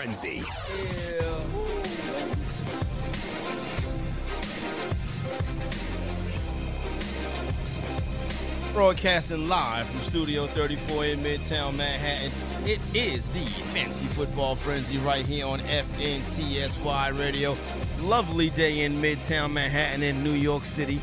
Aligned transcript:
Frenzy. 0.00 0.42
Broadcasting 8.72 9.46
live 9.46 9.90
from 9.90 10.00
Studio 10.00 10.46
34 10.46 11.04
in 11.04 11.22
Midtown 11.22 11.76
Manhattan. 11.76 12.32
It 12.66 12.80
is 12.96 13.28
the 13.28 13.44
Fantasy 13.74 14.06
Football 14.06 14.56
Frenzy 14.56 14.96
right 14.96 15.26
here 15.26 15.44
on 15.46 15.60
FNTSY 15.60 17.18
Radio. 17.18 17.54
Lovely 18.00 18.48
day 18.48 18.84
in 18.84 19.02
Midtown 19.02 19.52
Manhattan 19.52 20.02
in 20.02 20.24
New 20.24 20.32
York 20.32 20.64
City. 20.64 20.98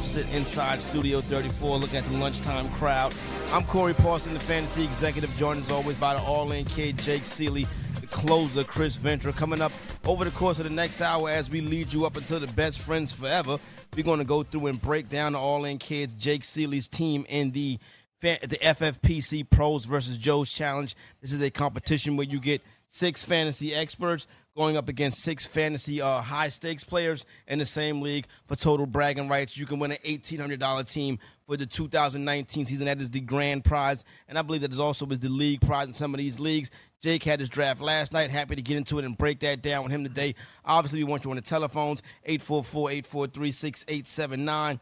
Sit 0.00 0.28
inside 0.30 0.82
Studio 0.82 1.20
34 1.20 1.78
look 1.78 1.94
at 1.94 2.04
the 2.06 2.18
lunchtime 2.18 2.68
crowd. 2.72 3.14
I'm 3.52 3.62
Corey 3.64 3.94
Parson, 3.94 4.34
the 4.34 4.40
fantasy 4.40 4.82
executive, 4.82 5.34
joined 5.36 5.60
as 5.60 5.70
always 5.70 5.96
by 5.98 6.14
the 6.14 6.22
All 6.22 6.50
In 6.52 6.64
Kid 6.64 6.98
Jake 6.98 7.26
Seeley, 7.26 7.66
closer 8.12 8.64
Chris 8.64 8.96
Ventura. 8.96 9.32
Coming 9.32 9.60
up 9.60 9.72
over 10.06 10.24
the 10.24 10.30
course 10.30 10.58
of 10.58 10.64
the 10.64 10.70
next 10.70 11.00
hour 11.00 11.28
as 11.28 11.50
we 11.50 11.60
lead 11.60 11.92
you 11.92 12.06
up 12.06 12.16
until 12.16 12.38
the 12.40 12.46
best 12.48 12.78
friends 12.78 13.12
forever. 13.12 13.58
We're 13.96 14.04
going 14.04 14.20
to 14.20 14.24
go 14.24 14.42
through 14.42 14.68
and 14.68 14.80
break 14.80 15.08
down 15.08 15.32
the 15.32 15.38
All 15.38 15.64
In 15.64 15.78
Kids, 15.78 16.14
Jake 16.14 16.44
Seeley's 16.44 16.88
team 16.88 17.26
in 17.28 17.50
the 17.50 17.78
the 18.20 18.58
FFPC 18.62 19.50
Pros 19.50 19.84
versus 19.84 20.16
Joe's 20.16 20.52
Challenge. 20.52 20.94
This 21.20 21.32
is 21.32 21.42
a 21.42 21.50
competition 21.50 22.16
where 22.16 22.26
you 22.26 22.38
get 22.38 22.62
six 22.86 23.24
fantasy 23.24 23.74
experts 23.74 24.28
going 24.56 24.76
up 24.76 24.88
against 24.88 25.22
six 25.22 25.46
fantasy 25.46 26.00
uh, 26.00 26.20
high 26.20 26.48
stakes 26.48 26.84
players 26.84 27.24
in 27.48 27.58
the 27.58 27.66
same 27.66 28.00
league 28.00 28.26
for 28.46 28.54
total 28.54 28.86
bragging 28.86 29.28
rights. 29.28 29.56
You 29.56 29.66
can 29.66 29.78
win 29.78 29.92
an 29.92 29.98
$1,800 30.04 30.92
team 30.92 31.18
for 31.46 31.56
the 31.56 31.66
2019 31.66 32.66
season. 32.66 32.86
That 32.86 33.00
is 33.00 33.10
the 33.10 33.20
grand 33.20 33.64
prize. 33.64 34.04
And 34.28 34.38
I 34.38 34.42
believe 34.42 34.60
that 34.60 34.72
is 34.72 34.78
also 34.78 35.06
is 35.06 35.20
the 35.20 35.28
league 35.28 35.62
prize 35.62 35.86
in 35.86 35.94
some 35.94 36.14
of 36.14 36.18
these 36.18 36.38
leagues. 36.38 36.70
Jake 37.02 37.24
had 37.24 37.40
his 37.40 37.48
draft 37.48 37.80
last 37.80 38.12
night. 38.12 38.30
Happy 38.30 38.54
to 38.54 38.62
get 38.62 38.76
into 38.76 39.00
it 39.00 39.04
and 39.04 39.18
break 39.18 39.40
that 39.40 39.60
down 39.60 39.82
with 39.82 39.90
him 39.90 40.04
today. 40.04 40.36
Obviously, 40.64 41.02
we 41.02 41.10
want 41.10 41.24
you 41.24 41.30
on 41.30 41.36
the 41.36 41.42
telephones 41.42 42.00
844-843-6879. 42.28 44.78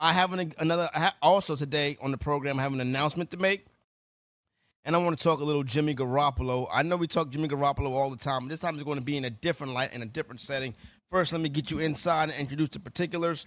I 0.00 0.12
have 0.12 0.32
an, 0.32 0.52
another 0.58 0.90
also 1.22 1.54
today 1.54 1.96
on 2.00 2.10
the 2.10 2.18
program. 2.18 2.58
I 2.58 2.62
have 2.62 2.72
an 2.72 2.80
announcement 2.80 3.30
to 3.30 3.36
make. 3.36 3.66
And 4.84 4.96
I 4.96 4.98
want 4.98 5.16
to 5.16 5.22
talk 5.22 5.38
a 5.40 5.44
little 5.44 5.62
Jimmy 5.62 5.94
Garoppolo. 5.94 6.66
I 6.72 6.82
know 6.82 6.96
we 6.96 7.06
talk 7.06 7.30
Jimmy 7.30 7.46
Garoppolo 7.48 7.90
all 7.90 8.10
the 8.10 8.16
time. 8.16 8.48
This 8.48 8.58
time 8.60 8.74
it's 8.74 8.82
going 8.82 8.98
to 8.98 9.04
be 9.04 9.16
in 9.16 9.24
a 9.26 9.30
different 9.30 9.74
light, 9.74 9.92
in 9.92 10.02
a 10.02 10.06
different 10.06 10.40
setting. 10.40 10.74
First, 11.10 11.32
let 11.32 11.40
me 11.40 11.50
get 11.50 11.70
you 11.70 11.78
inside 11.80 12.30
and 12.30 12.32
introduce 12.32 12.70
the 12.70 12.80
particulars. 12.80 13.46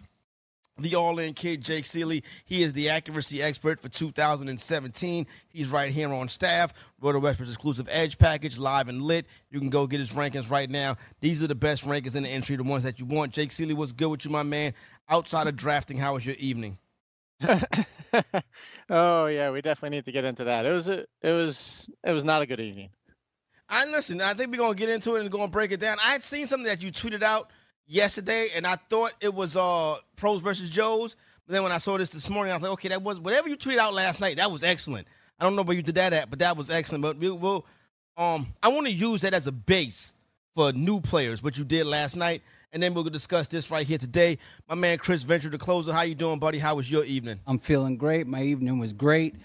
The 0.79 0.95
all 0.95 1.19
in 1.19 1.35
kid, 1.35 1.61
Jake 1.61 1.85
Seeley. 1.85 2.23
He 2.45 2.63
is 2.63 2.73
the 2.73 2.89
accuracy 2.89 3.43
expert 3.43 3.79
for 3.79 3.89
2017. 3.89 5.27
He's 5.49 5.69
right 5.69 5.91
here 5.91 6.11
on 6.11 6.27
staff. 6.29 6.73
Roto 6.99 7.19
Westbrook's 7.19 7.51
exclusive 7.51 7.87
Edge 7.91 8.17
package, 8.17 8.57
live 8.57 8.87
and 8.87 9.01
lit. 9.03 9.27
You 9.51 9.59
can 9.59 9.69
go 9.69 9.85
get 9.85 9.99
his 9.99 10.13
rankings 10.13 10.49
right 10.49 10.69
now. 10.69 10.97
These 11.21 11.43
are 11.43 11.47
the 11.47 11.53
best 11.53 11.85
rankings 11.85 12.15
in 12.15 12.23
the 12.23 12.29
entry, 12.29 12.55
the 12.55 12.63
ones 12.63 12.83
that 12.83 12.99
you 12.99 13.05
want. 13.05 13.33
Jake 13.33 13.51
Seeley, 13.51 13.75
what's 13.75 13.91
good 13.91 14.07
with 14.07 14.25
you, 14.25 14.31
my 14.31 14.41
man? 14.41 14.73
Outside 15.09 15.45
of 15.45 15.55
drafting, 15.55 15.97
how 15.97 16.15
was 16.15 16.25
your 16.25 16.35
evening? 16.39 16.79
oh 18.89 19.25
yeah, 19.27 19.51
we 19.51 19.61
definitely 19.61 19.97
need 19.97 20.05
to 20.05 20.11
get 20.11 20.25
into 20.25 20.45
that. 20.45 20.65
It 20.65 20.71
was 20.71 20.87
a, 20.87 21.05
it 21.21 21.31
was 21.33 21.89
it 22.03 22.13
was 22.13 22.23
not 22.23 22.41
a 22.41 22.45
good 22.45 22.59
evening. 22.59 22.89
I 23.69 23.85
listen. 23.85 24.21
I 24.21 24.33
think 24.33 24.51
we're 24.51 24.57
gonna 24.57 24.75
get 24.75 24.89
into 24.89 25.15
it 25.15 25.21
and 25.21 25.31
go 25.31 25.43
and 25.43 25.51
break 25.51 25.71
it 25.71 25.79
down. 25.79 25.97
I 26.03 26.13
had 26.13 26.23
seen 26.23 26.47
something 26.47 26.67
that 26.67 26.81
you 26.81 26.91
tweeted 26.91 27.21
out 27.21 27.51
yesterday, 27.87 28.47
and 28.55 28.65
I 28.65 28.75
thought 28.75 29.13
it 29.21 29.33
was 29.33 29.55
uh 29.55 29.97
pros 30.15 30.41
versus 30.41 30.69
Joes. 30.69 31.15
But 31.45 31.53
then 31.53 31.63
when 31.63 31.71
I 31.71 31.77
saw 31.77 31.97
this 31.97 32.09
this 32.09 32.29
morning, 32.29 32.51
I 32.51 32.55
was 32.55 32.63
like, 32.63 32.71
okay, 32.73 32.89
that 32.89 33.01
was 33.01 33.19
whatever 33.19 33.49
you 33.49 33.57
tweeted 33.57 33.77
out 33.77 33.93
last 33.93 34.21
night. 34.21 34.37
That 34.37 34.51
was 34.51 34.63
excellent. 34.63 35.07
I 35.39 35.43
don't 35.43 35.55
know 35.55 35.63
where 35.63 35.75
you 35.75 35.81
did 35.81 35.95
that 35.95 36.13
at, 36.13 36.29
but 36.29 36.39
that 36.39 36.55
was 36.55 36.69
excellent. 36.69 37.01
But 37.01 37.17
we 37.17 37.29
will. 37.29 37.65
Um, 38.15 38.47
I 38.61 38.67
want 38.69 38.85
to 38.85 38.93
use 38.93 39.21
that 39.21 39.33
as 39.33 39.47
a 39.47 39.51
base 39.51 40.13
for 40.55 40.71
new 40.71 41.01
players. 41.01 41.41
What 41.41 41.57
you 41.57 41.63
did 41.63 41.85
last 41.85 42.15
night, 42.15 42.43
and 42.71 42.81
then 42.81 42.93
we'll 42.93 43.03
discuss 43.05 43.47
this 43.47 43.71
right 43.71 43.85
here 43.85 43.97
today. 43.97 44.37
My 44.69 44.75
man 44.75 44.97
Chris 44.99 45.23
Ventura, 45.23 45.51
the 45.51 45.57
closer. 45.57 45.91
How 45.91 46.03
you 46.03 46.15
doing, 46.15 46.39
buddy? 46.39 46.59
How 46.59 46.75
was 46.75 46.89
your 46.89 47.03
evening? 47.03 47.39
I'm 47.47 47.59
feeling 47.59 47.97
great. 47.97 48.27
My 48.27 48.41
evening 48.43 48.79
was 48.79 48.93
great. 48.93 49.35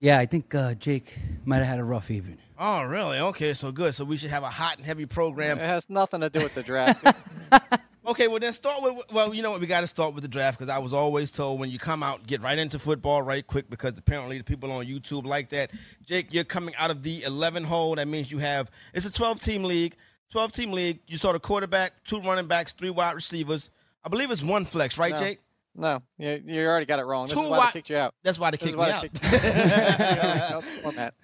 Yeah, 0.00 0.18
I 0.18 0.26
think 0.26 0.54
uh, 0.54 0.74
Jake 0.74 1.16
might 1.46 1.58
have 1.58 1.66
had 1.66 1.78
a 1.78 1.84
rough 1.84 2.10
evening. 2.10 2.36
Oh, 2.58 2.84
really? 2.84 3.18
Okay, 3.18 3.54
so 3.54 3.72
good. 3.72 3.94
So 3.94 4.04
we 4.04 4.16
should 4.16 4.30
have 4.30 4.42
a 4.42 4.50
hot 4.50 4.76
and 4.76 4.84
heavy 4.86 5.06
program. 5.06 5.58
It 5.58 5.66
has 5.66 5.88
nothing 5.88 6.20
to 6.20 6.28
do 6.28 6.40
with 6.40 6.54
the 6.54 6.62
draft. 6.62 7.04
okay, 8.06 8.28
well 8.28 8.38
then 8.38 8.52
start 8.52 8.82
with 8.82 9.04
well, 9.12 9.34
you 9.34 9.42
know 9.42 9.50
what? 9.50 9.60
We 9.60 9.66
got 9.66 9.80
to 9.82 9.86
start 9.86 10.14
with 10.14 10.22
the 10.22 10.28
draft 10.28 10.58
because 10.58 10.72
I 10.72 10.78
was 10.78 10.92
always 10.92 11.30
told 11.30 11.60
when 11.60 11.70
you 11.70 11.78
come 11.78 12.02
out, 12.02 12.26
get 12.26 12.42
right 12.42 12.58
into 12.58 12.78
football 12.78 13.22
right 13.22 13.46
quick 13.46 13.68
because 13.70 13.98
apparently 13.98 14.38
the 14.38 14.44
people 14.44 14.70
on 14.72 14.84
YouTube 14.86 15.26
like 15.26 15.48
that. 15.50 15.70
Jake, 16.04 16.32
you're 16.32 16.44
coming 16.44 16.74
out 16.78 16.90
of 16.90 17.02
the 17.02 17.22
11 17.24 17.64
hole. 17.64 17.94
That 17.96 18.08
means 18.08 18.30
you 18.30 18.38
have 18.38 18.70
it's 18.94 19.06
a 19.06 19.10
12 19.12 19.40
team 19.40 19.64
league. 19.64 19.96
12 20.32 20.52
team 20.52 20.72
league. 20.72 21.00
You 21.06 21.16
saw 21.18 21.32
the 21.32 21.38
quarterback, 21.40 22.02
two 22.04 22.20
running 22.20 22.46
backs, 22.46 22.72
three 22.72 22.90
wide 22.90 23.14
receivers. 23.14 23.70
I 24.04 24.08
believe 24.08 24.30
it's 24.30 24.42
one 24.42 24.64
flex, 24.64 24.98
right, 24.98 25.12
no. 25.12 25.18
Jake? 25.18 25.40
No, 25.78 26.02
you, 26.16 26.42
you 26.46 26.66
already 26.66 26.86
got 26.86 26.98
it 27.00 27.04
wrong. 27.04 27.26
This 27.26 27.34
two 27.34 27.42
is 27.42 27.48
why 27.50 27.56
wi- 27.56 27.66
they 27.66 27.72
kicked 27.72 27.90
you 27.90 27.96
out. 27.98 28.14
That's 28.22 28.38
why 28.38 28.50
they 28.50 28.56
kicked 28.56 28.78
me 28.78 28.84
out. 28.84 29.02
Kicked- 29.02 29.22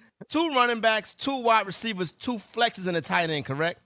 two 0.29 0.49
running 0.49 0.79
backs, 0.79 1.15
two 1.15 1.41
wide 1.41 1.65
receivers, 1.65 2.11
two 2.11 2.35
flexes, 2.35 2.87
and 2.87 2.95
a 2.95 3.01
tight 3.01 3.31
end, 3.31 3.45
correct? 3.45 3.79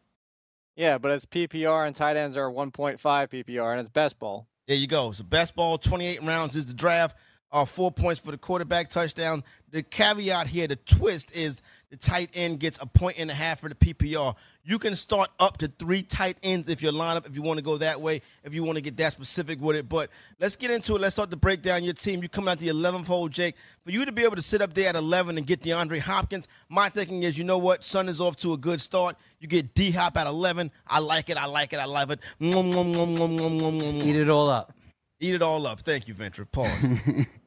Yeah, 0.78 1.00
but 1.00 1.12
it's 1.12 1.26
PPR 1.26 1.88
and 1.88 1.96
tight 1.96 2.18
ends 2.18 2.38
are 2.38 2.52
1.5 2.52 3.00
PPR, 3.00 3.72
and 3.72 3.80
it's 3.80 3.90
best 3.90 4.20
ball. 4.20 4.48
There 4.68 4.78
you 4.78 4.86
go. 4.86 5.12
So 5.12 5.24
best 5.24 5.56
ball, 5.56 5.80
28 5.80 6.22
rounds 6.22 6.56
is 6.56 6.68
the 6.68 6.76
draft. 6.76 7.18
Uh, 7.52 7.66
four 7.66 7.92
points 7.92 8.20
for 8.20 8.32
the 8.32 8.38
quarterback 8.38 8.90
touchdown. 8.90 9.44
The 9.72 9.82
caveat 9.82 10.48
here, 10.48 10.68
the 10.68 10.76
twist 10.76 11.36
is 11.36 11.62
the 11.90 11.98
tight 11.98 12.30
end 12.34 12.60
gets 12.60 12.78
a 12.82 12.86
point 12.86 13.18
and 13.18 13.32
a 13.32 13.34
half 13.34 13.62
for 13.62 13.70
the 13.70 13.76
PPR. 13.76 14.36
You 14.64 14.78
can 14.78 14.96
start 14.96 15.30
up 15.40 15.58
to 15.60 15.68
three 15.68 16.04
tight 16.04 16.38
ends 16.44 16.68
if 16.68 16.82
your 16.82 16.92
lineup, 16.92 17.26
if 17.26 17.36
you 17.36 17.42
want 17.42 17.60
to 17.60 17.64
go 17.64 17.78
that 17.78 18.02
way, 18.02 18.22
if 18.44 18.54
you 18.54 18.64
want 18.64 18.76
to 18.76 18.82
get 18.82 18.98
that 18.98 19.14
specific 19.14 19.62
with 19.62 19.78
it. 19.78 19.88
But 19.88 20.10
let's 20.40 20.58
get 20.58 20.70
into 20.70 20.96
it. 20.96 21.02
Let's 21.02 21.16
start 21.16 21.32
to 21.32 21.38
break 21.38 21.62
down 21.62 21.86
your 21.86 21.94
team. 21.94 22.22
You 22.22 22.28
come 22.28 22.50
out 22.50 22.58
the 22.60 22.68
11th 22.68 23.08
hole, 23.08 23.30
Jake. 23.30 23.56
For 23.86 23.92
you 23.92 24.04
to 24.04 24.12
be 24.12 24.24
able 24.24 24.36
to 24.36 24.42
sit 24.42 24.62
up 24.62 24.74
there 24.74 24.90
at 24.90 24.96
11 24.96 25.38
and 25.38 25.48
get 25.48 25.62
DeAndre 25.62 26.00
Hopkins, 26.00 26.50
my 26.68 26.90
thinking 26.90 27.24
is, 27.24 27.38
you 27.38 27.46
know 27.46 27.58
what? 27.58 27.86
Sun 27.86 28.10
is 28.10 28.20
off 28.20 28.36
to 28.38 28.52
a 28.52 28.58
good 28.58 28.82
start. 28.82 29.16
You 29.40 29.48
get 29.48 29.74
D 29.74 29.92
Hop 29.92 30.18
at 30.18 30.28
11. 30.28 30.72
I 30.88 31.00
like 31.00 31.30
it. 31.30 31.38
I 31.38 31.46
like 31.46 31.72
it. 31.72 31.80
I 31.80 31.86
love 31.86 32.12
it. 32.12 32.20
Eat 32.42 34.16
it 34.16 34.30
all 34.30 34.50
up. 34.50 34.74
Eat 35.22 35.36
it 35.36 35.42
all 35.42 35.66
up. 35.66 35.80
Thank 35.80 36.10
you, 36.10 36.14
Venture. 36.14 36.46
Pause. 36.46 37.00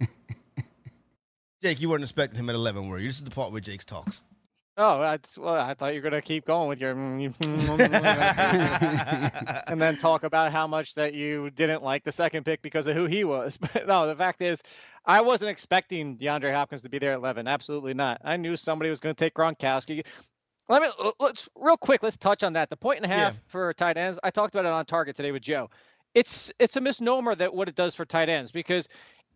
Jake, 1.62 1.80
you 1.80 1.88
weren't 1.90 2.02
expecting 2.02 2.38
him 2.38 2.48
at 2.48 2.54
11, 2.54 2.88
were 2.88 2.98
you? 2.98 3.08
This 3.08 3.18
is 3.18 3.24
the 3.24 3.30
part 3.30 3.52
where 3.52 3.60
Jake 3.60 3.84
talks. 3.84 4.24
Oh, 4.76 5.00
that's, 5.00 5.36
well, 5.36 5.56
I 5.56 5.74
thought 5.74 5.94
you 5.94 6.00
were 6.00 6.08
going 6.08 6.22
to 6.22 6.26
keep 6.26 6.46
going 6.46 6.68
with 6.68 6.80
your. 6.80 6.92
and 6.92 7.34
then 9.80 9.96
talk 9.98 10.22
about 10.22 10.52
how 10.52 10.66
much 10.66 10.94
that 10.94 11.12
you 11.12 11.50
didn't 11.50 11.82
like 11.82 12.02
the 12.02 12.12
second 12.12 12.44
pick 12.44 12.62
because 12.62 12.86
of 12.86 12.96
who 12.96 13.04
he 13.04 13.24
was. 13.24 13.58
But 13.72 13.86
no, 13.86 14.06
the 14.06 14.16
fact 14.16 14.40
is, 14.40 14.62
I 15.04 15.20
wasn't 15.20 15.50
expecting 15.50 16.16
DeAndre 16.16 16.54
Hopkins 16.54 16.80
to 16.82 16.88
be 16.88 16.98
there 16.98 17.12
at 17.12 17.18
11. 17.18 17.46
Absolutely 17.46 17.92
not. 17.92 18.22
I 18.24 18.38
knew 18.38 18.56
somebody 18.56 18.88
was 18.88 19.00
going 19.00 19.14
to 19.14 19.24
take 19.24 19.34
Gronkowski. 19.34 20.06
Let 20.68 20.82
me 20.82 20.88
let's 21.18 21.48
real 21.56 21.76
quick. 21.76 22.02
Let's 22.02 22.16
touch 22.16 22.42
on 22.44 22.52
that. 22.54 22.70
The 22.70 22.76
point 22.76 23.02
and 23.02 23.10
a 23.10 23.14
half 23.14 23.34
Yeah. 23.34 23.38
for 23.48 23.72
tight 23.74 23.96
ends. 23.96 24.20
I 24.22 24.30
talked 24.30 24.54
about 24.54 24.66
it 24.66 24.72
on 24.72 24.86
Target 24.86 25.16
today 25.16 25.32
with 25.32 25.42
Joe. 25.42 25.68
It's 26.14 26.52
it's 26.60 26.76
a 26.76 26.80
misnomer 26.80 27.34
that 27.34 27.52
what 27.52 27.68
it 27.68 27.74
does 27.74 27.94
for 27.94 28.04
tight 28.04 28.28
ends 28.28 28.52
because 28.52 28.86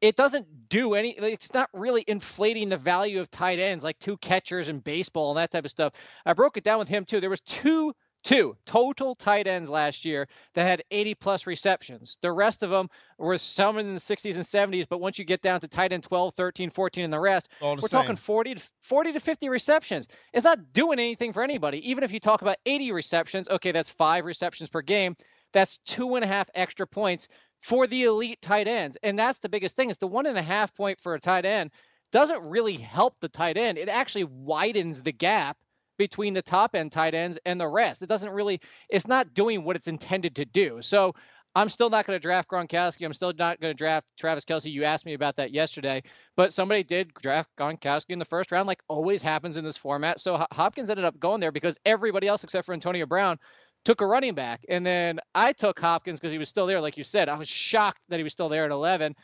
it 0.00 0.17
doesn't 0.17 0.69
do 0.69 0.94
any 0.94 1.11
it's 1.11 1.55
not 1.55 1.69
really 1.73 2.05
inflating 2.06 2.69
the 2.69 2.76
value 2.76 3.20
of 3.20 3.31
tight 3.31 3.58
ends 3.58 3.85
like 3.85 3.99
two 3.99 4.17
catchers 4.17 4.69
in 4.69 4.81
baseball 4.81 5.31
and 5.31 5.38
that 5.38 5.50
type 5.50 5.64
of 5.64 5.70
stuff. 5.70 5.93
I 6.26 6.32
broke 6.32 6.56
it 6.56 6.64
down 6.64 6.79
with 6.79 6.88
him 6.88 7.05
too. 7.05 7.20
There 7.20 7.31
was 7.31 7.41
two 7.41 7.94
two 8.23 8.56
total 8.64 9.14
tight 9.14 9.46
ends 9.46 9.69
last 9.69 10.05
year 10.05 10.26
that 10.55 10.67
had 10.67 10.82
80 10.91 11.14
plus 11.14 11.46
receptions. 11.46 12.17
The 12.23 12.32
rest 12.32 12.62
of 12.62 12.70
them 12.70 12.88
were 13.19 13.37
some 13.38 13.79
in 13.79 13.94
the 13.94 14.00
60s 14.00 14.35
and 14.37 14.44
70s 14.44 14.88
but 14.88 15.00
once 15.00 15.19
you 15.19 15.25
get 15.25 15.43
down 15.43 15.61
to 15.61 15.69
tight 15.69 15.93
end 15.93 16.02
12 16.02 16.35
13 16.35 16.70
14 16.70 17.05
and 17.05 17.12
the 17.12 17.20
rest 17.20 17.49
the 17.61 17.67
we're 17.67 17.88
same. 17.88 18.00
talking 18.00 18.17
40 18.17 18.56
to 18.56 18.62
40 18.82 19.12
to 19.12 19.20
50 19.20 19.49
receptions. 19.49 20.08
It's 20.32 20.44
not 20.44 20.73
doing 20.73 20.99
anything 20.99 21.32
for 21.32 21.43
anybody. 21.43 21.91
Even 21.91 22.05
if 22.05 22.12
you 22.12 22.20
talk 22.20 22.43
about 22.43 22.56
80 22.67 22.93
receptions 22.93 23.49
okay 23.49 23.73
that's 23.73 23.91
five 23.91 24.25
receptions 24.25 24.70
per 24.70 24.82
game. 24.82 25.17
That's 25.52 25.79
two 25.87 26.17
and 26.17 26.25
a 26.25 26.26
half 26.26 26.50
extra 26.55 26.87
points 26.87 27.29
for 27.64 27.87
the 27.87 28.05
elite 28.05 28.43
tight 28.43 28.69
ends. 28.69 28.99
And 29.02 29.19
that's 29.19 29.38
the 29.38 29.49
biggest 29.49 29.75
thing 29.75 29.88
is 29.88 29.96
the 29.96 30.06
one 30.06 30.26
and 30.26 30.37
a 30.37 30.43
half 30.43 30.75
point 30.75 31.00
for 31.00 31.14
a 31.14 31.20
tight 31.20 31.46
end 31.46 31.70
doesn't 32.12 32.43
really 32.43 32.76
help 32.76 33.14
the 33.20 33.28
tight 33.28 33.56
end. 33.56 33.78
It 33.78 33.88
actually 33.88 34.25
widens 34.25 35.00
the 35.00 35.12
gap 35.12 35.56
between 35.96 36.34
the 36.34 36.43
top 36.43 36.75
end 36.75 36.93
tight 36.93 37.14
ends 37.14 37.38
and 37.46 37.58
the 37.58 37.66
rest. 37.66 38.02
It 38.02 38.08
doesn't 38.11 38.32
really, 38.32 38.61
it's 38.90 39.08
not 39.08 39.32
doing 39.32 39.64
what 39.64 39.76
it's 39.76 39.88
intended 39.88 40.37
to 40.37 40.44
do. 40.44 40.82
So 40.82 41.14
I'm 41.55 41.70
still 41.70 41.88
not 41.88 42.05
going 42.05 42.16
to 42.19 42.22
draft 42.22 42.50
Gronkowski. 42.50 43.06
I'm 43.06 43.14
still 43.14 43.32
not 43.32 43.58
going 43.61 43.70
to 43.70 43.78
draft 43.78 44.12
Travis 44.19 44.44
Kelce. 44.44 44.70
You 44.70 44.84
asked 44.84 45.06
me 45.06 45.14
about 45.14 45.37
that 45.37 45.50
yesterday, 45.50 46.02
but 46.37 46.52
somebody 46.52 46.82
did 46.82 47.14
draft 47.14 47.49
Gronkowski 47.56 48.10
in 48.10 48.19
the 48.19 48.26
first 48.26 48.52
round, 48.52 48.67
like 48.67 48.82
always 48.88 49.22
happens 49.22 49.56
in 49.56 49.64
this 49.64 49.78
format. 49.78 50.20
So 50.20 50.44
Hopkins 50.52 50.90
ended 50.90 51.06
up 51.06 51.19
going 51.19 51.40
there 51.40 51.52
because 51.52 51.78
everybody 51.87 52.26
else 52.26 52.44
except 52.44 52.67
for 52.67 52.75
Antonio 52.75 53.06
Brown 53.06 53.38
took 53.84 54.00
a 54.00 54.06
running 54.06 54.34
back. 54.34 54.64
And 54.69 54.84
then 54.84 55.20
I 55.34 55.52
took 55.52 55.78
Hopkins 55.78 56.20
because 56.20 56.32
he 56.32 56.38
was 56.38 56.48
still 56.48 56.66
there. 56.66 56.81
Like 56.81 56.96
you 56.96 57.04
said, 57.04 57.28
I 57.28 57.36
was 57.36 57.48
shocked 57.48 58.00
that 58.08 58.19
he 58.19 58.22
was 58.22 58.32
still 58.32 58.48
there 58.48 58.64
at 58.64 58.70
11. 58.70 59.14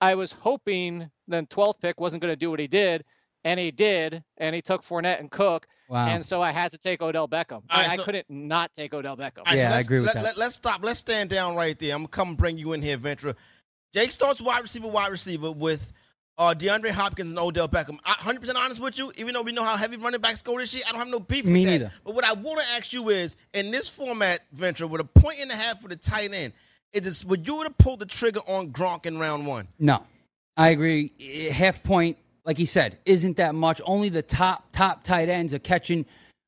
I 0.00 0.14
was 0.14 0.32
hoping 0.32 1.10
then 1.28 1.46
12th 1.46 1.80
pick 1.80 2.00
wasn't 2.00 2.22
going 2.22 2.32
to 2.32 2.36
do 2.36 2.50
what 2.50 2.58
he 2.58 2.66
did, 2.66 3.04
and 3.44 3.60
he 3.60 3.70
did, 3.70 4.22
and 4.38 4.54
he 4.54 4.62
took 4.62 4.82
Fournette 4.82 5.20
and 5.20 5.30
Cook. 5.30 5.66
Wow. 5.88 6.06
And 6.06 6.24
so 6.24 6.40
I 6.40 6.52
had 6.52 6.70
to 6.70 6.78
take 6.78 7.02
Odell 7.02 7.28
Beckham. 7.28 7.62
I, 7.68 7.86
right, 7.86 7.96
so, 7.96 8.02
I 8.02 8.04
couldn't 8.04 8.30
not 8.30 8.72
take 8.72 8.94
Odell 8.94 9.16
Beckham. 9.16 9.44
Right, 9.46 9.56
yeah, 9.56 9.70
so 9.70 9.76
I 9.76 9.80
agree 9.80 9.98
with 9.98 10.14
let, 10.14 10.22
that. 10.22 10.36
Let, 10.38 10.46
us 10.46 10.54
stop. 10.54 10.84
Let's 10.84 11.00
stand 11.00 11.30
down 11.30 11.56
right 11.56 11.78
there. 11.78 11.94
I'm 11.94 12.02
gonna 12.02 12.08
come 12.08 12.34
bring 12.36 12.58
you 12.58 12.72
in 12.72 12.80
here, 12.80 12.96
Ventura. 12.96 13.34
Jake 13.92 14.12
starts 14.12 14.40
wide 14.40 14.62
receiver, 14.62 14.86
wide 14.86 15.10
receiver 15.10 15.50
with 15.50 15.92
uh, 16.40 16.54
DeAndre 16.54 16.90
Hopkins 16.90 17.28
and 17.28 17.38
Odell 17.38 17.68
Beckham. 17.68 17.98
I, 18.02 18.14
100% 18.14 18.56
honest 18.56 18.80
with 18.80 18.98
you, 18.98 19.12
even 19.18 19.34
though 19.34 19.42
we 19.42 19.52
know 19.52 19.62
how 19.62 19.76
heavy 19.76 19.98
running 19.98 20.22
backs 20.22 20.40
go 20.40 20.58
this 20.58 20.74
year, 20.74 20.82
I 20.88 20.92
don't 20.92 20.98
have 20.98 21.08
no 21.08 21.20
beef. 21.20 21.44
Me 21.44 21.66
neither. 21.66 21.84
that. 21.84 21.92
But 22.02 22.14
what 22.14 22.24
I 22.24 22.32
want 22.32 22.62
to 22.62 22.66
ask 22.72 22.94
you 22.94 23.10
is, 23.10 23.36
in 23.52 23.70
this 23.70 23.90
format, 23.90 24.40
Venture, 24.50 24.86
with 24.86 25.02
a 25.02 25.04
point 25.04 25.38
and 25.40 25.50
a 25.50 25.54
half 25.54 25.82
for 25.82 25.88
the 25.88 25.96
tight 25.96 26.32
end, 26.32 26.54
is 26.94 27.02
this, 27.02 27.24
would 27.26 27.46
you 27.46 27.62
have 27.62 27.76
pulled 27.76 27.98
the 27.98 28.06
trigger 28.06 28.40
on 28.48 28.70
Gronk 28.70 29.04
in 29.04 29.18
round 29.18 29.46
one? 29.46 29.68
No, 29.78 30.02
I 30.56 30.70
agree. 30.70 31.12
Half 31.52 31.82
point, 31.82 32.16
like 32.46 32.56
he 32.56 32.66
said, 32.66 32.98
isn't 33.04 33.36
that 33.36 33.54
much. 33.54 33.82
Only 33.84 34.08
the 34.08 34.22
top 34.22 34.72
top 34.72 35.04
tight 35.04 35.28
ends 35.28 35.52
are 35.52 35.58
catching 35.58 36.06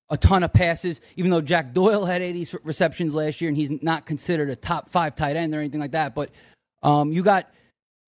a 0.09 0.17
ton 0.17 0.43
of 0.43 0.55
passes. 0.55 1.03
Even 1.17 1.31
though 1.31 1.43
Jack 1.43 1.75
Doyle 1.75 2.07
had 2.07 2.23
80 2.23 2.57
receptions 2.65 3.15
last 3.15 3.43
year, 3.43 3.49
and 3.49 3.59
he's 3.59 3.71
not 3.83 4.07
considered 4.07 4.49
a 4.49 4.57
top 4.57 4.89
five 4.89 5.15
tight 5.15 5.37
end 5.37 5.55
or 5.55 5.61
anything 5.61 5.81
like 5.81 5.93
that. 5.93 6.15
But 6.15 6.31
um, 6.83 7.13
you 7.13 7.23
got 7.23 7.53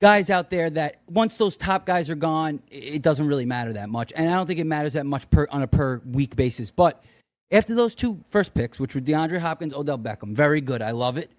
guys 0.05 0.29
out 0.29 0.51
there 0.51 0.69
that 0.69 1.01
once 1.09 1.39
those 1.39 1.57
top 1.57 1.87
guys 1.87 2.11
are 2.11 2.15
gone, 2.15 2.61
it 2.71 3.01
doesn't 3.01 3.27
really 3.27 3.47
matter 3.47 3.73
that 3.73 3.89
much. 3.89 4.13
And 4.15 4.29
I 4.29 4.35
don't 4.35 4.47
think 4.47 4.61
it 4.61 4.67
matters 4.67 4.93
that 4.93 5.07
much 5.07 5.31
per 5.31 5.49
on 5.51 5.63
a 5.63 5.67
per 5.67 6.03
week 6.05 6.37
basis. 6.37 6.71
But 6.71 7.03
after 7.51 7.75
those 7.75 7.95
two 7.95 8.23
first 8.29 8.53
picks, 8.53 8.79
which 8.79 8.95
were 8.95 9.01
DeAndre 9.01 9.39
Hopkins, 9.39 9.73
Odell 9.73 9.99
Beckham, 9.99 10.35
very 10.35 10.61
good. 10.61 10.83
I 10.83 10.91
love 10.91 11.17
it. 11.17 11.33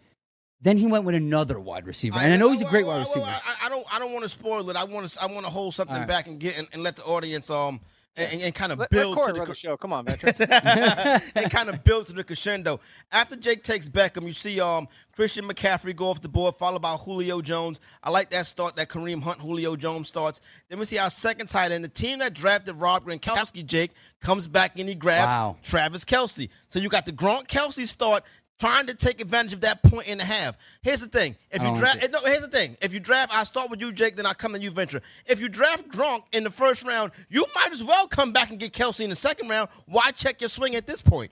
Then 0.61 0.77
he 0.77 0.87
went 0.87 1.03
with 1.03 1.13
another 1.13 1.59
wide 1.59 1.85
receiver, 1.85 2.17
and 2.17 2.33
I 2.33 2.37
know 2.37 2.49
he's 2.49 2.63
a 2.63 2.65
great 2.65 2.87
wide 2.87 3.01
receiver. 3.01 3.27
I, 3.27 3.67
I 3.67 3.69
don't, 3.69 3.85
I 3.93 3.99
don't 3.99 4.11
want 4.11 4.23
to 4.23 4.29
spoil 4.29 4.67
it. 4.71 4.75
I 4.75 4.85
want 4.85 5.07
to, 5.07 5.21
I 5.21 5.27
want 5.27 5.45
to 5.45 5.51
hold 5.51 5.75
something 5.75 5.95
right. 5.95 6.07
back 6.07 6.25
and 6.25 6.39
get 6.39 6.57
and, 6.57 6.67
and, 6.73 6.81
let 6.81 6.95
the 6.95 7.03
audience 7.03 7.51
um 7.51 7.79
and, 8.17 8.41
and, 8.41 8.55
kind 8.55 8.71
of 8.71 8.79
let, 8.79 8.89
build 8.89 9.17
to 9.25 9.33
the, 9.33 9.45
the 9.45 9.53
show. 9.53 9.75
Come 9.75 9.91
on, 9.91 10.05
veteran. 10.05 10.33
and 11.35 11.51
kind 11.51 11.69
of 11.69 11.83
build 11.83 12.07
to 12.07 12.13
the 12.13 12.23
crescendo. 12.23 12.79
After 13.11 13.35
Jake 13.35 13.63
takes 13.63 13.89
Beckham, 13.89 14.23
you 14.23 14.33
see 14.33 14.61
um 14.61 14.87
Christian 15.13 15.45
McCaffrey 15.45 15.95
go 15.95 16.09
off 16.09 16.21
the 16.21 16.29
board, 16.29 16.55
followed 16.55 16.81
by 16.81 16.93
Julio 16.93 17.41
Jones. 17.41 17.79
I 18.03 18.09
like 18.09 18.29
that 18.31 18.45
start, 18.45 18.75
that 18.77 18.89
Kareem 18.89 19.21
Hunt, 19.21 19.39
Julio 19.39 19.75
Jones 19.75 20.07
starts. 20.07 20.41
Then 20.69 20.79
we 20.79 20.85
see 20.85 20.97
our 20.97 21.09
second 21.09 21.47
tight 21.47 21.71
end, 21.71 21.83
the 21.83 21.89
team 21.89 22.19
that 22.19 22.33
drafted 22.33 22.75
Rob 22.75 23.05
Gronkowski, 23.05 23.65
Jake, 23.65 23.91
comes 24.21 24.47
back 24.47 24.77
and 24.77 24.87
he 24.87 24.95
grabs 24.95 25.27
wow. 25.27 25.55
Travis 25.61 26.03
Kelce. 26.05 26.49
So 26.67 26.79
you 26.79 26.89
got 26.89 27.05
the 27.05 27.13
Gronk 27.13 27.47
Kelce 27.47 27.87
start 27.87 28.23
trying 28.59 28.87
to 28.87 28.93
take 28.93 29.21
advantage 29.21 29.53
of 29.53 29.61
that 29.61 29.83
point 29.83 30.09
and 30.09 30.21
a 30.21 30.25
half. 30.25 30.57
Here's 30.81 31.01
the 31.01 31.07
thing: 31.07 31.35
if 31.51 31.61
you 31.61 31.75
draft, 31.75 32.07
no, 32.11 32.19
here's 32.21 32.41
the 32.41 32.47
thing: 32.47 32.75
if 32.81 32.93
you 32.93 32.99
draft, 32.99 33.33
I 33.33 33.43
start 33.43 33.69
with 33.69 33.81
you, 33.81 33.91
Jake, 33.91 34.15
then 34.15 34.25
I 34.25 34.33
come 34.33 34.53
to 34.53 34.59
you, 34.59 34.71
Venture. 34.71 35.01
If 35.25 35.39
you 35.39 35.49
draft 35.49 35.87
Gronk 35.89 36.23
in 36.31 36.43
the 36.43 36.51
first 36.51 36.83
round, 36.83 37.11
you 37.29 37.45
might 37.55 37.71
as 37.71 37.83
well 37.83 38.07
come 38.07 38.31
back 38.31 38.51
and 38.51 38.59
get 38.59 38.73
Kelce 38.73 39.01
in 39.01 39.09
the 39.09 39.15
second 39.15 39.49
round. 39.49 39.69
Why 39.85 40.11
check 40.11 40.41
your 40.41 40.49
swing 40.49 40.75
at 40.75 40.87
this 40.87 41.01
point? 41.01 41.31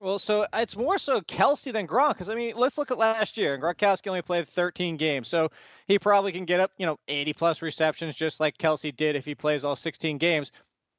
Well, 0.00 0.18
so 0.18 0.46
it's 0.52 0.76
more 0.76 0.98
so 0.98 1.22
Kelce 1.22 1.72
than 1.72 1.86
Gronk 1.86 2.10
because 2.10 2.28
I 2.28 2.34
mean, 2.34 2.54
let's 2.56 2.76
look 2.76 2.90
at 2.90 2.98
last 2.98 3.38
year. 3.38 3.58
Gronkowski 3.58 4.08
only 4.08 4.20
played 4.20 4.46
13 4.46 4.98
games, 4.98 5.28
so 5.28 5.50
he 5.86 5.98
probably 5.98 6.30
can 6.30 6.44
get 6.44 6.60
up, 6.60 6.72
you 6.76 6.84
know, 6.84 6.98
80 7.08 7.32
plus 7.32 7.62
receptions 7.62 8.14
just 8.14 8.38
like 8.38 8.58
Kelce 8.58 8.94
did 8.94 9.16
if 9.16 9.24
he 9.24 9.34
plays 9.34 9.64
all 9.64 9.76
16 9.76 10.18
games. 10.18 10.52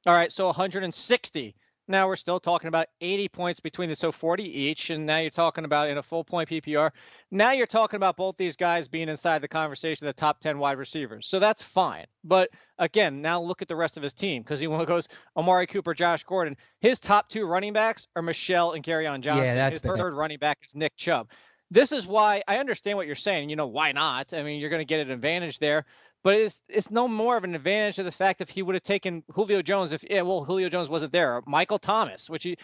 All 0.06 0.12
right, 0.12 0.32
so 0.32 0.46
160 0.46 1.54
now 1.88 2.06
we're 2.08 2.16
still 2.16 2.40
talking 2.40 2.68
about 2.68 2.88
80 3.00 3.28
points 3.28 3.60
between 3.60 3.88
the 3.88 3.96
so 3.96 4.12
40 4.12 4.42
each, 4.44 4.90
and 4.90 5.06
now 5.06 5.18
you're 5.18 5.30
talking 5.30 5.64
about 5.64 5.88
in 5.88 5.98
a 5.98 6.02
full 6.02 6.24
point 6.24 6.48
PPR. 6.48 6.90
Now 7.30 7.52
you're 7.52 7.66
talking 7.66 7.96
about 7.96 8.16
both 8.16 8.36
these 8.36 8.56
guys 8.56 8.88
being 8.88 9.08
inside 9.08 9.40
the 9.40 9.48
conversation 9.48 10.06
of 10.06 10.14
the 10.14 10.20
top 10.20 10.40
10 10.40 10.58
wide 10.58 10.78
receivers. 10.78 11.26
So 11.28 11.38
that's 11.38 11.62
fine. 11.62 12.06
But 12.24 12.50
again, 12.78 13.22
now 13.22 13.40
look 13.40 13.62
at 13.62 13.68
the 13.68 13.76
rest 13.76 13.96
of 13.96 14.02
his 14.02 14.14
team 14.14 14.42
because 14.42 14.60
he 14.60 14.66
goes 14.86 15.08
Amari 15.36 15.66
Cooper, 15.66 15.94
Josh 15.94 16.24
Gordon. 16.24 16.56
His 16.80 16.98
top 16.98 17.28
two 17.28 17.46
running 17.46 17.72
backs 17.72 18.06
are 18.16 18.22
Michel 18.22 18.72
and 18.72 18.84
Kerryon 18.84 19.20
Johnson. 19.20 19.44
Yeah, 19.44 19.54
that's 19.54 19.82
his 19.82 19.92
third 19.92 20.14
running 20.14 20.38
back 20.38 20.58
is 20.64 20.74
Nick 20.74 20.96
Chubb. 20.96 21.28
This 21.70 21.90
is 21.90 22.06
why 22.06 22.42
I 22.46 22.58
understand 22.58 22.96
what 22.96 23.06
you're 23.06 23.16
saying. 23.16 23.50
You 23.50 23.56
know, 23.56 23.66
why 23.66 23.92
not? 23.92 24.32
I 24.32 24.42
mean, 24.42 24.60
you're 24.60 24.70
going 24.70 24.80
to 24.80 24.84
get 24.84 25.00
an 25.00 25.10
advantage 25.10 25.58
there. 25.58 25.84
But 26.26 26.34
it's 26.34 26.60
it's 26.68 26.90
no 26.90 27.06
more 27.06 27.36
of 27.36 27.44
an 27.44 27.54
advantage 27.54 28.00
of 28.00 28.04
the 28.04 28.10
fact 28.10 28.40
if 28.40 28.48
he 28.48 28.60
would 28.60 28.74
have 28.74 28.82
taken 28.82 29.22
Julio 29.30 29.62
Jones 29.62 29.92
if 29.92 30.02
yeah 30.10 30.22
well 30.22 30.42
Julio 30.42 30.68
Jones 30.68 30.88
wasn't 30.88 31.12
there. 31.12 31.40
Michael 31.46 31.78
Thomas 31.78 32.28
which 32.28 32.42
he, 32.42 32.56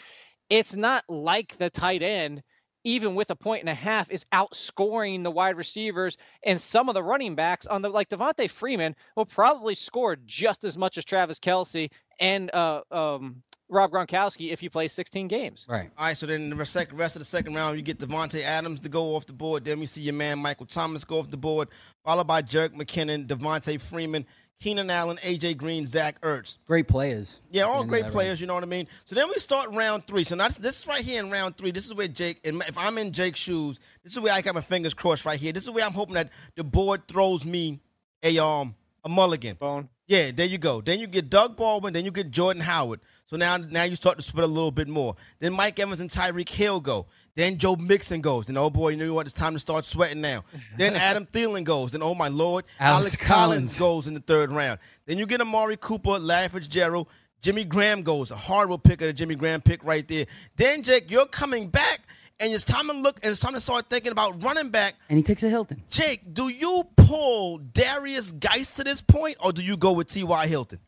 it's 0.50 0.74
not 0.74 1.04
like 1.08 1.56
the 1.58 1.70
tight 1.70 2.02
end 2.02 2.42
even 2.82 3.14
with 3.14 3.30
a 3.30 3.36
point 3.36 3.60
and 3.60 3.68
a 3.68 3.74
half 3.74 4.10
is 4.10 4.26
outscoring 4.32 5.22
the 5.22 5.30
wide 5.30 5.56
receivers 5.56 6.16
and 6.42 6.60
some 6.60 6.88
of 6.88 6.96
the 6.96 7.04
running 7.04 7.36
backs 7.36 7.66
on 7.66 7.82
the 7.82 7.88
like 7.88 8.08
Devonta 8.08 8.50
Freeman 8.50 8.96
will 9.14 9.26
probably 9.26 9.76
score 9.76 10.16
just 10.26 10.64
as 10.64 10.76
much 10.76 10.98
as 10.98 11.04
Travis 11.04 11.38
Kelce 11.38 11.92
and 12.18 12.52
uh, 12.52 12.80
um, 12.90 13.44
Rob 13.72 13.90
Gronkowski 13.90 14.52
if 14.52 14.60
he 14.60 14.68
plays 14.68 14.92
16 14.92 15.28
games. 15.28 15.66
Right. 15.68 15.90
All 15.98 16.06
right. 16.06 16.16
So 16.16 16.26
then 16.26 16.50
the 16.50 16.56
rest, 16.56 16.76
rest 16.92 17.16
of 17.16 17.20
the 17.20 17.24
second 17.24 17.54
round, 17.54 17.76
you 17.76 17.82
get 17.82 17.98
Davante 17.98 18.42
Adams 18.42 18.80
to 18.80 18.88
go 18.88 19.16
off 19.16 19.26
the 19.26 19.32
board. 19.32 19.64
Then 19.64 19.80
we 19.80 19.86
see 19.86 20.02
your 20.02 20.14
man 20.14 20.38
Michael 20.38 20.66
Thomas 20.66 21.04
go 21.04 21.18
off 21.18 21.30
the 21.30 21.36
board, 21.36 21.68
followed 22.04 22.26
by 22.26 22.42
Jerick 22.42 22.74
McKinnon, 22.74 23.26
Devonta 23.26 23.80
Freeman, 23.80 24.26
Keenan 24.60 24.90
Allen, 24.90 25.16
AJ 25.18 25.56
Green, 25.56 25.86
Zach 25.88 26.20
Ertz. 26.20 26.58
Great 26.66 26.86
players. 26.86 27.40
Yeah, 27.50 27.64
all 27.64 27.82
great 27.84 28.06
players. 28.06 28.40
You 28.40 28.46
know 28.46 28.54
what 28.54 28.62
I 28.62 28.66
mean. 28.66 28.86
So 29.06 29.16
then 29.16 29.28
we 29.28 29.34
start 29.34 29.70
round 29.70 30.06
three. 30.06 30.22
So 30.22 30.36
now 30.36 30.46
this, 30.46 30.58
this 30.58 30.80
is 30.80 30.86
right 30.86 31.02
here 31.02 31.20
in 31.20 31.30
round 31.30 31.56
three. 31.56 31.72
This 31.72 31.86
is 31.86 31.94
where 31.94 32.06
Jake. 32.06 32.40
And 32.44 32.62
If 32.68 32.78
I'm 32.78 32.96
in 32.98 33.10
Jake's 33.10 33.40
shoes, 33.40 33.80
this 34.04 34.12
is 34.12 34.20
where 34.20 34.32
I 34.32 34.40
got 34.40 34.54
my 34.54 34.60
fingers 34.60 34.94
crossed 34.94 35.24
right 35.26 35.38
here. 35.40 35.52
This 35.52 35.64
is 35.64 35.70
where 35.70 35.84
I'm 35.84 35.92
hoping 35.92 36.14
that 36.14 36.30
the 36.54 36.62
board 36.62 37.08
throws 37.08 37.44
me 37.44 37.80
a 38.22 38.38
um 38.38 38.76
a 39.04 39.08
mulligan. 39.08 39.56
Bone. 39.56 39.88
Yeah, 40.06 40.30
there 40.30 40.46
you 40.46 40.58
go. 40.58 40.80
Then 40.80 41.00
you 41.00 41.08
get 41.08 41.28
Doug 41.28 41.56
Baldwin. 41.56 41.92
Then 41.92 42.04
you 42.04 42.12
get 42.12 42.30
Jordan 42.30 42.62
Howard. 42.62 43.00
So 43.32 43.38
now, 43.38 43.56
now 43.56 43.84
you 43.84 43.96
start 43.96 44.16
to 44.16 44.22
split 44.22 44.44
a 44.44 44.46
little 44.46 44.70
bit 44.70 44.88
more. 44.88 45.16
Then 45.38 45.54
Mike 45.54 45.78
Evans 45.78 46.00
and 46.00 46.10
Tyreek 46.10 46.50
Hill 46.50 46.80
go. 46.80 47.06
Then 47.34 47.56
Joe 47.56 47.76
Mixon 47.76 48.20
goes. 48.20 48.50
And 48.50 48.58
oh 48.58 48.68
boy, 48.68 48.90
you 48.90 48.98
know 48.98 49.14
what? 49.14 49.24
It's 49.24 49.32
time 49.32 49.54
to 49.54 49.58
start 49.58 49.86
sweating 49.86 50.20
now. 50.20 50.44
then 50.76 50.94
Adam 50.94 51.24
Thielen 51.24 51.64
goes. 51.64 51.92
Then 51.92 52.02
oh 52.02 52.14
my 52.14 52.28
lord, 52.28 52.66
Alex, 52.78 53.00
Alex 53.00 53.16
Collins. 53.16 53.78
Collins. 53.78 53.78
goes 53.78 54.06
in 54.06 54.12
the 54.12 54.20
third 54.20 54.52
round. 54.52 54.80
Then 55.06 55.16
you 55.16 55.24
get 55.24 55.40
Amari 55.40 55.78
Cooper, 55.78 56.18
Larry 56.18 56.50
Fitzgerald, 56.50 57.08
Jimmy 57.40 57.64
Graham 57.64 58.02
goes. 58.02 58.30
A 58.30 58.36
horrible 58.36 58.76
pick 58.76 59.00
of 59.00 59.06
the 59.06 59.14
Jimmy 59.14 59.34
Graham 59.34 59.62
pick 59.62 59.82
right 59.82 60.06
there. 60.06 60.26
Then 60.56 60.82
Jake, 60.82 61.10
you're 61.10 61.24
coming 61.24 61.68
back 61.68 62.00
and 62.38 62.52
it's 62.52 62.64
time 62.64 62.86
to 62.88 62.92
look 62.92 63.18
and 63.22 63.30
it's 63.30 63.40
time 63.40 63.54
to 63.54 63.60
start 63.60 63.88
thinking 63.88 64.12
about 64.12 64.42
running 64.42 64.68
back. 64.68 64.96
And 65.08 65.16
he 65.16 65.22
takes 65.22 65.42
a 65.42 65.48
Hilton. 65.48 65.82
Jake, 65.88 66.34
do 66.34 66.48
you 66.48 66.86
pull 66.96 67.56
Darius 67.56 68.32
Guice 68.32 68.74
to 68.74 68.84
this 68.84 69.00
point, 69.00 69.38
or 69.40 69.54
do 69.54 69.62
you 69.62 69.78
go 69.78 69.92
with 69.92 70.08
T.Y. 70.08 70.46
Hilton? 70.48 70.80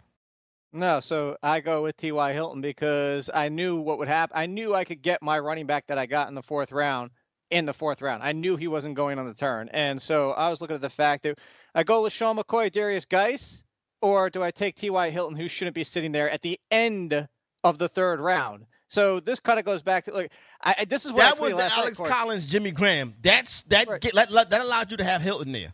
No, 0.75 0.99
so 0.99 1.37
I 1.41 1.61
go 1.61 1.85
with 1.85 1.97
T.Y. 1.97 2.33
Hilton 2.33 2.61
because 2.61 3.31
I 3.33 3.49
knew 3.49 3.81
what 3.81 3.99
would 3.99 4.09
happen. 4.09 4.37
I 4.37 4.47
knew 4.47 4.75
I 4.75 4.83
could 4.83 5.03
get 5.03 5.23
my 5.23 5.39
running 5.39 5.67
back 5.67 5.87
that 5.87 5.99
I 5.99 6.07
got 6.07 6.29
in 6.29 6.35
the 6.35 6.43
fourth 6.43 6.73
round 6.73 7.13
in 7.49 7.65
the 7.65 7.73
fourth 7.73 8.03
round. 8.03 8.25
I 8.25 8.33
knew 8.33 8.57
he 8.57 8.67
wasn't 8.67 8.97
going 8.97 9.21
on 9.21 9.27
the 9.27 9.35
turn. 9.35 9.69
And 9.73 10.03
so 10.03 10.33
I 10.33 10.51
was 10.51 10.61
looking 10.61 10.75
at 10.75 10.81
the 10.81 10.91
fact 10.91 11.23
that 11.23 11.39
I 11.77 11.85
go 11.85 12.03
with 12.03 12.13
Sean 12.13 12.37
McCoy, 12.37 12.73
Darius 12.73 13.05
Guice, 13.05 13.63
or 14.03 14.31
do 14.31 14.43
I 14.43 14.51
take 14.51 14.75
T.Y. 14.75 15.11
Hilton, 15.11 15.37
who 15.37 15.47
shouldn't 15.47 15.77
be 15.77 15.85
sitting 15.85 16.11
there 16.11 16.29
at 16.29 16.43
the 16.43 16.59
end 16.73 17.29
of 17.63 17.79
the 17.79 17.89
third 17.89 18.19
round? 18.19 18.67
So 18.89 19.21
this 19.21 19.39
kind 19.39 19.61
of 19.61 19.65
goes 19.65 19.83
back 19.83 20.05
to 20.05 20.13
like 20.13 20.33
I, 20.61 20.85
this 20.89 21.05
is 21.05 21.13
what 21.13 21.21
that 21.21 21.41
was 21.41 21.55
the 21.55 21.73
Alex 21.73 22.01
night, 22.01 22.09
Collins, 22.09 22.47
Jimmy 22.47 22.73
Graham. 22.73 23.15
That's 23.23 23.63
that 23.69 23.89
right. 23.89 24.01
get, 24.01 24.15
that 24.15 24.61
allowed 24.61 24.91
you 24.91 24.97
to 24.97 25.05
have 25.05 25.23
Hilton 25.23 25.53
there. 25.53 25.73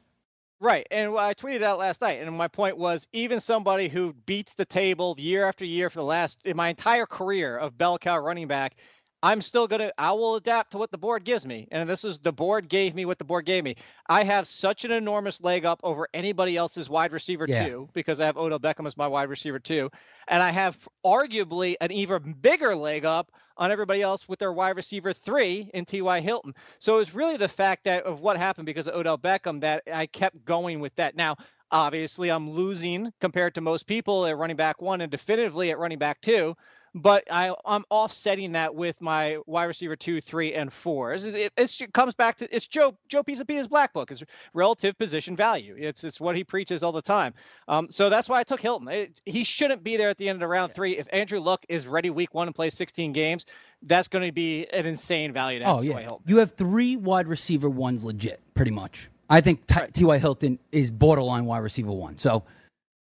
Right. 0.60 0.86
And 0.90 1.16
I 1.16 1.32
tweeted 1.32 1.62
out 1.62 1.78
last 1.78 2.02
night, 2.02 2.20
and 2.20 2.36
my 2.36 2.48
point 2.48 2.76
was 2.76 3.08
even 3.14 3.40
somebody 3.40 3.88
who 3.88 4.12
beats 4.12 4.54
the 4.54 4.66
table 4.66 5.14
year 5.18 5.48
after 5.48 5.64
year 5.64 5.88
for 5.88 6.00
the 6.00 6.04
last, 6.04 6.38
in 6.44 6.54
my 6.54 6.68
entire 6.68 7.06
career 7.06 7.56
of 7.56 7.78
bell 7.78 7.96
cow 7.96 8.18
running 8.18 8.46
back, 8.46 8.76
I'm 9.22 9.40
still 9.40 9.66
going 9.66 9.80
to, 9.80 9.92
I 9.98 10.12
will 10.12 10.36
adapt 10.36 10.72
to 10.72 10.78
what 10.78 10.90
the 10.90 10.98
board 10.98 11.24
gives 11.24 11.44
me. 11.44 11.68
And 11.70 11.88
this 11.88 12.04
is 12.04 12.18
the 12.18 12.32
board 12.32 12.68
gave 12.68 12.94
me 12.94 13.04
what 13.04 13.18
the 13.18 13.24
board 13.24 13.44
gave 13.44 13.64
me. 13.64 13.76
I 14.08 14.24
have 14.24 14.46
such 14.46 14.84
an 14.84 14.92
enormous 14.92 15.40
leg 15.40 15.66
up 15.66 15.80
over 15.82 16.08
anybody 16.14 16.56
else's 16.56 16.88
wide 16.88 17.12
receiver, 17.12 17.44
yeah. 17.46 17.66
too, 17.66 17.88
because 17.92 18.20
I 18.20 18.26
have 18.26 18.38
Odell 18.38 18.58
Beckham 18.58 18.86
as 18.86 18.96
my 18.96 19.08
wide 19.08 19.28
receiver, 19.28 19.58
too. 19.58 19.90
And 20.26 20.42
I 20.42 20.50
have 20.50 20.88
arguably 21.04 21.74
an 21.80 21.92
even 21.92 22.32
bigger 22.32 22.74
leg 22.74 23.04
up 23.04 23.30
on 23.58 23.70
everybody 23.70 24.00
else 24.00 24.26
with 24.26 24.38
their 24.38 24.52
wide 24.52 24.76
receiver 24.76 25.12
three 25.12 25.70
in 25.74 25.84
T.Y. 25.84 26.20
Hilton. 26.20 26.54
So 26.78 26.94
it 26.94 26.98
was 26.98 27.14
really 27.14 27.36
the 27.36 27.48
fact 27.48 27.84
that 27.84 28.04
of 28.04 28.20
what 28.20 28.38
happened 28.38 28.66
because 28.66 28.88
of 28.88 28.94
Odell 28.94 29.18
Beckham 29.18 29.60
that 29.60 29.82
I 29.92 30.06
kept 30.06 30.44
going 30.44 30.80
with 30.80 30.94
that. 30.96 31.14
Now, 31.14 31.36
Obviously, 31.72 32.30
I'm 32.30 32.50
losing 32.50 33.12
compared 33.20 33.54
to 33.54 33.60
most 33.60 33.86
people 33.86 34.26
at 34.26 34.36
running 34.36 34.56
back 34.56 34.82
one 34.82 35.00
and 35.00 35.10
definitively 35.10 35.70
at 35.70 35.78
running 35.78 35.98
back 35.98 36.20
two 36.20 36.56
but 36.94 37.24
I, 37.30 37.54
I'm 37.64 37.84
offsetting 37.90 38.52
that 38.52 38.74
with 38.74 39.00
my 39.00 39.38
wide 39.46 39.64
receiver 39.64 39.96
two, 39.96 40.20
three, 40.20 40.54
and 40.54 40.72
four. 40.72 41.14
It, 41.14 41.52
it 41.56 41.92
comes 41.92 42.14
back 42.14 42.38
to 42.38 42.54
it's 42.54 42.66
Joe 42.66 42.96
Joe 43.08 43.22
Pisapia's 43.22 43.68
black 43.68 43.92
book. 43.92 44.10
It's 44.10 44.24
relative 44.54 44.98
position 44.98 45.36
value. 45.36 45.76
It's 45.78 46.02
it's 46.02 46.20
what 46.20 46.36
he 46.36 46.42
preaches 46.42 46.82
all 46.82 46.92
the 46.92 47.02
time. 47.02 47.34
Um, 47.68 47.88
so 47.90 48.10
that's 48.10 48.28
why 48.28 48.40
I 48.40 48.42
took 48.42 48.60
Hilton. 48.60 48.88
It, 48.88 49.20
he 49.24 49.44
shouldn't 49.44 49.84
be 49.84 49.96
there 49.96 50.08
at 50.08 50.18
the 50.18 50.28
end 50.28 50.36
of 50.36 50.40
the 50.40 50.48
round 50.48 50.74
three. 50.74 50.98
If 50.98 51.06
Andrew 51.12 51.38
Luck 51.40 51.64
is 51.68 51.86
ready 51.86 52.10
week 52.10 52.34
one 52.34 52.48
and 52.48 52.54
plays 52.54 52.74
16 52.74 53.12
games, 53.12 53.46
that's 53.82 54.08
going 54.08 54.26
to 54.26 54.32
be 54.32 54.66
an 54.72 54.86
insane 54.86 55.32
value. 55.32 55.60
To 55.60 55.66
oh 55.66 55.82
yeah, 55.82 56.00
Hilton. 56.00 56.24
you 56.26 56.38
have 56.38 56.52
three 56.52 56.96
wide 56.96 57.28
receiver 57.28 57.70
ones 57.70 58.04
legit, 58.04 58.40
pretty 58.54 58.72
much. 58.72 59.10
I 59.28 59.40
think 59.40 59.64
T.Y. 59.68 60.08
Right. 60.08 60.20
Hilton 60.20 60.58
is 60.72 60.90
borderline 60.90 61.44
wide 61.44 61.58
receiver 61.58 61.92
one. 61.92 62.18
So 62.18 62.42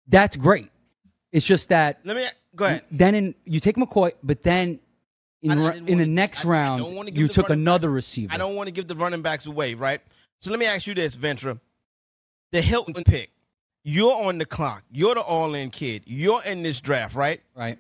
that's 0.08 0.36
great. 0.36 0.70
It's 1.32 1.46
just 1.46 1.70
that. 1.70 2.00
Let 2.04 2.16
me 2.16 2.26
Go 2.58 2.66
ahead. 2.66 2.84
Then 2.92 3.16
in 3.16 3.36
you 3.46 3.60
take 3.60 3.78
McCoy, 3.78 4.12
but 4.22 4.42
then 4.42 4.80
in, 5.42 5.52
in 5.52 5.62
wanna, 5.62 5.80
the 5.80 6.08
next 6.08 6.44
I, 6.46 6.50
round 6.50 6.84
I 6.84 7.12
you 7.14 7.28
took 7.28 7.50
another 7.50 7.88
back, 7.88 7.96
receiver. 7.96 8.34
I 8.34 8.38
don't 8.38 8.56
want 8.56 8.68
to 8.68 8.74
give 8.74 8.88
the 8.88 8.96
running 8.96 9.22
backs 9.22 9.46
away, 9.46 9.76
right? 9.76 10.02
So 10.42 10.50
let 10.50 10.60
me 10.60 10.66
ask 10.66 10.88
you 10.88 10.94
this, 10.94 11.16
Ventra. 11.16 11.60
The 12.52 12.62
Hilton 12.62 13.04
pick. 13.04 13.32
You're 13.84 14.26
on 14.26 14.38
the 14.38 14.46
clock. 14.46 14.84
You're 14.92 15.16
the 15.16 15.22
all-in 15.22 15.70
kid. 15.70 16.04
You're 16.08 16.42
in 16.46 16.64
this 16.64 16.82
draft, 16.82 17.16
right? 17.16 17.42
Right. 17.56 17.78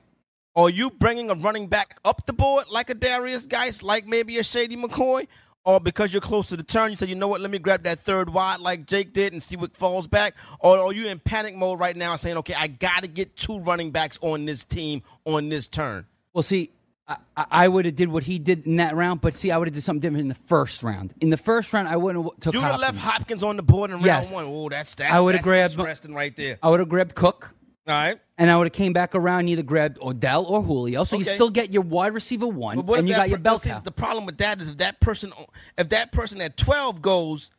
Are 0.55 0.69
you 0.69 0.89
bringing 0.89 1.29
a 1.29 1.34
running 1.34 1.67
back 1.67 2.00
up 2.05 2.25
the 2.25 2.34
board 2.34 2.65
like 2.72 2.89
a 2.89 2.93
Darius 2.93 3.46
Guice, 3.46 3.84
like 3.84 4.07
maybe 4.07 4.38
a 4.38 4.43
Shady 4.43 4.77
McCoy? 4.77 5.27
Or 5.68 5.82
because 5.82 6.14
you're 6.14 6.22
close 6.22 6.48
to 6.48 6.56
the 6.56 6.64
turn, 6.64 6.92
you 6.92 6.98
say, 6.98 7.08
you 7.08 7.16
know 7.16 7.28
what, 7.28 7.42
let 7.42 7.52
me 7.52 7.60
grab 7.60 7.84
that 7.84 8.00
third 8.00 8.30
wide 8.30 8.62
like 8.62 8.86
Jake 8.86 9.12
did 9.12 9.34
and 9.34 9.44
see 9.44 9.58
what 9.58 9.76
falls 9.76 10.08
back? 10.08 10.34
Or 10.62 10.78
are 10.78 10.94
you 10.94 11.08
in 11.08 11.20
panic 11.20 11.56
mode 11.56 11.78
right 11.78 11.96
now 11.96 12.16
saying, 12.16 12.38
okay, 12.38 12.54
I 12.58 12.68
got 12.68 13.04
to 13.04 13.10
get 13.10 13.36
two 13.36 13.60
running 13.60 13.92
backs 13.92 14.18
on 14.22 14.46
this 14.46 14.64
team 14.64 15.04
on 15.26 15.50
this 15.50 15.68
turn? 15.68 16.06
Well, 16.32 16.42
see, 16.42 16.72
I, 17.06 17.18
I 17.36 17.68
would 17.68 17.84
have 17.84 17.98
did 17.98 18.08
what 18.08 18.24
he 18.24 18.40
did 18.40 18.66
in 18.66 18.78
that 18.78 18.96
round, 18.96 19.20
but 19.20 19.36
see, 19.36 19.52
I 19.52 19.58
would 19.58 19.68
have 19.68 19.76
did 19.76 19.84
something 19.84 20.00
different 20.00 20.22
in 20.22 20.30
the 20.30 20.36
first 20.36 20.84
round. 20.84 21.14
In 21.20 21.32
the 21.32 21.38
first 21.38 21.74
round, 21.74 21.90
I 21.90 21.98
wouldn't 21.98 22.24
have 22.24 22.40
took. 22.40 22.54
You 22.54 22.62
would 22.62 22.72
have 22.72 22.80
left 22.80 22.98
Hopkins 22.98 23.44
on 23.44 23.58
the 23.58 23.64
board 23.64 23.90
in 23.90 23.98
round 23.98 24.06
yes. 24.06 24.32
one. 24.32 24.46
Oh, 24.48 24.70
that's 24.70 24.96
that's, 24.96 25.14
I 25.14 25.20
would 25.20 25.36
have 25.36 25.44
grabbed 25.44 25.74
interesting 25.74 26.14
right 26.14 26.36
there. 26.38 26.60
I 26.64 26.70
would 26.70 26.80
have 26.80 26.90
grabbed 26.90 27.14
Cook. 27.14 27.54
All 27.88 27.94
right. 27.94 28.20
And 28.38 28.51
I 28.51 28.58
would 28.58 28.65
have 28.65 28.74
came 28.74 28.94
back 28.94 29.15
around 29.15 29.41
and 29.41 29.50
either 29.50 29.63
grabbed 29.63 29.98
Odell 30.01 30.46
or 30.46 30.62
Julio. 30.62 31.03
So 31.06 31.15
okay. 31.15 31.25
you 31.25 31.32
still 31.32 31.50
get 31.50 31.72
your 31.72 31.84
wide 31.84 32.13
receiver 32.13 32.48
one, 32.48 32.79
and 32.79 33.08
you 33.08 33.15
got 33.15 33.29
your 33.29 33.39
bell 33.39 33.60
cow. 33.60 33.79
The 33.79 33.91
problem 33.91 34.25
with 34.25 34.38
that 34.39 34.62
is 34.62 34.70
if 34.70 34.77
that 34.77 35.00
person, 35.00 35.32
if 35.77 35.89
that 35.89 36.12
person 36.12 36.41
at 36.41 36.58
twelve 36.58 37.01
goes 37.01 37.51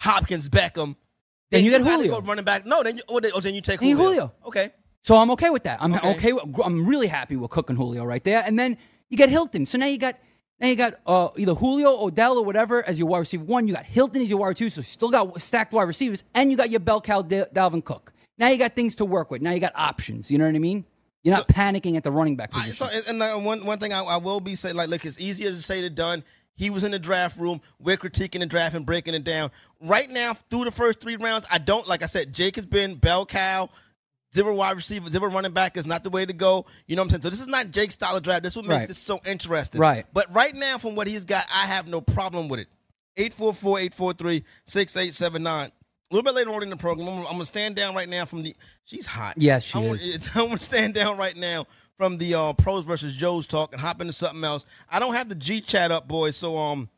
Hopkins, 0.00 0.48
Beckham, 0.48 0.96
then, 1.50 1.64
you, 1.64 1.70
get 1.70 1.82
Julio 1.82 2.20
go 2.20 2.26
running 2.26 2.44
back. 2.44 2.64
No, 2.64 2.82
then 2.82 2.96
you, 2.96 3.02
oh, 3.08 3.20
then 3.20 3.54
you 3.54 3.60
take 3.60 3.80
Julio. 3.80 3.96
Julio. 3.96 4.32
Okay. 4.46 4.70
So 5.02 5.16
I'm 5.16 5.30
okay 5.32 5.50
with 5.50 5.64
that. 5.64 5.82
I'm 5.82 5.94
okay. 5.94 6.10
okay 6.12 6.32
with, 6.32 6.44
I'm 6.64 6.86
really 6.86 7.08
happy 7.08 7.36
with 7.36 7.50
Cook 7.50 7.68
and 7.68 7.78
Julio 7.78 8.04
right 8.04 8.22
there. 8.22 8.42
And 8.46 8.58
then 8.58 8.78
you 9.10 9.16
get 9.16 9.28
Hilton. 9.28 9.66
So 9.66 9.76
now 9.76 9.86
you 9.86 9.98
got 9.98 10.18
now 10.60 10.68
you 10.68 10.76
got 10.76 10.94
uh, 11.06 11.28
either 11.36 11.54
Julio, 11.54 12.04
Odell, 12.04 12.38
or 12.38 12.44
whatever 12.44 12.82
as 12.88 12.98
your 12.98 13.08
wide 13.08 13.18
receiver 13.18 13.44
one. 13.44 13.68
You 13.68 13.74
got 13.74 13.84
Hilton 13.84 14.22
as 14.22 14.30
your 14.30 14.38
wide 14.38 14.56
two. 14.56 14.70
So 14.70 14.78
you 14.78 14.84
still 14.84 15.10
got 15.10 15.42
stacked 15.42 15.72
wide 15.72 15.88
receivers, 15.88 16.24
and 16.34 16.50
you 16.50 16.56
got 16.56 16.70
your 16.70 16.80
bell 16.80 17.00
cow 17.00 17.22
Dalvin 17.22 17.84
Cook. 17.84 18.12
Now 18.42 18.48
you 18.48 18.58
got 18.58 18.74
things 18.74 18.96
to 18.96 19.04
work 19.04 19.30
with. 19.30 19.40
Now 19.40 19.52
you 19.52 19.60
got 19.60 19.70
options. 19.76 20.28
You 20.28 20.36
know 20.36 20.46
what 20.46 20.56
I 20.56 20.58
mean? 20.58 20.84
You're 21.22 21.32
not 21.32 21.46
so, 21.46 21.54
panicking 21.54 21.96
at 21.96 22.02
the 22.02 22.10
running 22.10 22.34
back 22.34 22.50
position. 22.50 22.74
so, 22.74 22.88
and 23.08 23.22
uh, 23.22 23.36
one 23.36 23.64
one 23.64 23.78
thing 23.78 23.92
I, 23.92 24.02
I 24.02 24.16
will 24.16 24.40
be 24.40 24.56
saying, 24.56 24.74
like, 24.74 24.88
look, 24.88 25.04
it's 25.04 25.20
easier 25.20 25.50
to 25.50 25.62
say 25.62 25.80
than 25.80 25.94
done. 25.94 26.24
He 26.56 26.68
was 26.68 26.82
in 26.82 26.90
the 26.90 26.98
draft 26.98 27.38
room. 27.38 27.60
We're 27.78 27.96
critiquing 27.96 28.40
the 28.40 28.46
draft 28.46 28.74
and 28.74 28.84
breaking 28.84 29.14
it 29.14 29.22
down. 29.22 29.52
Right 29.80 30.10
now, 30.10 30.34
through 30.34 30.64
the 30.64 30.72
first 30.72 31.00
three 31.00 31.14
rounds, 31.14 31.46
I 31.52 31.58
don't 31.58 31.86
like 31.86 32.02
I 32.02 32.06
said. 32.06 32.32
Jake 32.32 32.56
has 32.56 32.66
been 32.66 32.96
bell 32.96 33.24
cow. 33.24 33.70
Zero 34.34 34.56
wide 34.56 34.74
receiver, 34.74 35.08
zero 35.08 35.30
running 35.30 35.52
back 35.52 35.76
is 35.76 35.86
not 35.86 36.02
the 36.02 36.10
way 36.10 36.26
to 36.26 36.32
go. 36.32 36.66
You 36.88 36.96
know 36.96 37.02
what 37.02 37.04
I'm 37.04 37.10
saying? 37.10 37.22
So 37.22 37.30
this 37.30 37.40
is 37.40 37.46
not 37.46 37.70
Jake's 37.70 37.94
style 37.94 38.16
of 38.16 38.24
draft. 38.24 38.42
This 38.42 38.54
is 38.54 38.56
what 38.56 38.66
makes 38.66 38.78
right. 38.78 38.88
this 38.88 38.98
so 38.98 39.20
interesting. 39.24 39.80
Right. 39.80 40.04
But 40.12 40.34
right 40.34 40.54
now, 40.54 40.78
from 40.78 40.96
what 40.96 41.06
he's 41.06 41.24
got, 41.24 41.46
I 41.54 41.66
have 41.66 41.86
no 41.86 42.00
problem 42.00 42.48
with 42.48 42.58
it. 42.58 42.68
844 43.16 43.78
843 43.78 44.44
6879 44.64 45.70
a 46.12 46.14
little 46.14 46.30
bit 46.30 46.36
later 46.36 46.54
on 46.54 46.62
in 46.62 46.68
the 46.68 46.76
program, 46.76 47.08
I'm, 47.08 47.18
I'm, 47.20 47.32
gonna 47.32 47.46
stand 47.46 47.74
down 47.74 47.94
right 47.94 48.08
now 48.08 48.26
from 48.26 48.42
the. 48.42 48.54
She's 48.84 49.06
hot. 49.06 49.34
Yes, 49.38 49.64
she 49.64 49.78
I'm, 49.78 49.94
is. 49.94 50.30
I'm 50.34 50.48
gonna 50.48 50.58
stand 50.58 50.92
down 50.92 51.16
right 51.16 51.34
now 51.36 51.64
from 51.96 52.18
the 52.18 52.34
uh, 52.34 52.52
pros 52.52 52.84
versus 52.84 53.16
Joes 53.16 53.46
talk 53.46 53.72
and 53.72 53.80
hop 53.80 54.02
into 54.02 54.12
something 54.12 54.44
else. 54.44 54.66
I 54.90 54.98
don't 54.98 55.14
have 55.14 55.30
the 55.30 55.34
G 55.34 55.62
chat 55.62 55.90
up, 55.90 56.06
boys. 56.06 56.36
So 56.36 56.58
um, 56.58 56.90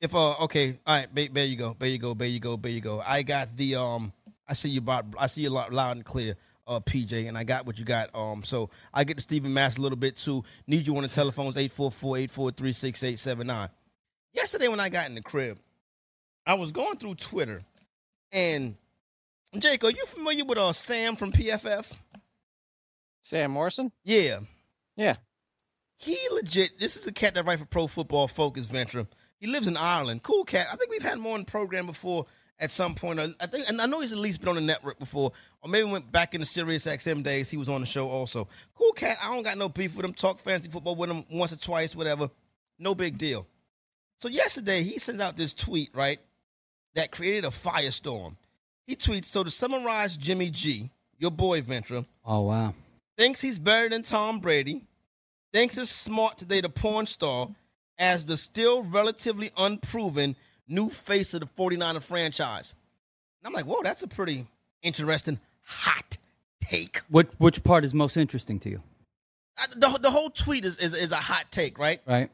if 0.00 0.14
uh, 0.14 0.36
okay, 0.44 0.78
all 0.86 0.96
right, 0.96 1.08
there 1.12 1.44
you 1.44 1.56
go, 1.56 1.74
there 1.76 1.88
you 1.88 1.98
go, 1.98 2.14
there 2.14 2.28
you 2.28 2.38
go, 2.38 2.56
there 2.56 2.70
you 2.70 2.80
go. 2.80 3.02
I 3.04 3.22
got 3.22 3.56
the 3.56 3.74
um, 3.74 4.12
I 4.46 4.54
see 4.54 4.70
you 4.70 4.78
about, 4.78 5.06
I 5.18 5.26
see 5.26 5.42
you 5.42 5.50
loud 5.50 5.96
and 5.96 6.04
clear. 6.04 6.36
Uh, 6.64 6.78
PJ, 6.78 7.26
and 7.26 7.36
I 7.36 7.42
got 7.42 7.66
what 7.66 7.76
you 7.76 7.84
got. 7.84 8.14
Um, 8.14 8.44
so 8.44 8.70
I 8.94 9.02
get 9.02 9.16
to 9.16 9.20
Stephen 9.20 9.52
Mass 9.52 9.78
a 9.78 9.80
little 9.80 9.98
bit 9.98 10.14
too. 10.14 10.44
Need 10.68 10.86
you 10.86 10.96
on 10.96 11.02
the 11.02 11.08
telephones 11.08 11.56
844-843-6879. 11.56 13.68
Yesterday 14.32 14.68
when 14.68 14.78
I 14.78 14.88
got 14.88 15.08
in 15.08 15.16
the 15.16 15.22
crib, 15.22 15.58
I 16.46 16.54
was 16.54 16.70
going 16.70 16.98
through 16.98 17.16
Twitter 17.16 17.64
and 18.32 18.76
Jake, 19.58 19.84
are 19.84 19.90
you 19.90 20.04
familiar 20.06 20.44
with 20.44 20.58
uh 20.58 20.72
Sam 20.72 21.16
from 21.16 21.32
PFF? 21.32 21.92
Sam 23.22 23.50
Morrison? 23.52 23.92
Yeah. 24.04 24.40
Yeah. 24.96 25.16
He 25.96 26.18
legit. 26.32 26.78
This 26.78 26.96
is 26.96 27.06
a 27.06 27.12
cat 27.12 27.34
that 27.34 27.46
writes 27.46 27.60
for 27.60 27.66
Pro 27.66 27.86
Football 27.86 28.26
Focus 28.28 28.66
Venture. 28.66 29.06
He 29.38 29.46
lives 29.46 29.68
in 29.68 29.76
Ireland. 29.76 30.22
Cool 30.22 30.44
cat. 30.44 30.66
I 30.72 30.76
think 30.76 30.90
we've 30.90 31.02
had 31.02 31.14
him 31.18 31.26
on 31.26 31.40
the 31.40 31.46
program 31.46 31.86
before 31.86 32.26
at 32.58 32.70
some 32.70 32.94
point. 32.94 33.18
I 33.18 33.46
think, 33.46 33.68
and 33.68 33.80
I 33.80 33.86
know 33.86 34.00
he's 34.00 34.12
at 34.12 34.18
least 34.18 34.40
been 34.40 34.50
on 34.50 34.54
the 34.54 34.60
network 34.60 34.98
before, 34.98 35.32
or 35.62 35.68
maybe 35.68 35.88
went 35.88 36.10
back 36.10 36.34
in 36.34 36.40
the 36.40 36.46
Sirius 36.46 36.86
XM 36.86 37.22
days. 37.22 37.50
He 37.50 37.56
was 37.56 37.68
on 37.68 37.80
the 37.80 37.86
show 37.86 38.08
also. 38.08 38.48
Cool 38.74 38.92
cat. 38.92 39.18
I 39.22 39.34
don't 39.34 39.42
got 39.42 39.58
no 39.58 39.68
beef 39.68 39.96
with 39.96 40.04
him. 40.04 40.14
Talk 40.14 40.38
fancy 40.38 40.68
football 40.68 40.94
with 40.96 41.10
him 41.10 41.24
once 41.30 41.52
or 41.52 41.56
twice, 41.56 41.94
whatever. 41.94 42.28
No 42.78 42.94
big 42.94 43.18
deal. 43.18 43.46
So 44.20 44.28
yesterday 44.28 44.82
he 44.82 44.98
sent 44.98 45.20
out 45.20 45.36
this 45.36 45.52
tweet, 45.52 45.90
right? 45.94 46.20
That 46.94 47.10
created 47.10 47.44
a 47.44 47.48
firestorm. 47.48 48.36
He 48.86 48.96
tweets, 48.96 49.26
so 49.26 49.44
to 49.44 49.50
summarize 49.50 50.16
Jimmy 50.16 50.50
G, 50.50 50.90
your 51.18 51.30
boy 51.30 51.60
Ventra. 51.62 52.04
Oh, 52.24 52.42
wow. 52.42 52.74
Thinks 53.16 53.40
he's 53.40 53.58
better 53.58 53.88
than 53.88 54.02
Tom 54.02 54.40
Brady. 54.40 54.82
Thinks 55.52 55.76
it's 55.76 55.90
smart 55.90 56.38
to 56.38 56.44
date 56.44 56.64
a 56.64 56.68
porn 56.68 57.06
star 57.06 57.48
as 57.98 58.26
the 58.26 58.36
still 58.36 58.82
relatively 58.82 59.50
unproven 59.56 60.34
new 60.66 60.88
face 60.88 61.34
of 61.34 61.40
the 61.40 61.46
49er 61.46 62.02
franchise. 62.02 62.74
And 63.40 63.48
I'm 63.48 63.52
like, 63.52 63.66
whoa, 63.66 63.82
that's 63.82 64.02
a 64.02 64.08
pretty 64.08 64.46
interesting 64.82 65.38
hot 65.62 66.16
take. 66.60 67.02
What 67.08 67.28
which 67.38 67.62
part 67.62 67.84
is 67.84 67.92
most 67.92 68.16
interesting 68.16 68.58
to 68.60 68.70
you? 68.70 68.82
The, 69.76 69.98
the 70.00 70.10
whole 70.10 70.30
tweet 70.30 70.64
is, 70.64 70.78
is, 70.78 70.94
is 70.94 71.12
a 71.12 71.16
hot 71.16 71.46
take, 71.50 71.78
right? 71.78 72.00
Right. 72.06 72.30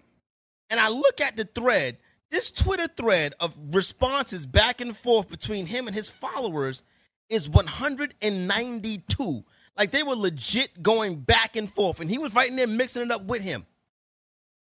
And 0.70 0.78
I 0.78 0.88
look 0.88 1.20
at 1.20 1.36
the 1.36 1.44
thread 1.44 1.96
this 2.30 2.50
Twitter 2.50 2.88
thread 2.88 3.34
of 3.40 3.54
responses 3.72 4.46
back 4.46 4.80
and 4.80 4.96
forth 4.96 5.30
between 5.30 5.66
him 5.66 5.86
and 5.86 5.96
his 5.96 6.10
followers 6.10 6.82
is 7.28 7.48
192. 7.48 9.44
Like 9.76 9.90
they 9.90 10.02
were 10.02 10.16
legit 10.16 10.82
going 10.82 11.16
back 11.16 11.56
and 11.56 11.70
forth, 11.70 12.00
and 12.00 12.10
he 12.10 12.18
was 12.18 12.34
right 12.34 12.48
in 12.48 12.56
there 12.56 12.66
mixing 12.66 13.02
it 13.02 13.10
up 13.10 13.24
with 13.24 13.42
him. 13.42 13.64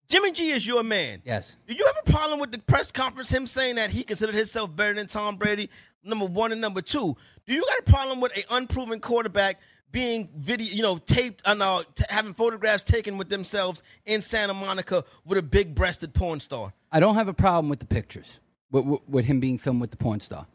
Jimmy 0.10 0.32
G 0.32 0.50
is 0.52 0.66
your 0.66 0.84
man. 0.84 1.22
Yes. 1.26 1.58
Do 1.68 1.74
you 1.74 1.86
have 1.86 1.98
a 2.06 2.12
problem 2.12 2.40
with 2.40 2.52
the 2.52 2.60
press 2.60 2.92
conference, 2.92 3.30
him 3.30 3.46
saying 3.46 3.76
that 3.76 3.90
he 3.90 4.04
considered 4.04 4.36
himself 4.36 4.74
better 4.74 4.94
than 4.94 5.08
Tom 5.08 5.36
Brady, 5.36 5.70
number 6.04 6.26
one 6.26 6.54
and 6.54 6.62
number 6.62 6.82
two? 6.82 7.18
Do 7.46 7.54
you 7.54 7.62
got 7.66 7.80
a 7.80 7.92
problem 7.92 8.22
with 8.22 8.36
an 8.38 8.44
unproven 8.52 9.00
quarterback 9.02 9.60
being 9.92 10.30
video, 10.36 10.68
you 10.68 10.82
know, 10.82 10.98
taped 10.98 11.42
and 11.46 11.62
uh, 11.62 11.82
t- 11.96 12.04
having 12.10 12.34
photographs 12.34 12.84
taken 12.84 13.18
with 13.18 13.30
themselves 13.30 13.84
in 14.06 14.22
Santa 14.22 14.54
Monica 14.54 15.04
with 15.26 15.38
a 15.38 15.42
big-breasted 15.44 16.14
porn 16.14 16.40
star? 16.40 16.74
I 16.92 17.00
don't 17.00 17.16
have 17.16 17.28
a 17.28 17.34
problem 17.34 17.70
with 17.70 17.80
the 17.80 17.86
pictures, 17.86 18.40
with, 18.72 18.86
with, 18.86 19.02
with 19.08 19.26
him 19.26 19.40
being 19.40 19.58
filmed 19.58 19.82
with 19.82 19.92
the 19.92 19.98
porn 19.98 20.20
star. 20.20 20.46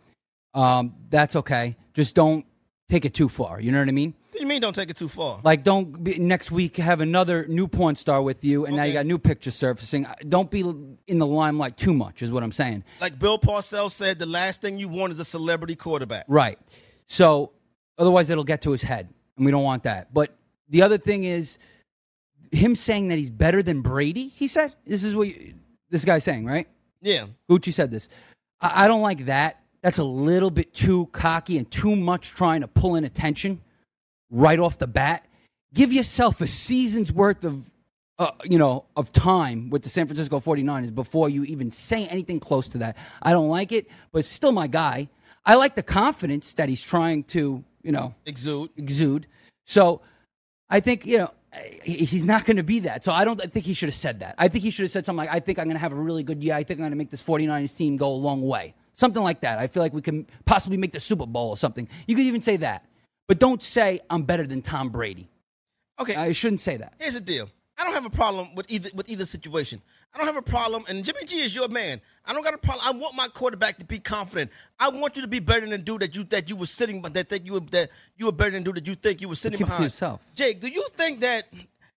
Um, 0.54 0.94
that's 1.08 1.36
okay. 1.36 1.76
Just 1.94 2.14
don't 2.14 2.44
take 2.88 3.04
it 3.04 3.14
too 3.14 3.28
far. 3.28 3.60
You 3.60 3.72
know 3.72 3.78
what 3.78 3.88
I 3.88 3.92
mean? 3.92 4.14
What 4.30 4.38
do 4.38 4.44
you 4.44 4.48
mean 4.48 4.60
don't 4.60 4.74
take 4.74 4.90
it 4.90 4.96
too 4.96 5.08
far? 5.08 5.40
Like, 5.44 5.62
don't 5.62 6.02
be, 6.02 6.18
next 6.18 6.50
week 6.50 6.76
have 6.76 7.00
another 7.00 7.46
new 7.48 7.68
porn 7.68 7.96
star 7.96 8.22
with 8.22 8.44
you, 8.44 8.64
and 8.64 8.74
okay. 8.74 8.76
now 8.76 8.84
you 8.84 8.92
got 8.94 9.06
new 9.06 9.18
pictures 9.18 9.54
surfacing. 9.54 10.06
Don't 10.28 10.50
be 10.50 10.60
in 11.06 11.18
the 11.18 11.26
limelight 11.26 11.76
too 11.76 11.92
much, 11.92 12.22
is 12.22 12.32
what 12.32 12.42
I'm 12.42 12.52
saying. 12.52 12.84
Like 13.00 13.18
Bill 13.18 13.38
Parcells 13.38 13.90
said, 13.90 14.18
the 14.18 14.26
last 14.26 14.62
thing 14.62 14.78
you 14.78 14.88
want 14.88 15.12
is 15.12 15.20
a 15.20 15.24
celebrity 15.24 15.74
quarterback. 15.74 16.24
Right. 16.28 16.58
So, 17.06 17.52
otherwise, 17.98 18.30
it'll 18.30 18.44
get 18.44 18.62
to 18.62 18.72
his 18.72 18.82
head 18.82 19.08
and 19.36 19.44
we 19.44 19.52
don't 19.52 19.64
want 19.64 19.84
that. 19.84 20.12
But 20.12 20.34
the 20.68 20.82
other 20.82 20.98
thing 20.98 21.24
is 21.24 21.58
him 22.50 22.74
saying 22.74 23.08
that 23.08 23.18
he's 23.18 23.30
better 23.30 23.62
than 23.62 23.80
Brady. 23.80 24.28
He 24.28 24.46
said 24.46 24.74
this 24.86 25.02
is 25.02 25.14
what 25.14 25.28
you, 25.28 25.54
this 25.90 26.04
guy's 26.04 26.24
saying, 26.24 26.46
right? 26.46 26.68
Yeah. 27.00 27.26
Gucci 27.50 27.72
said 27.72 27.90
this. 27.90 28.08
I, 28.60 28.84
I 28.84 28.88
don't 28.88 29.02
like 29.02 29.26
that. 29.26 29.60
That's 29.82 29.98
a 29.98 30.04
little 30.04 30.50
bit 30.50 30.72
too 30.72 31.06
cocky 31.06 31.58
and 31.58 31.68
too 31.70 31.96
much 31.96 32.34
trying 32.34 32.60
to 32.60 32.68
pull 32.68 32.94
in 32.94 33.04
attention 33.04 33.60
right 34.30 34.58
off 34.58 34.78
the 34.78 34.86
bat. 34.86 35.26
Give 35.74 35.92
yourself 35.92 36.40
a 36.40 36.46
season's 36.46 37.12
worth 37.12 37.44
of 37.44 37.72
uh, 38.18 38.30
you 38.44 38.58
know, 38.58 38.84
of 38.96 39.10
time 39.10 39.68
with 39.70 39.82
the 39.82 39.88
San 39.88 40.06
Francisco 40.06 40.38
49ers 40.38 40.94
before 40.94 41.28
you 41.28 41.42
even 41.44 41.70
say 41.70 42.06
anything 42.06 42.38
close 42.38 42.68
to 42.68 42.78
that. 42.78 42.96
I 43.20 43.32
don't 43.32 43.48
like 43.48 43.72
it, 43.72 43.88
but 44.12 44.24
still 44.24 44.52
my 44.52 44.68
guy. 44.68 45.08
I 45.44 45.56
like 45.56 45.74
the 45.74 45.82
confidence 45.82 46.54
that 46.54 46.68
he's 46.68 46.84
trying 46.84 47.24
to, 47.24 47.64
you 47.82 47.92
know, 47.92 48.14
Exude. 48.26 48.70
exude. 48.76 49.26
So 49.66 50.00
I 50.70 50.80
think, 50.80 51.06
you 51.06 51.18
know, 51.18 51.30
he's 51.84 52.26
not 52.26 52.44
going 52.44 52.56
to 52.56 52.62
be 52.62 52.80
that. 52.80 53.04
So 53.04 53.12
I 53.12 53.24
don't 53.24 53.40
I 53.42 53.46
think 53.46 53.64
he 53.66 53.74
should 53.74 53.88
have 53.88 53.94
said 53.94 54.20
that. 54.20 54.34
I 54.38 54.48
think 54.48 54.64
he 54.64 54.70
should 54.70 54.84
have 54.84 54.90
said 54.90 55.04
something 55.06 55.24
like, 55.26 55.34
I 55.34 55.40
think 55.40 55.58
I'm 55.58 55.66
going 55.66 55.76
to 55.76 55.80
have 55.80 55.92
a 55.92 55.96
really 55.96 56.22
good 56.22 56.42
year. 56.42 56.54
I 56.54 56.62
think 56.62 56.78
I'm 56.78 56.82
going 56.82 56.92
to 56.92 56.96
make 56.96 57.10
this 57.10 57.22
49ers 57.22 57.76
team 57.76 57.96
go 57.96 58.08
a 58.08 58.14
long 58.14 58.42
way. 58.42 58.74
Something 58.94 59.22
like 59.22 59.40
that. 59.42 59.58
I 59.58 59.66
feel 59.66 59.82
like 59.82 59.94
we 59.94 60.02
can 60.02 60.26
possibly 60.44 60.76
make 60.76 60.92
the 60.92 61.00
Super 61.00 61.26
Bowl 61.26 61.50
or 61.50 61.56
something. 61.56 61.88
You 62.06 62.14
could 62.14 62.26
even 62.26 62.40
say 62.42 62.56
that. 62.58 62.86
But 63.28 63.38
don't 63.38 63.62
say, 63.62 64.00
I'm 64.10 64.24
better 64.24 64.46
than 64.46 64.62
Tom 64.62 64.90
Brady. 64.90 65.28
Okay, 66.00 66.16
I 66.16 66.32
shouldn't 66.32 66.60
say 66.60 66.76
that. 66.78 66.94
here's 66.98 67.14
the 67.14 67.20
deal. 67.20 67.48
I 67.78 67.84
don't 67.84 67.94
have 67.94 68.04
a 68.04 68.10
problem 68.10 68.54
with 68.54 68.70
either 68.70 68.90
with 68.94 69.08
either 69.08 69.24
situation. 69.24 69.80
I 70.14 70.18
don't 70.18 70.26
have 70.26 70.36
a 70.36 70.42
problem, 70.42 70.84
and 70.88 71.04
Jimmy 71.04 71.24
G 71.24 71.40
is 71.40 71.54
your 71.54 71.68
man. 71.68 72.00
I 72.24 72.32
don't 72.32 72.42
got 72.42 72.54
a 72.54 72.58
problem. 72.58 72.86
I 72.86 72.96
want 72.96 73.16
my 73.16 73.26
quarterback 73.28 73.78
to 73.78 73.84
be 73.84 73.98
confident. 73.98 74.50
I 74.78 74.88
want 74.90 75.16
you 75.16 75.22
to 75.22 75.28
be 75.28 75.40
better 75.40 75.62
than 75.62 75.70
the 75.70 75.78
dude 75.78 76.00
that 76.02 76.14
you 76.14 76.24
that 76.24 76.48
you 76.48 76.56
were 76.56 76.66
sitting, 76.66 77.02
but 77.02 77.14
that 77.14 77.28
think 77.28 77.44
you 77.44 77.54
were 77.54 77.60
that 77.72 77.90
you 78.16 78.26
were 78.26 78.32
better 78.32 78.52
than 78.52 78.62
the 78.62 78.70
dude 78.70 78.76
that 78.76 78.86
you 78.86 78.94
think 78.94 79.20
you 79.20 79.28
were 79.28 79.34
sitting 79.34 79.58
keep 79.58 79.66
it 79.66 79.70
to 79.70 79.70
behind. 79.70 79.84
yourself. 79.84 80.22
Jake, 80.34 80.60
do 80.60 80.68
you 80.68 80.86
think 80.96 81.20
that? 81.20 81.52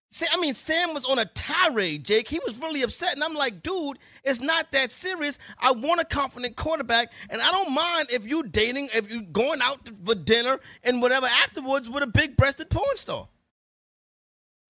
Sa- 0.10 0.28
I 0.32 0.40
mean, 0.40 0.54
Sam 0.54 0.94
was 0.94 1.04
on 1.06 1.20
a 1.20 1.26
tirade, 1.26 2.06
Jake. 2.06 2.28
He 2.28 2.40
was 2.46 2.60
really 2.60 2.84
upset, 2.84 3.14
and 3.16 3.24
I'm 3.24 3.34
like, 3.34 3.62
dude, 3.62 3.98
it's 4.24 4.40
not 4.40 4.72
that 4.72 4.92
serious. 4.92 5.38
I 5.60 5.74
want 5.74 6.00
a 6.00 6.06
confident 6.06 6.56
quarterback, 6.56 7.12
and 7.30 7.42
I 7.42 7.52
don't 7.52 7.74
mind 7.74 8.08
if 8.12 8.26
you 8.26 8.44
dating, 8.44 8.90
if 8.94 9.12
you 9.14 9.24
going 9.24 9.60
out 9.62 9.90
for 10.06 10.16
dinner 10.16 10.60
and 10.84 11.02
whatever 11.02 11.26
afterwards 11.26 11.90
with 11.90 12.02
a 12.02 12.08
big-breasted 12.08 12.70
porn 12.70 12.96
star. 12.96 13.28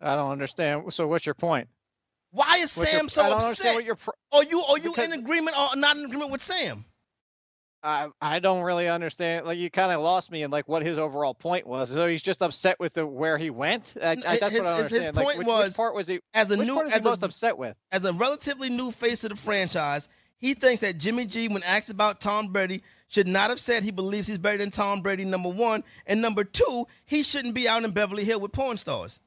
I 0.02 0.16
don't 0.16 0.32
understand. 0.32 0.92
So 0.94 1.08
what's 1.08 1.26
your 1.26 1.36
point? 1.36 1.68
Why 2.36 2.58
is 2.58 2.76
What's 2.78 2.92
your- 2.92 3.00
Sam 3.00 3.10
so 3.10 3.22
I 3.24 3.30
don't 3.30 3.38
upset? 3.38 3.48
understand 3.48 3.76
what 3.76 3.86
your. 3.86 3.96
Pr- 3.96 4.10
Are 4.34 4.44
you 4.44 4.62
are 4.62 4.78
you 4.78 4.90
Because- 4.92 5.12
in 5.12 5.20
agreement 5.20 5.58
or 5.58 5.76
not 5.78 5.96
in 5.96 6.04
agreement 6.06 6.32
with 6.32 6.44
Sam? 6.44 6.86
I 7.84 8.08
I 8.20 8.40
don't 8.40 8.64
really 8.64 8.90
understand. 8.90 9.46
Like 9.46 9.58
you 9.58 9.70
kind 9.70 9.92
of 9.92 10.02
lost 10.02 10.32
me 10.32 10.44
in 10.44 10.52
like 10.52 10.68
what 10.68 10.82
his 10.82 10.98
overall 10.98 11.34
point 11.36 11.66
was. 11.68 11.90
So 11.92 12.08
he's 12.08 12.24
just 12.24 12.42
upset 12.42 12.80
with 12.80 12.96
the 12.96 13.06
where 13.06 13.38
he 13.38 13.50
went. 13.52 13.96
I, 14.02 14.12
I, 14.12 14.16
that's 14.16 14.42
his- 14.42 14.54
what 14.60 14.68
I 14.68 14.70
don't 14.76 14.78
his- 14.84 14.92
understand. 14.92 15.16
like, 15.16 15.26
point 15.26 15.38
which, 15.38 15.48
was, 15.48 15.68
which 15.68 15.76
part 15.78 15.96
was 15.96 16.08
he? 16.08 16.20
As 16.34 16.50
a 16.52 16.58
new 16.58 16.82
as 16.84 16.94
he 16.96 17.00
most 17.02 17.22
a, 17.22 17.26
upset 17.26 17.58
with? 17.58 17.78
as 17.92 18.04
a 18.04 18.12
relatively 18.14 18.70
new 18.70 18.92
face 18.92 19.24
of 19.24 19.30
the 19.30 19.36
franchise, 19.36 20.10
he 20.38 20.54
thinks 20.56 20.82
that 20.82 20.98
Jimmy 20.98 21.26
G, 21.26 21.48
when 21.48 21.64
asked 21.64 21.90
about 21.92 22.20
Tom 22.20 22.48
Brady, 22.48 22.82
should 23.08 23.28
not 23.28 23.50
have 23.52 23.60
said 23.60 23.84
he 23.84 23.92
believes 23.92 24.28
he's 24.28 24.40
better 24.40 24.58
than 24.58 24.72
Tom 24.72 25.02
Brady. 25.02 25.24
Number 25.24 25.50
one, 25.50 25.84
and 26.08 26.22
number 26.22 26.44
two, 26.44 26.88
he 27.06 27.22
shouldn't 27.24 27.54
be 27.54 27.68
out 27.68 27.84
in 27.84 27.92
Beverly 27.92 28.26
Hill 28.26 28.40
with 28.42 28.52
porn 28.52 28.78
stars. 28.78 29.22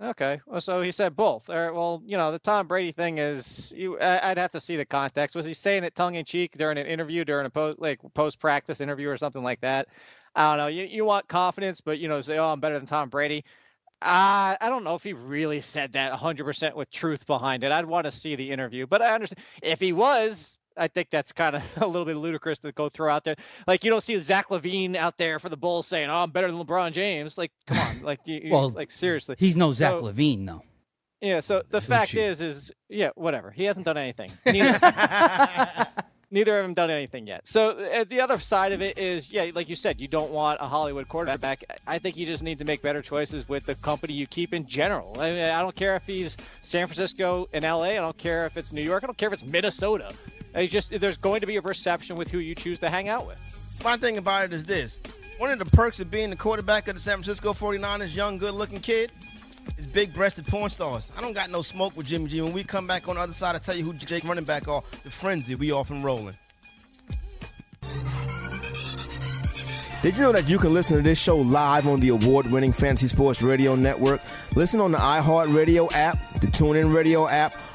Okay, 0.00 0.40
well, 0.46 0.60
so 0.60 0.82
he 0.82 0.90
said 0.90 1.14
both. 1.14 1.48
All 1.48 1.56
right, 1.56 1.72
well, 1.72 2.02
you 2.04 2.16
know, 2.16 2.32
the 2.32 2.38
Tom 2.38 2.66
Brady 2.66 2.90
thing 2.90 3.18
is, 3.18 3.72
you, 3.76 3.98
I, 4.00 4.30
I'd 4.30 4.38
have 4.38 4.50
to 4.50 4.60
see 4.60 4.76
the 4.76 4.84
context. 4.84 5.36
Was 5.36 5.46
he 5.46 5.54
saying 5.54 5.84
it 5.84 5.94
tongue 5.94 6.16
in 6.16 6.24
cheek 6.24 6.56
during 6.58 6.76
an 6.76 6.86
interview, 6.86 7.24
during 7.24 7.46
a 7.46 7.50
post 7.50 7.78
like 7.78 8.00
post 8.14 8.40
practice 8.40 8.80
interview 8.80 9.08
or 9.08 9.16
something 9.16 9.44
like 9.44 9.60
that? 9.60 9.88
I 10.34 10.50
don't 10.50 10.58
know. 10.58 10.66
You 10.66 10.84
you 10.84 11.04
want 11.04 11.28
confidence, 11.28 11.80
but 11.80 12.00
you 12.00 12.08
know, 12.08 12.20
say, 12.20 12.38
oh, 12.38 12.46
I'm 12.46 12.58
better 12.58 12.78
than 12.78 12.86
Tom 12.86 13.10
Brady. 13.10 13.44
Uh, 14.00 14.56
I 14.60 14.68
don't 14.68 14.82
know 14.82 14.96
if 14.96 15.04
he 15.04 15.12
really 15.12 15.60
said 15.60 15.92
that 15.92 16.12
100% 16.12 16.74
with 16.74 16.90
truth 16.90 17.24
behind 17.26 17.62
it. 17.62 17.70
I'd 17.70 17.86
want 17.86 18.06
to 18.06 18.10
see 18.10 18.34
the 18.34 18.50
interview, 18.50 18.88
but 18.88 19.02
I 19.02 19.14
understand 19.14 19.44
if 19.62 19.78
he 19.80 19.92
was. 19.92 20.58
I 20.76 20.88
think 20.88 21.10
that's 21.10 21.32
kind 21.32 21.56
of 21.56 21.62
a 21.82 21.86
little 21.86 22.04
bit 22.04 22.16
ludicrous 22.16 22.58
to 22.60 22.72
go 22.72 22.88
throw 22.88 23.12
out 23.12 23.24
there. 23.24 23.36
Like 23.66 23.84
you 23.84 23.90
don't 23.90 24.02
see 24.02 24.18
Zach 24.18 24.48
LaVine 24.48 24.96
out 24.96 25.16
there 25.18 25.38
for 25.38 25.48
the 25.48 25.56
Bulls 25.56 25.86
saying, 25.86 26.10
"Oh, 26.10 26.16
I'm 26.22 26.30
better 26.30 26.50
than 26.50 26.64
LeBron 26.64 26.92
James." 26.92 27.36
Like, 27.38 27.52
come 27.66 27.78
on, 27.78 28.02
like, 28.02 28.20
you, 28.26 28.48
Well, 28.50 28.70
like 28.70 28.90
seriously. 28.90 29.36
He's 29.38 29.56
no 29.56 29.72
Zach 29.72 29.98
So- 29.98 30.04
LaVine, 30.04 30.46
though. 30.46 30.62
Yeah, 31.20 31.38
so 31.38 31.62
the 31.70 31.80
fact 31.80 32.14
is, 32.16 32.40
is 32.40 32.72
yeah, 32.88 33.10
whatever. 33.14 33.52
He 33.52 33.62
hasn't 33.62 33.84
done 33.86 33.96
anything. 33.96 34.32
Neither, 34.46 34.80
neither 36.32 36.58
of 36.58 36.64
them 36.64 36.74
done 36.74 36.90
anything 36.90 37.26
yet. 37.28 37.46
So 37.46 37.70
uh, 37.78 38.04
the 38.08 38.22
other 38.22 38.40
side 38.40 38.72
of 38.72 38.82
it 38.82 38.98
is, 38.98 39.32
yeah, 39.32 39.50
like 39.54 39.68
you 39.68 39.76
said, 39.76 40.00
you 40.00 40.08
don't 40.08 40.32
want 40.32 40.60
a 40.60 40.66
Hollywood 40.66 41.08
quarterback. 41.08 41.62
I 41.86 41.98
think 41.98 42.16
you 42.16 42.26
just 42.26 42.42
need 42.42 42.58
to 42.58 42.64
make 42.64 42.82
better 42.82 43.02
choices 43.02 43.48
with 43.48 43.66
the 43.66 43.74
company 43.76 44.14
you 44.14 44.26
keep 44.26 44.52
in 44.52 44.66
general. 44.66 45.14
I, 45.20 45.30
mean, 45.30 45.44
I 45.44 45.60
don't 45.62 45.76
care 45.76 45.94
if 45.94 46.06
he's 46.06 46.36
San 46.60 46.86
Francisco 46.86 47.48
and 47.52 47.64
LA. 47.64 47.82
I 47.82 47.94
don't 47.96 48.16
care 48.18 48.46
if 48.46 48.56
it's 48.56 48.72
New 48.72 48.82
York. 48.82 49.04
I 49.04 49.06
don't 49.06 49.16
care 49.18 49.28
if 49.28 49.34
it's 49.34 49.44
Minnesota. 49.44 50.12
It's 50.54 50.72
just 50.72 50.90
there's 50.90 51.16
going 51.16 51.40
to 51.40 51.46
be 51.46 51.56
a 51.56 51.62
perception 51.62 52.16
with 52.16 52.30
who 52.30 52.38
you 52.38 52.54
choose 52.54 52.78
to 52.80 52.90
hang 52.90 53.08
out 53.08 53.26
with. 53.26 53.38
My 53.84 53.96
thing 53.96 54.18
about 54.18 54.44
it 54.44 54.52
is 54.52 54.64
this. 54.64 55.00
One 55.38 55.50
of 55.50 55.58
the 55.58 55.64
perks 55.76 55.98
of 55.98 56.10
being 56.10 56.30
the 56.30 56.36
quarterback 56.36 56.88
of 56.88 56.94
the 56.94 57.00
San 57.00 57.14
Francisco 57.14 57.52
49ers, 57.52 58.14
young, 58.14 58.38
good 58.38 58.54
looking 58.54 58.80
kid, 58.80 59.10
is 59.76 59.86
big 59.86 60.12
breasted 60.12 60.46
porn 60.46 60.70
stars. 60.70 61.10
I 61.16 61.20
don't 61.20 61.32
got 61.32 61.50
no 61.50 61.62
smoke 61.62 61.96
with 61.96 62.06
Jimmy 62.06 62.28
G. 62.28 62.40
When 62.42 62.52
we 62.52 62.64
come 62.64 62.86
back 62.86 63.08
on 63.08 63.16
the 63.16 63.22
other 63.22 63.32
side, 63.32 63.54
I'll 63.54 63.60
tell 63.60 63.76
you 63.76 63.84
who 63.84 63.94
Jake 63.94 64.24
running 64.24 64.44
back 64.44 64.68
are. 64.68 64.82
The 65.04 65.10
frenzy, 65.10 65.54
we 65.54 65.72
off 65.72 65.90
and 65.90 66.04
rolling. 66.04 66.36
Did 70.02 70.16
you 70.16 70.22
know 70.22 70.32
that 70.32 70.48
you 70.48 70.58
can 70.58 70.72
listen 70.72 70.96
to 70.96 71.02
this 71.02 71.20
show 71.20 71.38
live 71.38 71.86
on 71.86 72.00
the 72.00 72.08
award 72.08 72.50
winning 72.50 72.72
Fantasy 72.72 73.06
Sports 73.06 73.40
Radio 73.40 73.76
Network? 73.76 74.20
Listen 74.56 74.80
on 74.80 74.90
the 74.90 74.98
iHeartRadio 74.98 75.92
app, 75.92 76.18
the 76.40 76.48
TuneIn 76.48 76.92
Radio 76.92 77.28
app, 77.28 77.54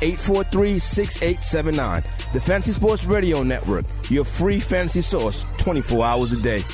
843 0.00 0.78
6879. 0.78 2.02
The 2.32 2.40
Fantasy 2.40 2.72
Sports 2.72 3.04
Radio 3.06 3.42
Network, 3.42 3.84
your 4.10 4.24
free 4.24 4.60
fantasy 4.60 5.00
source 5.00 5.44
24 5.58 6.04
hours 6.04 6.32
a 6.32 6.40
day. 6.40 6.64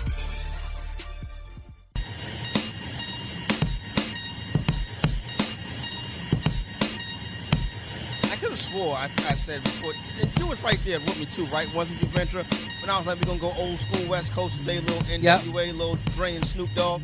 I 8.24 8.36
could 8.36 8.50
have 8.50 8.58
swore 8.58 8.94
I, 8.96 9.10
I 9.28 9.34
said 9.34 9.62
before, 9.62 9.92
and 10.20 10.30
you 10.38 10.46
was 10.46 10.62
right 10.64 10.78
there 10.84 10.98
with 11.00 11.18
me 11.18 11.26
too, 11.26 11.46
right? 11.46 11.72
Wasn't 11.74 12.00
you, 12.00 12.08
Ventura? 12.08 12.44
But 12.80 12.90
I 12.90 12.98
was 12.98 13.06
like, 13.06 13.18
we're 13.20 13.26
gonna 13.26 13.38
go 13.38 13.52
old 13.58 13.78
school 13.78 14.08
West 14.08 14.32
Coast 14.32 14.58
today, 14.58 14.80
little 14.80 15.00
NWA, 15.02 15.72
little 15.72 15.96
Dre 16.10 16.34
and 16.34 16.46
Snoop 16.46 16.70
Dogg. 16.74 17.02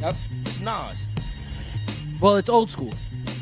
Yep. 0.00 0.16
It's 0.46 0.60
Nas. 0.60 1.08
Well, 2.20 2.36
it's 2.36 2.48
old 2.48 2.70
school. 2.70 2.92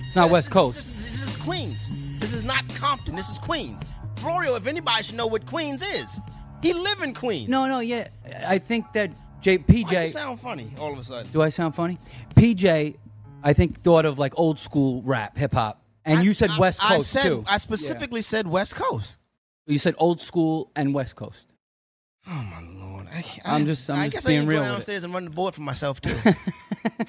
It's 0.06 0.16
not 0.16 0.30
West 0.30 0.48
This- 0.48 0.52
Coast. 0.54 0.96
This, 0.96 1.02
this, 1.02 1.10
this 1.10 1.27
is 1.27 1.27
Queens. 1.48 1.90
This 2.20 2.34
is 2.34 2.44
not 2.44 2.68
Compton. 2.74 3.16
This 3.16 3.28
is 3.30 3.38
Queens. 3.38 3.82
Florio, 4.16 4.54
if 4.56 4.66
anybody 4.66 5.02
should 5.02 5.14
know 5.14 5.26
what 5.26 5.46
Queens 5.46 5.82
is, 5.82 6.20
he 6.62 6.72
live 6.74 7.00
in 7.02 7.14
Queens. 7.14 7.48
No, 7.48 7.66
no, 7.66 7.80
yeah. 7.80 8.08
I 8.46 8.58
think 8.58 8.92
that 8.92 9.10
J, 9.40 9.56
Why 9.56 9.64
you 9.78 9.84
PJ. 9.86 10.10
sound 10.10 10.40
funny 10.40 10.70
all 10.78 10.92
of 10.92 10.98
a 10.98 11.02
sudden? 11.04 11.30
Do 11.32 11.40
I 11.40 11.48
sound 11.48 11.74
funny? 11.74 11.98
PJ, 12.34 12.96
I 13.42 13.52
think 13.54 13.82
thought 13.82 14.04
of 14.04 14.18
like 14.18 14.34
old 14.38 14.58
school 14.58 15.00
rap, 15.06 15.38
hip 15.38 15.54
hop, 15.54 15.82
and 16.04 16.22
you 16.24 16.34
said 16.34 16.50
I- 16.50 16.58
West 16.58 16.80
I 16.84 16.96
Coast 16.96 17.10
said, 17.10 17.22
too. 17.22 17.44
I 17.48 17.56
specifically 17.58 18.20
said 18.22 18.46
West 18.46 18.74
Coast. 18.76 19.16
You 19.66 19.78
said 19.78 19.94
old 19.98 20.20
school 20.20 20.70
and 20.76 20.92
West 20.92 21.14
Coast. 21.16 21.46
Oh 22.28 22.42
my 22.50 22.60
lord! 22.84 23.06
I, 23.14 23.24
I'm 23.44 23.64
just- 23.64 23.88
I'm 23.88 24.00
I 24.00 24.04
just 24.04 24.14
guess 24.14 24.26
being 24.26 24.40
I 24.40 24.42
can 24.42 24.48
real 24.48 24.58
go 24.58 24.62
with 24.64 24.68
it. 24.70 24.72
downstairs 24.74 25.04
and 25.04 25.14
run 25.14 25.24
the 25.24 25.30
board 25.30 25.54
for 25.54 25.62
myself 25.62 26.00
too. 26.00 26.16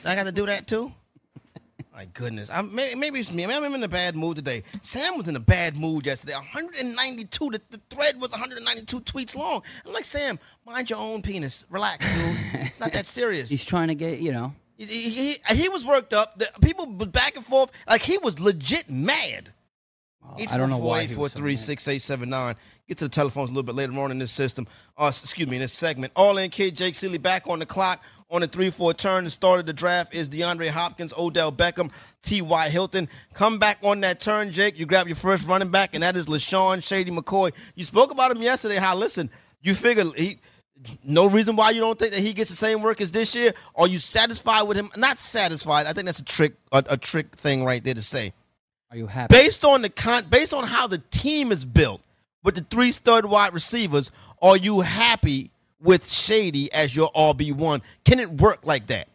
I 0.06 0.16
got 0.16 0.26
to 0.26 0.32
do 0.32 0.46
that 0.46 0.68
too. 0.68 0.94
My 1.94 2.06
goodness, 2.14 2.50
I'm, 2.52 2.74
maybe, 2.74 2.98
maybe 3.00 3.20
it's 3.20 3.34
me. 3.34 3.48
Maybe 3.48 3.66
I'm 3.66 3.74
in 3.74 3.84
a 3.84 3.88
bad 3.88 4.16
mood 4.16 4.38
today. 4.38 4.64
Sam 4.82 5.18
was 5.18 5.28
in 5.28 5.36
a 5.36 5.40
bad 5.40 5.76
mood 5.76 6.06
yesterday. 6.06 6.34
192. 6.34 7.50
The, 7.50 7.62
the 7.72 7.82
thread 7.90 8.22
was 8.22 8.32
192 8.32 9.00
tweets 9.02 9.36
long. 9.36 9.64
I'm 9.86 9.94
like, 9.94 10.06
Sam, 10.06 10.38
mind 10.66 10.90
your 10.90 11.00
own 11.00 11.22
penis. 11.22 11.66
Relax, 11.70 12.06
dude. 12.08 12.62
It's 12.62 12.80
not 12.80 12.94
that 12.94 13.08
serious. 13.08 13.50
He's 13.50 13.66
trying 13.66 13.88
to 13.88 13.96
get 13.96 14.20
you 14.20 14.32
know. 14.32 14.54
He, 14.78 14.86
he, 14.86 15.36
he- 15.56 15.70
was 15.70 15.86
worked 15.86 16.14
up. 16.14 16.38
The 16.40 16.48
people 16.62 16.86
back 16.86 17.36
and 17.36 17.44
forth. 17.44 17.72
Like 17.88 18.02
he 18.02 18.18
was 18.20 18.40
legit 18.40 18.90
mad. 18.90 19.52
I 20.50 20.58
don't 20.58 20.70
know 20.70 20.78
why. 20.78 21.06
he 21.06 21.16
was 21.16 21.34
so 21.34 21.40
844 21.40 21.44
mad. 21.44 21.60
6879 21.60 22.56
Get 22.88 22.98
to 23.00 23.06
the 23.06 23.10
telephones 23.10 23.50
a 23.50 23.54
little 23.54 23.64
bit 23.64 23.76
later 23.76 24.00
on 24.00 24.12
in 24.12 24.20
this 24.20 24.32
system. 24.32 24.68
Uh, 24.98 25.08
excuse 25.08 25.48
me, 25.48 25.58
in 25.58 25.62
this 25.62 25.74
segment. 25.74 26.14
All 26.16 26.38
in 26.38 26.50
kid, 26.50 26.76
Jake 26.76 26.96
Seeley 26.96 27.18
back 27.18 27.48
on 27.48 27.60
the 27.60 27.66
clock 27.66 28.02
on 28.30 28.42
the 28.42 28.48
3 28.48 28.70
4 28.70 28.94
turn. 28.94 29.24
The 29.24 29.30
start 29.30 29.60
of 29.60 29.66
the 29.66 29.74
draft 29.74 30.14
is 30.14 30.30
DeAndre 30.30 30.70
Hopkins, 30.70 31.14
Odell 31.18 31.52
Beckham, 31.52 31.92
T.Y. 32.22 32.70
Hilton. 32.70 33.10
Come 33.34 33.60
back 33.60 33.80
on 33.84 34.02
that 34.02 34.20
turn, 34.20 34.52
Jake. 34.52 34.78
You 34.80 34.86
grab 34.86 35.08
your 35.08 35.16
first 35.16 35.48
running 35.48 35.70
back, 35.70 35.94
and 35.94 36.04
that 36.04 36.16
is 36.16 36.28
LeSean 36.28 36.84
Shady 36.84 37.12
McCoy. 37.12 37.52
You 37.76 37.84
spoke 37.84 38.12
about 38.12 38.32
him 38.32 38.42
yesterday. 38.42 38.76
How, 38.76 38.96
listen, 38.96 39.30
you 39.62 39.74
figure 39.76 40.06
he. 40.16 40.40
No 41.04 41.26
reason 41.26 41.58
why 41.58 41.72
you 41.72 41.82
don't 41.82 42.00
think 42.00 42.14
that 42.14 42.22
he 42.22 42.32
gets 42.32 42.50
the 42.50 42.56
same 42.56 42.82
work 42.82 43.02
as 43.02 43.12
this 43.12 43.36
year. 43.36 43.52
Are 43.76 43.88
you 43.88 43.98
satisfied 43.98 44.62
with 44.64 44.78
him? 44.78 44.90
Not 44.96 45.20
satisfied. 45.20 45.88
I 45.88 45.92
think 45.92 46.06
that's 46.06 46.20
a 46.20 46.24
trick, 46.26 46.54
a, 46.72 46.82
a 46.92 46.96
trick 46.98 47.36
thing 47.36 47.66
right 47.66 47.84
there 47.84 47.96
to 47.96 48.02
say 48.02 48.32
Are 48.90 48.96
you 48.96 49.06
happy? 49.08 49.34
based 49.34 49.66
on 49.66 49.82
the 49.82 49.90
con- 49.90 50.28
based 50.30 50.54
on 50.54 50.64
how 50.64 50.88
the 50.88 51.00
team 51.12 51.52
is 51.52 51.66
built 51.66 52.02
with 52.46 52.56
the 52.56 52.62
three 52.62 52.92
stud 52.92 53.26
wide 53.26 53.54
receivers, 53.54 54.10
are 54.42 54.56
you 54.56 54.80
happy 54.80 55.52
with 55.82 56.10
Shady 56.10 56.72
as 56.72 56.96
your 56.96 57.12
RB1? 57.12 57.82
Can 58.06 58.20
it 58.20 58.30
work 58.30 58.66
like 58.66 58.88
that? 58.88 59.08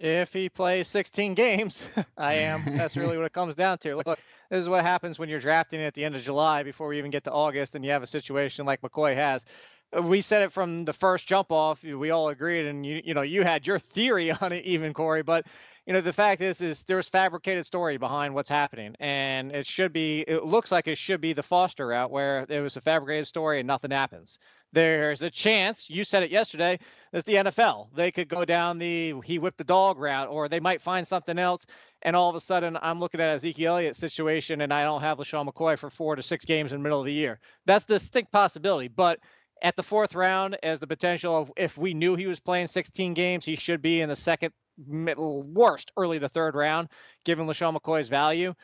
If 0.00 0.32
he 0.32 0.48
plays 0.48 0.86
16 0.88 1.34
games, 1.34 1.88
I 2.16 2.34
am. 2.34 2.62
That's 2.64 2.96
really 2.96 3.16
what 3.16 3.26
it 3.26 3.32
comes 3.32 3.56
down 3.56 3.78
to. 3.78 3.96
Look, 3.96 4.06
this 4.06 4.60
is 4.60 4.68
what 4.68 4.84
happens 4.84 5.18
when 5.18 5.28
you're 5.28 5.40
drafting 5.40 5.80
at 5.80 5.94
the 5.94 6.04
end 6.04 6.14
of 6.14 6.22
July 6.22 6.62
before 6.62 6.88
we 6.88 6.98
even 6.98 7.10
get 7.10 7.24
to 7.24 7.32
August 7.32 7.74
and 7.74 7.84
you 7.84 7.90
have 7.90 8.02
a 8.02 8.06
situation 8.06 8.64
like 8.64 8.80
McCoy 8.80 9.14
has. 9.14 9.44
We 10.00 10.20
said 10.20 10.42
it 10.42 10.52
from 10.52 10.84
the 10.84 10.92
first 10.92 11.26
jump 11.26 11.50
off. 11.50 11.82
We 11.82 12.10
all 12.10 12.28
agreed, 12.28 12.66
and 12.66 12.84
you 12.84 13.00
you 13.02 13.14
know 13.14 13.22
you 13.22 13.42
had 13.42 13.66
your 13.66 13.78
theory 13.78 14.30
on 14.40 14.52
it, 14.52 14.66
even 14.66 14.92
Corey. 14.92 15.22
But 15.22 15.46
you 15.86 15.94
know 15.94 16.02
the 16.02 16.12
fact 16.12 16.42
is, 16.42 16.60
is 16.60 16.82
there's 16.84 17.08
fabricated 17.08 17.64
story 17.64 17.96
behind 17.96 18.34
what's 18.34 18.50
happening, 18.50 18.94
and 19.00 19.50
it 19.50 19.66
should 19.66 19.94
be. 19.94 20.20
It 20.20 20.44
looks 20.44 20.70
like 20.70 20.88
it 20.88 20.98
should 20.98 21.22
be 21.22 21.32
the 21.32 21.42
Foster 21.42 21.86
route 21.86 22.10
where 22.10 22.44
there 22.44 22.62
was 22.62 22.76
a 22.76 22.82
fabricated 22.82 23.26
story 23.26 23.60
and 23.60 23.66
nothing 23.66 23.90
happens. 23.90 24.38
There's 24.72 25.22
a 25.22 25.30
chance, 25.30 25.88
you 25.88 26.04
said 26.04 26.22
it 26.22 26.30
yesterday, 26.30 26.78
it's 27.12 27.24
the 27.24 27.34
NFL. 27.34 27.88
They 27.94 28.10
could 28.10 28.28
go 28.28 28.44
down 28.44 28.78
the 28.78 29.14
he 29.24 29.38
whipped 29.38 29.56
the 29.56 29.64
dog 29.64 29.98
route, 29.98 30.28
or 30.28 30.48
they 30.48 30.60
might 30.60 30.82
find 30.82 31.06
something 31.06 31.38
else. 31.38 31.64
And 32.02 32.14
all 32.14 32.28
of 32.28 32.36
a 32.36 32.40
sudden, 32.40 32.78
I'm 32.80 33.00
looking 33.00 33.20
at 33.20 33.34
Ezekiel 33.34 33.76
Elliott 33.76 33.96
situation, 33.96 34.60
and 34.60 34.72
I 34.72 34.84
don't 34.84 35.00
have 35.00 35.18
LeSean 35.18 35.48
McCoy 35.48 35.78
for 35.78 35.90
four 35.90 36.16
to 36.16 36.22
six 36.22 36.44
games 36.44 36.72
in 36.72 36.78
the 36.78 36.82
middle 36.82 37.00
of 37.00 37.06
the 37.06 37.12
year. 37.12 37.40
That's 37.66 37.86
the 37.86 37.94
distinct 37.94 38.30
possibility. 38.30 38.88
But 38.88 39.20
at 39.62 39.74
the 39.76 39.82
fourth 39.82 40.14
round, 40.14 40.58
as 40.62 40.80
the 40.80 40.86
potential 40.86 41.36
of 41.36 41.52
if 41.56 41.76
we 41.78 41.94
knew 41.94 42.14
he 42.14 42.26
was 42.26 42.40
playing 42.40 42.66
16 42.66 43.14
games, 43.14 43.44
he 43.44 43.56
should 43.56 43.82
be 43.82 44.00
in 44.00 44.08
the 44.08 44.16
second, 44.16 44.52
middle, 44.86 45.42
worst, 45.42 45.90
early 45.96 46.18
the 46.18 46.28
third 46.28 46.54
round, 46.54 46.88
given 47.24 47.46
LeSean 47.46 47.76
McCoy's 47.76 48.08
value. 48.08 48.54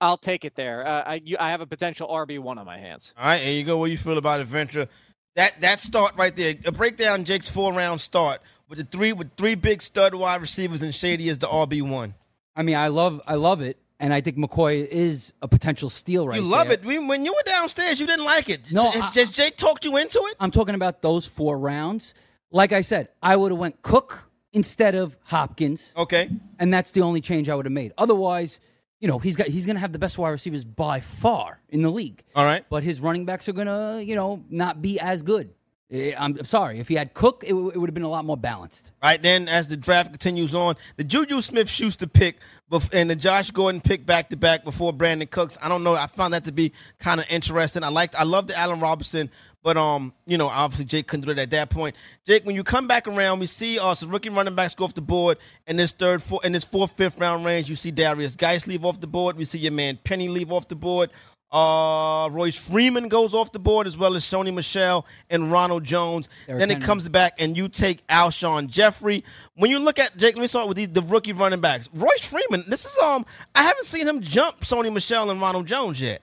I'll 0.00 0.16
take 0.16 0.44
it 0.44 0.54
there. 0.54 0.86
Uh, 0.86 1.02
I, 1.06 1.20
you, 1.22 1.36
I 1.38 1.50
have 1.50 1.60
a 1.60 1.66
potential 1.66 2.08
RB 2.08 2.38
one 2.38 2.58
on 2.58 2.64
my 2.64 2.78
hands. 2.78 3.12
All 3.18 3.26
right, 3.26 3.38
there 3.38 3.52
you 3.52 3.64
go. 3.64 3.76
What 3.76 3.90
you 3.90 3.98
feel 3.98 4.16
about 4.16 4.40
Adventure? 4.40 4.88
That 5.36 5.60
that 5.60 5.80
start 5.80 6.12
right 6.16 6.34
there, 6.34 6.54
a 6.66 6.72
breakdown 6.72 7.24
Jake's 7.24 7.48
four 7.48 7.72
round 7.72 8.00
start 8.00 8.40
with 8.68 8.78
the 8.78 8.84
three 8.84 9.12
with 9.12 9.30
three 9.36 9.54
big 9.54 9.80
stud 9.82 10.14
wide 10.14 10.40
receivers 10.40 10.82
and 10.82 10.94
Shady 10.94 11.28
as 11.28 11.38
the 11.38 11.46
RB 11.46 11.88
one. 11.88 12.14
I 12.56 12.62
mean, 12.62 12.76
I 12.76 12.88
love 12.88 13.20
I 13.26 13.36
love 13.36 13.62
it, 13.62 13.78
and 14.00 14.12
I 14.12 14.20
think 14.20 14.36
McCoy 14.36 14.86
is 14.86 15.32
a 15.40 15.46
potential 15.48 15.88
steal 15.88 16.26
right 16.26 16.40
You 16.40 16.46
love 16.46 16.66
there. 16.68 16.74
it. 16.78 16.84
When 16.84 17.06
when 17.06 17.24
you 17.24 17.32
were 17.32 17.42
downstairs, 17.50 18.00
you 18.00 18.06
didn't 18.06 18.24
like 18.24 18.48
it. 18.48 18.72
No, 18.72 18.90
Has- 18.90 19.02
I- 19.16 19.20
has 19.20 19.30
Jake 19.30 19.56
talked 19.56 19.84
you 19.84 19.96
into 19.96 20.18
it? 20.26 20.34
I'm 20.40 20.50
talking 20.50 20.74
about 20.74 21.00
those 21.00 21.26
four 21.26 21.58
rounds. 21.58 22.12
Like 22.50 22.72
I 22.72 22.80
said, 22.80 23.08
I 23.22 23.36
would 23.36 23.52
have 23.52 23.60
went 23.60 23.82
Cook 23.82 24.28
instead 24.52 24.96
of 24.96 25.16
Hopkins, 25.26 25.92
Okay. 25.96 26.28
and 26.58 26.74
that's 26.74 26.90
the 26.90 27.02
only 27.02 27.20
change 27.20 27.48
I 27.48 27.54
would 27.54 27.66
have 27.66 27.72
made. 27.72 27.92
Otherwise, 27.96 28.58
you 29.00 29.08
know, 29.08 29.18
he's 29.18 29.36
got 29.36 29.46
he's 29.48 29.66
going 29.66 29.76
to 29.76 29.80
have 29.80 29.92
the 29.92 29.98
best 29.98 30.18
wide 30.18 30.30
receivers 30.30 30.64
by 30.64 31.00
far 31.00 31.60
in 31.70 31.82
the 31.82 31.90
league. 31.90 32.22
All 32.36 32.44
right. 32.44 32.64
But 32.68 32.82
his 32.82 33.00
running 33.00 33.24
backs 33.24 33.48
are 33.48 33.52
going 33.52 33.66
to, 33.66 34.02
you 34.04 34.14
know, 34.14 34.44
not 34.50 34.80
be 34.82 35.00
as 35.00 35.22
good. 35.22 35.50
Eh, 35.92 36.12
I'm, 36.16 36.36
I'm 36.38 36.44
sorry. 36.44 36.78
If 36.78 36.86
he 36.86 36.94
had 36.94 37.14
Cook, 37.14 37.42
it, 37.44 37.50
w- 37.50 37.70
it 37.70 37.76
would 37.78 37.88
have 37.88 37.94
been 37.94 38.04
a 38.04 38.08
lot 38.08 38.24
more 38.24 38.36
balanced. 38.36 38.92
All 39.02 39.10
right, 39.10 39.20
then 39.20 39.48
as 39.48 39.66
the 39.66 39.76
draft 39.76 40.10
continues 40.12 40.54
on, 40.54 40.76
the 40.96 41.02
Juju 41.02 41.40
Smith 41.40 41.68
Schuster 41.68 42.06
pick 42.06 42.36
bef- 42.70 42.92
and 42.94 43.10
the 43.10 43.16
Josh 43.16 43.50
Gordon 43.50 43.80
pick 43.80 44.06
back 44.06 44.28
to 44.30 44.36
back 44.36 44.62
before 44.62 44.92
Brandin 44.92 45.28
Cooks. 45.28 45.58
I 45.60 45.68
don't 45.68 45.82
know. 45.82 45.96
I 45.96 46.06
found 46.06 46.32
that 46.34 46.44
to 46.44 46.52
be 46.52 46.72
kind 47.00 47.18
of 47.18 47.26
interesting. 47.28 47.82
I 47.82 47.88
liked, 47.88 48.14
I 48.14 48.22
love 48.22 48.46
the 48.46 48.56
Allen 48.56 48.78
Robinson, 48.78 49.30
but 49.62 49.76
um, 49.76 50.14
you 50.26 50.38
know, 50.38 50.48
obviously 50.48 50.84
Jake 50.86 51.06
couldn't 51.06 51.26
do 51.26 51.32
it 51.32 51.38
at 51.38 51.50
that 51.50 51.70
point. 51.70 51.94
Jake, 52.26 52.44
when 52.44 52.54
you 52.56 52.64
come 52.64 52.86
back 52.86 53.06
around, 53.06 53.40
we 53.40 53.46
see 53.46 53.78
uh 53.78 53.94
some 53.94 54.10
rookie 54.10 54.28
running 54.30 54.54
backs 54.54 54.74
go 54.74 54.84
off 54.84 54.94
the 54.94 55.00
board 55.02 55.38
in 55.66 55.76
this 55.76 55.92
third, 55.92 56.22
four, 56.22 56.40
in 56.44 56.52
this 56.52 56.64
fourth, 56.64 56.92
fifth 56.92 57.18
round 57.18 57.44
range. 57.44 57.68
You 57.68 57.76
see 57.76 57.90
Darius 57.90 58.34
Guice 58.34 58.66
leave 58.66 58.84
off 58.84 59.00
the 59.00 59.06
board. 59.06 59.36
We 59.36 59.44
see 59.44 59.58
your 59.58 59.72
man 59.72 59.98
Penny 60.02 60.28
leave 60.28 60.50
off 60.52 60.68
the 60.68 60.76
board. 60.76 61.10
Uh, 61.52 62.28
Royce 62.30 62.56
Freeman 62.56 63.08
goes 63.08 63.34
off 63.34 63.50
the 63.50 63.58
board 63.58 63.88
as 63.88 63.98
well 63.98 64.14
as 64.14 64.24
Sony 64.24 64.54
Michel 64.54 65.04
and 65.30 65.50
Ronald 65.50 65.82
Jones. 65.82 66.28
Derrick 66.46 66.60
then 66.60 66.70
it 66.70 66.74
Henry. 66.74 66.86
comes 66.86 67.08
back 67.08 67.32
and 67.40 67.56
you 67.56 67.68
take 67.68 68.06
Alshon 68.06 68.68
Jeffery. 68.68 69.24
When 69.54 69.68
you 69.68 69.80
look 69.80 69.98
at 69.98 70.16
Jake, 70.16 70.36
let 70.36 70.42
me 70.42 70.46
start 70.46 70.68
with 70.68 70.76
the, 70.76 70.86
the 70.86 71.02
rookie 71.02 71.32
running 71.32 71.60
backs. 71.60 71.88
Royce 71.92 72.24
Freeman. 72.24 72.64
This 72.68 72.84
is 72.84 72.96
um, 72.98 73.26
I 73.54 73.64
haven't 73.64 73.86
seen 73.86 74.06
him 74.06 74.20
jump 74.20 74.60
Sony 74.60 74.92
Michel 74.92 75.28
and 75.28 75.40
Ronald 75.40 75.66
Jones 75.66 76.00
yet. 76.00 76.22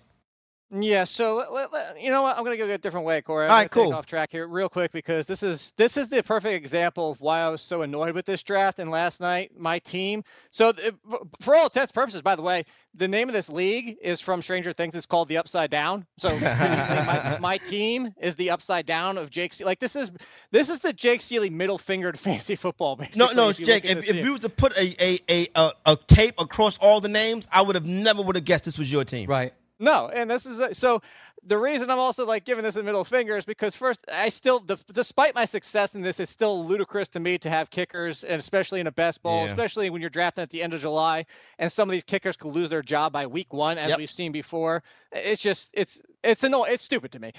Yeah, 0.69 1.05
so 1.05 1.35
let- 1.37 1.53
let- 1.53 1.71
let- 1.71 2.01
you 2.01 2.11
know 2.11 2.23
what? 2.23 2.37
I'm 2.37 2.43
gonna 2.43 2.57
go 2.57 2.65
a 2.69 2.77
different 2.77 3.05
way, 3.05 3.21
Corey. 3.21 3.45
I'm 3.45 3.51
All 3.51 3.55
gonna 3.57 3.63
take 3.63 3.71
cool. 3.71 3.93
off 3.93 4.05
track 4.05 4.31
here 4.31 4.45
real 4.47 4.67
quick 4.67 4.91
because 4.91 5.25
this 5.25 5.41
is 5.41 5.71
this 5.77 5.95
is 5.95 6.09
the 6.09 6.21
perfect 6.21 6.55
example 6.55 7.11
of 7.11 7.21
why 7.21 7.39
I 7.39 7.47
was 7.47 7.61
so 7.61 7.83
annoyed 7.83 8.13
with 8.13 8.25
this 8.25 8.43
draft. 8.43 8.79
And 8.79 8.91
last 8.91 9.21
night, 9.21 9.51
my 9.57 9.79
team. 9.79 10.23
So 10.51 10.69
uh, 10.69 10.73
th- 10.73 10.93
for 11.39 11.55
all 11.55 11.65
intents 11.65 11.93
purposes, 11.93 12.21
by 12.21 12.35
the 12.35 12.41
way, 12.41 12.65
the 12.95 13.07
name 13.07 13.29
of 13.29 13.33
this 13.33 13.47
league 13.49 13.95
is 14.01 14.19
from 14.19 14.41
Stranger 14.41 14.73
Things. 14.73 14.93
It's 14.93 15.05
called 15.05 15.29
the 15.29 15.37
Upside 15.37 15.69
Down. 15.69 16.05
So 16.17 16.37
my, 16.39 17.37
my 17.39 17.57
team 17.59 18.13
is 18.19 18.35
the 18.35 18.49
Upside 18.49 18.85
Down 18.85 19.17
of 19.17 19.29
Jake. 19.29 19.53
Se- 19.53 19.63
like 19.63 19.79
this 19.79 19.95
is 19.95 20.11
this 20.51 20.69
is 20.69 20.81
the 20.81 20.91
Jake 20.91 21.21
Seeley 21.21 21.49
middle 21.49 21.77
fingered 21.77 22.19
fantasy 22.19 22.55
football. 22.57 22.97
Basically, 22.97 23.19
No, 23.19 23.31
no, 23.31 23.49
if 23.49 23.57
Jake. 23.57 23.85
If, 23.85 23.99
if 23.99 24.05
team. 24.07 24.25
you 24.25 24.31
was 24.33 24.41
to 24.41 24.49
put 24.49 24.77
a 24.77 24.95
a, 25.01 25.19
a 25.29 25.47
a 25.55 25.71
a 25.85 25.95
tape 26.07 26.35
across 26.39 26.77
all 26.79 26.99
the 26.99 27.07
names, 27.07 27.47
I 27.53 27.61
would 27.61 27.75
have 27.75 27.85
never 27.85 28.21
would 28.21 28.35
have 28.35 28.43
guessed 28.45 28.65
this 28.65 28.77
was 28.77 28.91
your 28.91 29.05
team. 29.05 29.29
Right. 29.29 29.53
No, 29.79 30.07
and 30.07 30.29
this 30.29 30.45
is 30.45 30.59
uh, 30.59 30.73
so. 30.73 31.01
The 31.43 31.57
reason 31.57 31.89
I'm 31.89 31.99
also 31.99 32.25
like 32.25 32.43
giving 32.43 32.63
this 32.63 32.75
a 32.75 32.83
middle 32.83 33.05
finger 33.05 33.37
is 33.37 33.45
because 33.45 33.73
first, 33.75 34.03
I 34.11 34.29
still, 34.29 34.59
despite 34.91 35.33
my 35.33 35.45
success 35.45 35.95
in 35.95 36.01
this, 36.01 36.19
it's 36.19 36.31
still 36.31 36.65
ludicrous 36.65 37.09
to 37.09 37.19
me 37.19 37.37
to 37.37 37.49
have 37.49 37.69
kickers, 37.69 38.23
and 38.25 38.37
especially 38.39 38.79
in 38.81 38.87
a 38.87 38.91
best 38.91 39.21
ball, 39.21 39.45
Yeah. 39.45 39.51
especially 39.51 39.89
when 39.89 40.01
you're 40.01 40.09
drafting 40.09 40.41
at 40.41 40.49
the 40.49 40.61
end 40.63 40.73
of 40.73 40.81
July, 40.81 41.25
and 41.57 41.71
some 41.71 41.87
of 41.87 41.91
these 41.93 42.03
kickers 42.03 42.35
could 42.35 42.51
lose 42.51 42.69
their 42.69 42.81
job 42.81 43.13
by 43.13 43.27
week 43.27 43.53
one, 43.53 43.77
as 43.77 43.91
Yep. 43.91 43.97
we've 43.99 44.11
seen 44.11 44.31
before. 44.33 44.83
It's 45.13 45.41
just, 45.41 45.69
it's, 45.73 46.01
it's 46.23 46.43
annoying. 46.43 46.73
It's 46.73 46.83
stupid 46.83 47.13
to 47.13 47.19
me. 47.19 47.31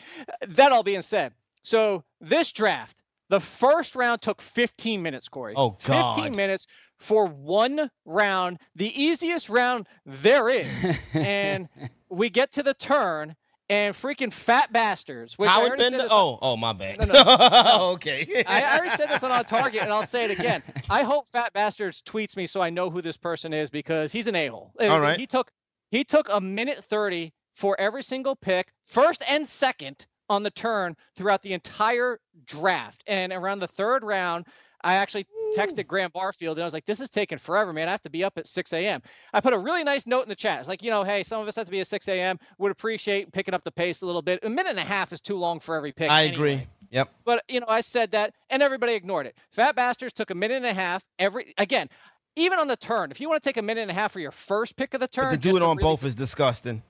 That 0.47 0.73
all 0.73 0.85
being 0.85 1.03
said, 1.03 1.35
so 1.63 2.05
this 2.21 2.53
draft, 2.53 2.97
the 3.29 3.41
first 3.41 3.95
round 3.95 4.23
took 4.23 4.41
15 4.41 5.03
minutes, 5.03 5.29
Corey. 5.29 5.53
Oh, 5.55 5.77
God, 5.85 6.15
15 6.15 6.37
minutes 6.37 6.67
for 6.99 7.27
one 7.27 7.91
round, 8.05 8.59
the 8.75 9.03
easiest 9.03 9.49
round 9.49 9.87
there 10.07 10.49
is, 10.49 10.69
and 11.15 11.69
we 12.09 12.31
get 12.31 12.53
to 12.53 12.63
the 12.63 12.75
turn, 12.75 13.37
and 13.71 13.95
freaking 13.95 14.33
fat 14.33 14.73
bastards. 14.73 15.39
Which 15.39 15.49
I 15.49 15.53
Howard 15.55 15.69
already 15.69 15.83
said 15.85 15.91
Bender. 15.91 16.05
this- 16.05 16.13
Oh, 16.13 16.39
oh, 16.41 16.57
my 16.57 16.73
bad. 16.73 16.99
No, 17.07 17.13
no, 17.13 17.91
okay. 17.95 18.43
I 18.47 18.63
I 18.63 18.77
already 18.79 18.91
said 18.97 19.09
this 19.11 19.23
on 19.23 19.31
our 19.31 19.45
target, 19.45 19.83
and 19.83 19.93
I'll 19.93 20.07
say 20.07 20.25
it 20.25 20.39
again. 20.39 20.63
I 20.91 21.03
hope 21.03 21.29
Fat 21.29 21.53
Bastards 21.53 22.03
tweets 22.03 22.37
me 22.37 22.47
so 22.47 22.61
I 22.63 22.71
know 22.71 22.91
who 22.91 23.03
this 23.03 23.17
person 23.17 23.53
is 23.53 23.69
because 23.71 24.11
he's 24.11 24.27
an 24.27 24.35
a-hole. 24.37 24.73
Uh, 24.81 24.87
All 24.87 25.01
right. 25.01 25.19
He 25.21 25.27
took 25.27 25.51
he 25.91 26.05
took 26.05 26.29
a 26.33 26.41
minute 26.41 26.83
thirty 26.85 27.33
for 27.55 27.79
every 27.81 28.03
single 28.03 28.37
pick, 28.37 28.73
first 28.87 29.23
and 29.29 29.49
second 29.49 30.07
on 30.31 30.43
the 30.43 30.51
turn 30.51 30.97
throughout 31.17 31.43
the 31.43 31.53
entire 31.55 32.19
draft. 32.45 33.03
And 33.07 33.33
around 33.33 33.59
the 33.61 33.67
third 33.69 34.03
round, 34.05 34.47
I 34.83 34.95
actually 34.95 35.27
texted 35.57 35.87
Graham 35.87 36.11
Barfield 36.13 36.57
and 36.59 36.63
I 36.63 36.67
was 36.67 36.73
like, 36.73 36.87
"This 36.87 37.01
is 37.01 37.09
taking 37.11 37.39
forever, 37.39 37.73
man. 37.73 37.89
I 37.89 37.91
have 37.91 38.03
to 38.03 38.11
be 38.11 38.23
up 38.25 38.39
at 38.39 38.47
6 38.47 38.73
a.m." 38.73 39.03
I 39.33 39.41
put 39.41 39.53
a 39.53 39.59
really 39.59 39.83
nice 39.85 40.07
note 40.07 40.23
in 40.23 40.29
the 40.29 40.37
chat. 40.37 40.61
It's 40.61 40.69
like, 40.69 40.83
you 40.83 40.91
know, 40.91 41.05
hey, 41.05 41.23
some 41.23 41.41
of 41.41 41.49
us 41.49 41.57
have 41.57 41.65
to 41.65 41.71
be 41.71 41.81
at 41.81 41.87
6 41.87 42.09
a.m. 42.09 42.39
Would 42.59 42.71
appreciate 42.73 43.33
picking 43.33 43.55
up 43.55 43.65
the 43.65 43.73
pace 43.73 44.03
a 44.03 44.07
little 44.07 44.23
bit. 44.23 44.45
A 44.45 44.49
minute 44.49 44.71
and 44.71 44.79
a 44.79 44.85
half 44.85 45.13
is 45.13 45.21
too 45.21 45.37
long 45.37 45.59
for 45.61 45.75
every 45.75 45.93
pick. 45.93 46.11
I 46.11 46.25
anyway. 46.25 46.35
agree. 46.35 46.67
Yep. 46.91 47.11
But 47.25 47.45
you 47.49 47.61
know, 47.61 47.67
I 47.69 47.81
said 47.81 48.11
that, 48.13 48.35
and 48.51 48.63
everybody 48.63 48.93
ignored 48.93 49.27
it. 49.27 49.37
Fat 49.51 49.75
bastards 49.75 50.13
took 50.13 50.31
a 50.31 50.35
minute 50.35 50.57
and 50.57 50.67
a 50.67 50.75
half 50.75 51.03
every 51.19 51.53
again. 51.59 51.89
Even 52.37 52.59
on 52.61 52.69
the 52.69 52.77
turn, 52.77 53.11
if 53.11 53.21
you 53.21 53.29
want 53.29 53.43
to 53.43 53.49
take 53.49 53.57
a 53.57 53.63
minute 53.63 53.81
and 53.83 53.91
a 53.91 53.95
half 53.95 54.13
for 54.13 54.21
your 54.21 54.31
first 54.31 54.77
pick 54.77 54.95
of 54.95 55.01
the 55.01 55.09
turn, 55.09 55.25
But 55.25 55.31
to 55.33 55.39
do 55.39 55.57
it 55.57 55.63
on 55.63 55.77
really- 55.77 55.83
both 55.91 56.05
is 56.05 56.15
disgusting. 56.15 56.83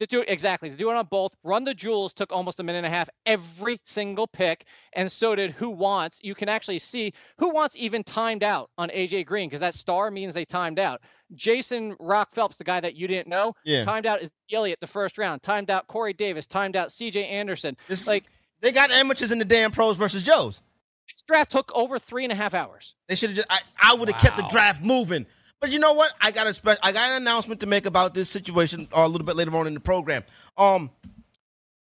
To 0.00 0.06
do 0.06 0.20
it 0.22 0.28
exactly 0.30 0.68
to 0.70 0.76
do 0.76 0.90
it 0.90 0.96
on 0.96 1.06
both. 1.06 1.34
Run 1.44 1.64
the 1.64 1.74
jewels 1.74 2.12
took 2.12 2.32
almost 2.32 2.58
a 2.60 2.62
minute 2.62 2.78
and 2.78 2.86
a 2.86 2.90
half 2.90 3.08
every 3.26 3.78
single 3.84 4.26
pick, 4.26 4.64
and 4.92 5.10
so 5.10 5.34
did 5.36 5.52
who 5.52 5.70
wants. 5.70 6.20
You 6.22 6.34
can 6.34 6.48
actually 6.48 6.78
see 6.80 7.12
who 7.38 7.50
wants 7.50 7.76
even 7.76 8.02
timed 8.04 8.42
out 8.42 8.70
on 8.78 8.88
AJ 8.90 9.26
Green 9.26 9.48
because 9.48 9.60
that 9.60 9.74
star 9.74 10.10
means 10.10 10.34
they 10.34 10.44
timed 10.44 10.78
out. 10.78 11.00
Jason 11.34 11.96
Rock 11.98 12.34
Phelps, 12.34 12.56
the 12.56 12.64
guy 12.64 12.80
that 12.80 12.94
you 12.94 13.06
didn't 13.06 13.28
know, 13.28 13.54
Yeah. 13.64 13.84
timed 13.84 14.06
out 14.06 14.20
is 14.22 14.34
Elliott 14.52 14.80
the 14.80 14.86
first 14.86 15.16
round. 15.18 15.42
Timed 15.42 15.70
out 15.70 15.86
Corey 15.86 16.12
Davis. 16.12 16.46
Timed 16.46 16.76
out 16.76 16.92
C.J. 16.92 17.24
Anderson. 17.26 17.76
This 17.88 18.06
like 18.06 18.24
they 18.60 18.72
got 18.72 18.90
amateurs 18.90 19.32
in 19.32 19.38
the 19.38 19.44
damn 19.44 19.70
pros 19.70 19.96
versus 19.96 20.22
Joes. 20.22 20.60
this 21.08 21.22
draft 21.22 21.50
took 21.50 21.70
over 21.74 21.98
three 21.98 22.24
and 22.24 22.32
a 22.32 22.36
half 22.36 22.54
hours. 22.54 22.94
They 23.08 23.14
should 23.14 23.30
have 23.30 23.36
just. 23.36 23.48
I, 23.50 23.60
I 23.80 23.94
would 23.94 24.08
have 24.10 24.20
kept 24.20 24.36
the 24.36 24.46
draft 24.50 24.82
moving. 24.82 25.26
But 25.62 25.70
you 25.70 25.78
know 25.78 25.92
what? 25.94 26.12
I 26.20 26.32
got 26.32 26.48
a 26.48 26.52
spe- 26.52 26.80
I 26.82 26.90
got 26.90 27.10
an 27.12 27.22
announcement 27.22 27.60
to 27.60 27.66
make 27.68 27.86
about 27.86 28.14
this 28.14 28.28
situation 28.28 28.88
uh, 28.92 29.04
a 29.04 29.08
little 29.08 29.24
bit 29.24 29.36
later 29.36 29.56
on 29.56 29.68
in 29.68 29.74
the 29.74 29.80
program. 29.80 30.24
Um, 30.58 30.90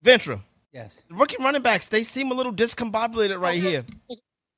Ventra, 0.04 0.42
Yes. 0.72 1.00
the 1.08 1.14
rookie 1.14 1.36
running 1.38 1.62
backs, 1.62 1.86
they 1.86 2.02
seem 2.02 2.32
a 2.32 2.34
little 2.34 2.52
discombobulated 2.52 3.40
right 3.40 3.56
Okay. 3.60 3.70
here. 3.70 3.84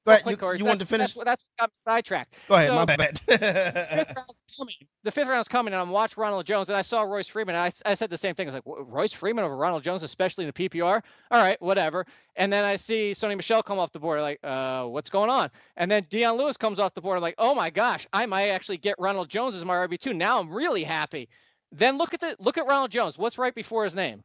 Go 0.06 0.12
ahead. 0.12 0.22
quick, 0.22 0.40
You, 0.42 0.52
you 0.58 0.64
want 0.64 0.80
to 0.80 0.86
finish? 0.86 1.08
That's, 1.08 1.16
what- 1.16 1.26
that's 1.26 1.44
what 1.56 1.62
got 1.62 1.68
me 1.70 1.74
sidetracked. 1.76 2.36
Go 2.48 2.54
ahead. 2.56 2.68
So, 2.68 2.74
my 2.74 2.84
bad. 2.84 3.20
coming. 4.56 4.74
The 5.02 5.10
fifth 5.10 5.28
round's 5.28 5.48
coming, 5.48 5.72
and 5.72 5.80
I'm 5.80 5.90
watching 5.90 6.20
Ronald 6.20 6.46
Jones, 6.46 6.68
and 6.68 6.76
I 6.76 6.82
saw 6.82 7.02
Royce 7.02 7.28
Freeman. 7.28 7.54
And 7.54 7.72
I, 7.86 7.90
I 7.90 7.94
said 7.94 8.10
the 8.10 8.16
same 8.16 8.34
thing. 8.34 8.48
I 8.48 8.52
was 8.52 8.62
like, 8.66 8.86
Royce 8.88 9.12
Freeman 9.12 9.44
over 9.44 9.56
Ronald 9.56 9.82
Jones, 9.82 10.02
especially 10.02 10.44
in 10.44 10.52
the 10.54 10.68
PPR. 10.68 11.02
All 11.30 11.42
right, 11.42 11.60
whatever. 11.60 12.06
And 12.36 12.52
then 12.52 12.64
I 12.64 12.76
see 12.76 13.12
Sony 13.12 13.36
Michel 13.36 13.62
come 13.62 13.78
off 13.78 13.92
the 13.92 13.98
board. 14.00 14.20
Like, 14.20 14.40
uh, 14.42 14.86
what's 14.86 15.10
going 15.10 15.30
on? 15.30 15.50
And 15.76 15.90
then 15.90 16.06
Dion 16.08 16.36
Lewis 16.36 16.56
comes 16.56 16.78
off 16.78 16.94
the 16.94 17.00
board. 17.00 17.20
Like, 17.20 17.34
oh 17.38 17.54
my 17.54 17.70
gosh, 17.70 18.06
I 18.12 18.26
might 18.26 18.48
actually 18.48 18.78
get 18.78 18.96
Ronald 18.98 19.28
Jones 19.28 19.54
as 19.56 19.64
my 19.64 19.74
RB 19.74 19.98
two. 19.98 20.14
Now 20.14 20.40
I'm 20.40 20.52
really 20.52 20.84
happy. 20.84 21.28
Then 21.72 21.98
look 21.98 22.14
at 22.14 22.20
the 22.20 22.36
look 22.38 22.56
at 22.58 22.66
Ronald 22.66 22.90
Jones. 22.90 23.18
What's 23.18 23.38
right 23.38 23.54
before 23.54 23.84
his 23.84 23.94
name? 23.94 24.22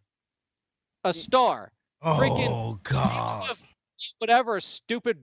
A 1.03 1.13
star. 1.13 1.71
freaking 2.03 2.47
oh 2.49 2.79
God. 2.83 3.57
Whatever 4.19 4.59
stupid 4.59 5.17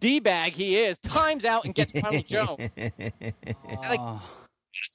d 0.00 0.20
bag 0.20 0.54
he 0.54 0.76
is 0.76 0.98
times 0.98 1.44
out 1.44 1.64
and 1.64 1.74
gets 1.74 2.02
Ronald 2.02 2.26
Jones. 2.28 2.70
Like. 3.88 4.00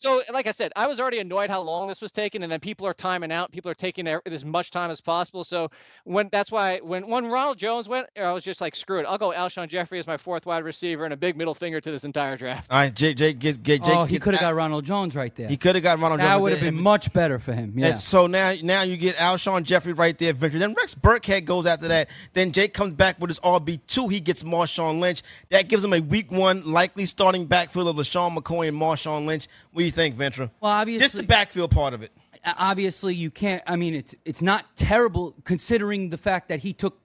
So, 0.02 0.24
like 0.34 0.48
I 0.48 0.52
said, 0.52 0.72
I 0.76 0.88
was 0.88 1.00
already 1.00 1.20
annoyed 1.20 1.52
how 1.52 1.62
long 1.62 1.88
this 1.88 2.02
was 2.02 2.12
taking, 2.12 2.42
and 2.42 2.52
then 2.52 2.60
people 2.60 2.88
are 2.88 2.94
timing 2.94 3.32
out. 3.32 3.52
People 3.52 3.70
are 3.70 3.76
taking 3.76 4.08
as 4.08 4.44
much 4.44 4.72
time 4.72 4.90
as 4.90 5.00
possible. 5.00 5.44
So 5.44 5.70
when 6.06 6.28
that's 6.32 6.52
why 6.52 6.80
when 6.80 7.06
when 7.08 7.28
Ronald 7.28 7.60
Jones 7.60 7.88
went, 7.88 8.08
I 8.18 8.32
was 8.32 8.44
just 8.44 8.62
like, 8.62 8.76
screw 8.76 9.00
it. 9.00 9.06
I'll 9.08 9.20
go 9.20 9.30
Alshon 9.30 9.68
Jeffery 9.68 10.00
as 10.00 10.08
my 10.08 10.18
fourth 10.18 10.48
wide 10.48 10.64
receiver 10.64 11.06
and 11.06 11.14
a 11.14 11.18
big 11.18 11.38
middle 11.38 11.54
finger 11.54 11.80
to 11.80 11.92
this 11.92 12.04
entire 12.04 12.36
draft. 12.36 12.72
All 12.72 12.80
right, 12.80 12.92
Jake, 12.92 13.16
Jake, 13.16 13.38
get, 13.38 13.62
get, 13.62 13.84
Jake. 13.84 13.96
oh, 13.96 14.06
he 14.06 14.18
could 14.18 14.34
have 14.34 14.42
got 14.42 14.56
Ronald 14.56 14.86
Jones 14.86 15.16
right 15.16 15.36
there. 15.36 15.48
He 15.48 15.56
could 15.56 15.76
have 15.76 15.84
got 15.84 16.00
Ronald 16.00 16.20
that 16.20 16.24
Jones. 16.24 16.36
That 16.36 16.42
would 16.42 16.52
have 16.54 16.62
been 16.62 16.82
much 16.82 17.14
better 17.14 17.38
for 17.38 17.54
him. 17.54 17.74
Yeah. 17.76 17.90
And 17.90 18.00
so 18.00 18.26
now, 18.26 18.56
now 18.64 18.82
you 18.82 18.98
get 18.98 19.18
Alshon 19.18 19.66
Jeffery 19.66 19.94
right 19.94 20.18
there, 20.18 20.34
Victor. 20.34 20.58
Then 20.58 20.74
Rex 20.74 20.96
Burkhead 20.96 21.46
goes 21.46 21.68
after 21.68 21.88
that. 21.90 22.10
Then 22.34 22.52
Jake 22.54 22.74
comes 22.74 22.94
back 22.94 23.20
with 23.20 23.30
his 23.30 23.40
RB 23.42 23.80
two. 23.86 24.08
He 24.08 24.20
gets 24.20 24.42
Marshawn 24.42 25.00
Lynch. 25.00 25.22
That 25.50 25.68
gives 25.68 25.84
him 25.84 25.94
a 25.94 26.00
week 26.00 26.32
one 26.32 26.64
likely 26.66 27.06
starting 27.06 27.46
backfield 27.46 27.88
of 27.88 27.98
LeSean 27.98 28.36
McCoy 28.36 28.68
and 28.68 28.82
Marshawn 28.82 29.28
Lynch. 29.28 29.48
What 29.74 29.82
do 29.82 29.86
you 29.91 29.95
think, 29.95 30.15
Ventura? 30.15 30.51
Well, 30.62 30.71
obviously, 30.71 31.04
just 31.04 31.17
the 31.17 31.23
backfield 31.23 31.71
part 31.71 31.93
of 31.93 32.01
it. 32.01 32.12
obviously 32.58 33.13
you 33.13 33.30
can't. 33.32 33.62
I 33.67 33.75
mean, 33.75 33.93
it's 33.93 34.15
it's 34.25 34.41
not 34.41 34.65
terrible 34.75 35.36
considering 35.43 36.10
the 36.10 36.17
fact 36.17 36.49
that 36.49 36.60
he 36.60 36.73
took 36.73 36.99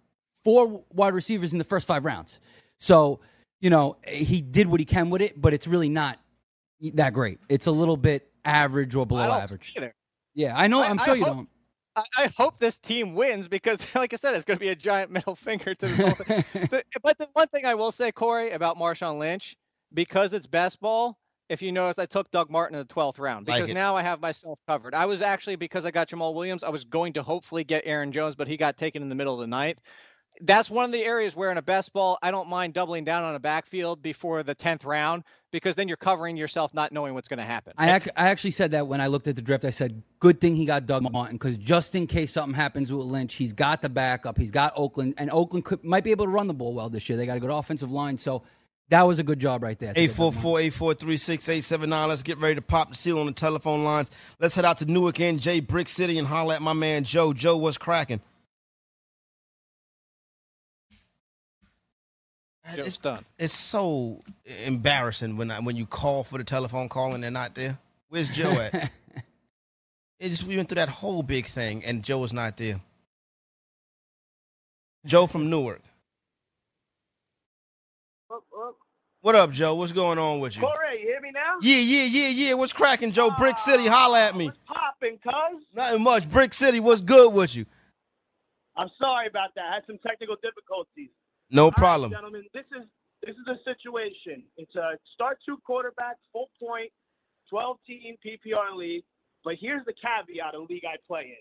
four 0.45 0.85
wide 0.93 1.15
receivers 1.15 1.53
in 1.53 1.59
the 1.59 1.65
first 1.65 1.87
five 1.87 2.05
rounds. 2.05 2.41
So 2.79 3.21
you 3.61 3.71
know 3.71 3.97
he 4.07 4.41
did 4.41 4.67
what 4.69 4.81
he 4.81 4.87
can 4.87 5.11
with 5.11 5.23
it, 5.23 5.41
but 5.41 5.53
it's 5.55 5.67
really 5.67 5.89
not 5.89 6.19
that 6.95 7.13
great. 7.13 7.39
It's 7.49 7.67
a 7.67 7.71
little 7.73 7.97
bit 7.97 8.31
average 8.45 8.95
or 8.95 9.03
I 9.03 9.05
below 9.05 9.27
don't 9.29 9.43
average. 9.43 9.73
either. 9.77 9.95
Yeah, 10.35 10.53
I 10.57 10.67
know. 10.69 10.83
I- 10.83 10.89
I'm 10.89 11.01
I 11.01 11.05
sure 11.05 11.17
you 11.17 11.25
hope- 11.25 11.37
don't. 11.37 11.49
I, 11.97 12.05
I 12.19 12.31
hope 12.37 12.59
this 12.61 12.77
team 12.77 13.15
wins 13.15 13.49
because, 13.49 13.79
like 13.95 14.13
I 14.13 14.17
said, 14.17 14.35
it's 14.35 14.45
going 14.45 14.59
to 14.59 14.61
be 14.61 14.69
a 14.69 14.75
giant 14.77 15.11
middle 15.11 15.35
finger 15.49 15.75
to 15.75 15.87
the 15.87 15.97
whole 16.03 16.11
thing. 16.13 16.45
The- 16.71 16.85
but 17.03 17.17
the 17.19 17.27
one 17.33 17.49
thing 17.49 17.65
I 17.65 17.75
will 17.75 17.91
say, 17.93 18.13
Corey, 18.13 18.51
about 18.51 18.77
Marshawn 18.77 19.19
Lynch, 19.19 19.57
because 19.95 20.35
it's 20.35 20.47
best 20.47 20.79
ball. 20.81 21.19
If 21.49 21.63
you 21.63 21.71
notice, 21.71 21.99
I 21.99 22.07
took 22.07 22.31
Doug 22.31 22.51
Martin 22.51 22.77
in 22.79 22.87
the 22.87 22.93
12th 22.93 23.19
round 23.21 23.47
because 23.47 23.69
it. 23.69 23.75
now 23.75 23.97
I 23.97 24.03
have 24.03 24.21
myself 24.21 24.59
covered. 24.67 24.95
I 24.95 25.07
was 25.07 25.23
actually 25.23 25.57
because 25.57 25.87
I 25.87 25.91
got 25.91 26.09
Jamaal 26.09 26.35
Williams, 26.35 26.65
I 26.65 26.71
was 26.71 26.85
going 26.85 27.13
to 27.15 27.23
hopefully 27.23 27.63
get 27.63 27.83
Aaron 27.87 28.11
Jones, 28.11 28.35
but 28.35 28.49
he 28.49 28.57
got 28.57 28.77
taken 28.77 29.03
in 29.03 29.09
the 29.09 29.15
middle 29.15 29.35
of 29.35 29.41
the 29.41 29.47
ninth. 29.47 29.79
That's 30.43 30.69
one 30.69 30.85
of 30.85 30.93
the 30.93 31.03
areas 31.03 31.35
where 31.35 31.51
in 31.51 31.57
a 31.57 31.63
best 31.63 31.93
ball, 31.95 32.19
I 32.21 32.31
don't 32.31 32.49
mind 32.49 32.75
doubling 32.75 33.05
down 33.05 33.25
on 33.25 33.35
a 33.35 33.39
backfield 33.39 34.03
before 34.03 34.43
the 34.43 34.55
10th 34.55 34.85
round 34.85 35.23
because 35.51 35.77
then 35.77 35.89
you're 35.89 35.97
covering 35.97 36.37
yourself 36.37 36.75
not 36.75 36.93
knowing 36.93 37.15
what's 37.15 37.29
going 37.29 37.39
to 37.39 37.45
happen. 37.45 37.73
I, 37.79 37.97
ac- 37.97 38.11
I 38.17 38.29
actually 38.29 38.51
said 38.51 38.73
that 38.73 38.87
when 38.87 39.01
I 39.01 39.07
looked 39.07 39.29
at 39.29 39.37
the 39.37 39.41
draft. 39.41 39.65
I 39.65 39.71
said, 39.71 40.03
good 40.19 40.39
thing 40.39 40.55
he 40.55 40.67
got 40.67 40.85
Doug 40.85 41.11
Martin 41.11 41.37
because 41.37 41.57
just 41.57 41.95
in 41.95 42.07
case 42.07 42.33
something 42.33 42.55
happens 42.55 42.93
with 42.93 43.07
Lynch, 43.07 43.35
he's 43.35 43.55
got 43.55 43.81
the 43.81 43.89
backup. 43.89 44.37
He's 44.37 44.51
got 44.51 44.75
Oakland, 44.77 45.15
and 45.17 45.31
Oakland 45.31 45.65
could, 45.65 45.83
might 45.83 46.05
be 46.05 46.11
able 46.11 46.27
to 46.27 46.31
run 46.31 46.49
the 46.49 46.55
ball 46.55 46.75
well 46.75 46.91
this 46.91 47.09
year. 47.09 47.17
They 47.17 47.25
got 47.25 47.39
a 47.39 47.41
good 47.41 47.51
offensive 47.51 47.91
line. 47.91 48.19
So 48.19 48.43
that 48.91 49.03
was 49.03 49.19
a 49.19 49.25
good 49.25 49.41
job 49.41 49.63
right 49.63 49.79
there. 49.79 49.93
to 49.95 50.01
get 50.01 50.17
Doug 50.17 50.35
Martin. 50.35 50.43
844-843-6879. 50.71 52.09
Let's 52.09 52.23
get 52.23 52.39
ready 52.39 52.55
to 52.57 52.63
pop 52.63 52.91
the 52.91 52.97
seal 52.97 53.19
on 53.19 53.27
the 53.27 53.33
telephone 53.33 53.83
lines. 53.85 54.11
Let's 54.39 54.55
head 54.55 54.65
out 54.65 54.79
to 54.79 54.87
Newark 54.87 55.17
NJ, 55.17 55.67
Brick 55.67 55.89
City, 55.89 56.19
and 56.19 56.27
holler 56.29 56.55
at 56.55 56.63
my 56.63 56.73
man 56.73 57.05
Joe. 57.05 57.33
Joe, 57.33 57.57
what's 57.57 57.79
cracking? 57.79 58.21
Joe's 62.75 62.87
It's, 62.89 62.99
done. 62.99 63.25
it's 63.39 63.53
so 63.55 64.21
embarrassing 64.67 65.37
when 65.37 65.51
I, 65.51 65.61
when 65.61 65.77
you 65.77 65.87
call 65.87 66.25
for 66.25 66.37
the 66.39 66.45
telephone 66.45 66.89
call 66.89 67.15
and 67.15 67.23
they're 67.23 67.31
not 67.31 67.55
there. 67.55 67.79
Where's 68.09 68.29
Joe 68.29 68.51
at? 68.51 68.75
it 70.19 70.29
just 70.31 70.45
we 70.45 70.57
went 70.57 70.69
through 70.69 70.77
that 70.77 70.89
whole 70.89 71.23
big 71.23 71.47
thing 71.47 71.85
and 71.85 72.03
Joe 72.03 72.19
was 72.19 72.33
not 72.33 72.57
there. 72.57 72.81
Joe 75.05 75.27
from 75.29 75.49
Newark. 75.49 75.83
What 79.27 79.35
up, 79.35 79.51
Joe? 79.51 79.75
What's 79.75 79.91
going 79.91 80.21
on 80.21 80.39
with 80.39 80.55
you? 80.55 80.63
Corey, 80.63 81.01
you 81.01 81.09
hear 81.09 81.21
me 81.21 81.33
now? 81.35 81.57
Yeah, 81.61 81.79
yeah, 81.79 82.05
yeah, 82.05 82.29
yeah. 82.29 82.55
What's 82.55 82.73
cracking, 82.73 83.11
Joe? 83.11 83.31
Brick 83.37 83.59
City, 83.59 83.85
holla 83.89 84.21
at 84.21 84.37
me. 84.37 84.45
What's 84.47 84.59
popping, 84.69 85.19
cuz? 85.19 85.65
Nothing 85.75 86.05
much. 86.05 86.31
Brick 86.31 86.55
City, 86.55 86.79
what's 86.79 87.01
good 87.01 87.35
with 87.35 87.57
you? 87.57 87.67
I'm 88.77 88.89
sorry 89.01 89.27
about 89.27 89.49
that. 89.57 89.65
I 89.69 89.75
had 89.75 89.83
some 89.89 89.99
technical 90.07 90.37
difficulties. 90.41 91.09
No 91.51 91.65
right, 91.65 91.77
problem. 91.77 92.13
gentlemen. 92.13 92.45
This 92.55 92.67
is 92.81 92.87
this 93.27 93.35
is 93.35 93.49
a 93.49 93.59
situation. 93.69 94.45
It's 94.59 94.77
a 94.77 94.97
start 95.15 95.39
two 95.45 95.59
quarterback, 95.67 96.19
full 96.33 96.49
point, 96.63 96.93
12 97.51 97.79
team 97.85 98.15
PPR 98.25 98.77
league. 98.77 99.03
But 99.43 99.55
here's 99.61 99.85
the 99.87 99.95
caveat 99.95 100.55
of 100.55 100.69
the 100.69 100.73
league 100.75 100.85
I 100.85 100.99
play 101.05 101.35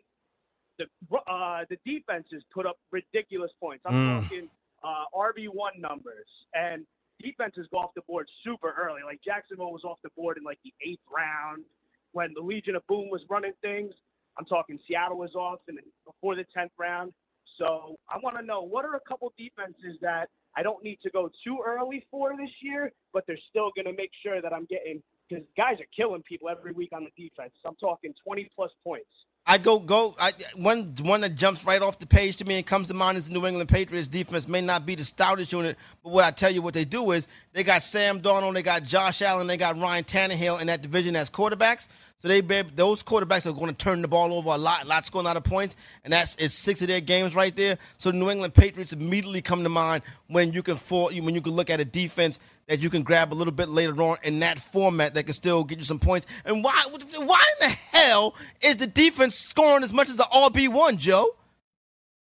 in. 0.80 0.88
The 1.12 1.17
uh, 1.32 1.65
the 1.69 1.78
defenses 1.86 2.41
put 2.52 2.65
up 2.65 2.78
ridiculous 2.91 3.52
points. 3.60 3.84
I'm 3.86 3.93
Mm. 3.93 4.24
talking 4.24 4.50
uh, 4.84 5.06
RB 5.15 5.50
one 5.54 5.74
numbers 5.80 6.26
and 6.56 6.84
defenses 7.21 7.67
go 7.71 7.80
off 7.80 7.91
the 7.95 8.01
board 8.01 8.28
super 8.43 8.73
early. 8.80 9.01
Like 9.06 9.19
Jacksonville 9.23 9.71
was 9.71 9.84
off 9.84 9.97
the 10.04 10.10
board 10.15 10.38
in 10.38 10.43
like 10.43 10.60
the 10.63 10.73
eighth 10.86 11.01
round 11.13 11.63
when 12.12 12.34
the 12.34 12.41
Legion 12.41 12.75
of 12.75 12.86
Boom 12.88 13.10
was 13.10 13.21
running 13.30 13.54
things. 13.62 13.93
I'm 14.38 14.45
talking 14.45 14.80
Seattle 14.88 15.17
was 15.17 15.34
off 15.36 15.60
the, 15.67 15.73
before 16.06 16.36
the 16.36 16.45
tenth 16.54 16.71
round. 16.78 17.13
So 17.58 17.95
I 18.10 18.17
want 18.21 18.38
to 18.38 18.43
know 18.43 18.62
what 18.62 18.86
are 18.86 18.95
a 18.95 18.99
couple 19.08 19.32
defenses 19.38 19.97
that 20.01 20.30
I 20.58 20.63
don't 20.63 20.84
need 20.84 20.99
to 21.04 21.10
go 21.10 21.30
too 21.43 21.60
early 21.65 22.06
for 22.12 22.36
this 22.38 22.49
year, 22.62 22.91
but 23.13 23.23
they're 23.28 23.39
still 23.49 23.71
going 23.75 23.86
to 23.86 23.93
make 23.93 24.12
sure 24.23 24.41
that 24.41 24.54
I'm 24.54 24.65
getting 24.65 25.01
because 25.30 25.43
guys 25.58 25.80
are 25.80 25.89
killing 25.95 26.21
people 26.23 26.49
every 26.49 26.71
week 26.71 26.91
on 26.93 27.06
the 27.06 27.12
defense. 27.21 27.51
I'm 27.65 27.75
talking 27.75 28.13
20 28.23 28.49
plus 28.56 28.71
points. 28.84 29.10
I 29.47 29.60
go 29.60 29.79
go. 29.79 30.15
I, 30.19 30.31
one 30.55 30.95
one 31.01 31.21
that 31.21 31.36
jumps 31.36 31.65
right 31.65 31.81
off 31.81 31.99
the 31.99 32.08
page 32.08 32.38
to 32.38 32.45
me 32.45 32.58
and 32.58 32.65
comes 32.65 32.88
to 32.88 32.95
mind 32.95 33.17
is 33.17 33.27
the 33.27 33.34
New 33.34 33.45
England 33.45 33.69
Patriots 33.69 34.08
defense. 34.08 34.47
May 34.47 34.62
not 34.62 34.86
be 34.86 34.95
the 34.95 35.03
stoutest 35.03 35.51
unit, 35.51 35.77
but 36.03 36.13
what 36.13 36.25
I 36.25 36.31
tell 36.31 36.49
you, 36.49 36.63
what 36.63 36.73
they 36.73 36.86
do 36.86 37.12
is 37.12 37.27
they 37.53 37.63
got 37.63 37.84
Sam 37.84 38.21
Darnold, 38.21 38.55
they 38.55 38.63
got 38.63 38.84
Josh 38.84 39.21
Allen, 39.21 39.45
they 39.45 39.58
got 39.58 39.77
Ryan 39.77 40.03
Tannehill 40.03 40.62
in 40.62 40.67
that 40.67 40.81
division 40.81 41.15
as 41.15 41.29
quarterbacks. 41.29 41.88
So 42.19 42.28
they 42.28 42.41
those 42.41 43.04
quarterbacks 43.04 43.45
are 43.45 43.54
going 43.54 43.67
to 43.67 43.78
turn 43.78 44.01
the 44.01 44.08
ball 44.08 44.34
over 44.34 44.49
a 44.49 44.58
lot, 44.58 44.86
a 44.86 44.88
lot 44.88 45.38
of 45.38 45.43
points, 45.43 45.75
and 46.04 46.13
that's 46.13 46.36
it's 46.36 46.54
six 46.54 46.82
of 46.82 46.88
their 46.88 47.01
games 47.01 47.36
right 47.36 47.56
there. 47.56 47.78
So 47.97 48.12
the 48.12 48.17
New 48.17 48.30
England 48.30 48.54
Patriots 48.54 48.93
immediately 48.93 49.41
come 49.41 49.63
to 49.63 49.69
mind 49.69 50.01
when 50.28 50.54
you 50.54 50.63
can 50.63 50.78
for 50.78 51.10
when 51.10 51.36
you 51.36 51.41
can 51.41 51.54
look 51.54 51.69
at 51.69 51.80
a 51.80 51.86
defense 51.86 52.39
that 52.67 52.80
you 52.80 52.89
can 52.89 53.04
grab 53.04 53.32
a 53.32 53.36
little 53.36 53.54
bit 53.54 53.69
later 53.69 54.01
on 54.01 54.17
in 54.23 54.39
that 54.39 54.60
format 54.60 55.13
that 55.13 55.25
can 55.25 55.34
still 55.34 55.63
get 55.63 55.78
you 55.78 55.84
some 55.84 55.99
points. 55.99 56.25
And 56.45 56.63
why 56.63 56.84
why 56.89 57.41
in 57.62 57.69
the 57.69 57.75
hell 57.91 58.36
is 58.62 58.78
the 58.78 58.88
defense 58.88 59.36
scoring 59.36 59.84
as 59.84 59.93
much 59.93 60.10
as 60.10 60.17
the 60.17 60.28
RB 60.34 60.69
one, 60.69 60.97
Joe? 60.97 61.36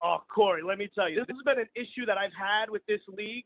Oh, 0.03 0.17
Corey, 0.33 0.61
let 0.61 0.77
me 0.77 0.89
tell 0.93 1.09
you, 1.09 1.15
this 1.15 1.27
has 1.29 1.43
been 1.43 1.59
an 1.59 1.69
issue 1.75 2.05
that 2.05 2.17
I've 2.17 2.33
had 2.37 2.69
with 2.69 2.85
this 2.85 3.01
league, 3.07 3.45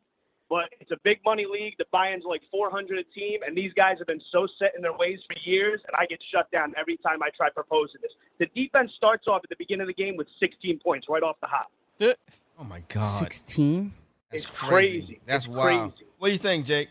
but 0.51 0.65
it's 0.81 0.91
a 0.91 0.97
big 1.05 1.19
money 1.23 1.45
league. 1.49 1.75
The 1.79 1.85
buy-ins 1.93 2.25
like 2.27 2.41
400 2.51 2.99
a 2.99 3.03
team, 3.17 3.39
and 3.47 3.57
these 3.57 3.71
guys 3.73 3.95
have 3.99 4.07
been 4.07 4.21
so 4.33 4.45
set 4.59 4.73
in 4.75 4.81
their 4.81 4.91
ways 4.91 5.17
for 5.25 5.33
years, 5.49 5.79
and 5.87 5.95
I 5.97 6.05
get 6.05 6.19
shut 6.29 6.51
down 6.51 6.73
every 6.77 6.97
time 6.97 7.23
I 7.23 7.29
try 7.35 7.49
proposing 7.49 8.01
this. 8.01 8.11
The 8.37 8.47
defense 8.53 8.91
starts 8.97 9.29
off 9.29 9.41
at 9.45 9.49
the 9.49 9.55
beginning 9.57 9.83
of 9.83 9.87
the 9.87 9.93
game 9.93 10.17
with 10.17 10.27
16 10.41 10.79
points 10.83 11.07
right 11.09 11.23
off 11.23 11.37
the 11.41 11.47
hop. 11.47 11.71
Oh 12.59 12.63
my 12.65 12.83
God, 12.89 13.01
Sixteen. 13.23 13.93
that's 14.29 14.45
It's 14.45 14.59
crazy. 14.59 14.99
crazy. 14.99 15.21
That's 15.25 15.45
It's 15.45 15.55
wild. 15.55 15.93
crazy. 15.95 16.05
What 16.19 16.27
do 16.27 16.33
you 16.33 16.39
think, 16.39 16.65
Jake? 16.65 16.89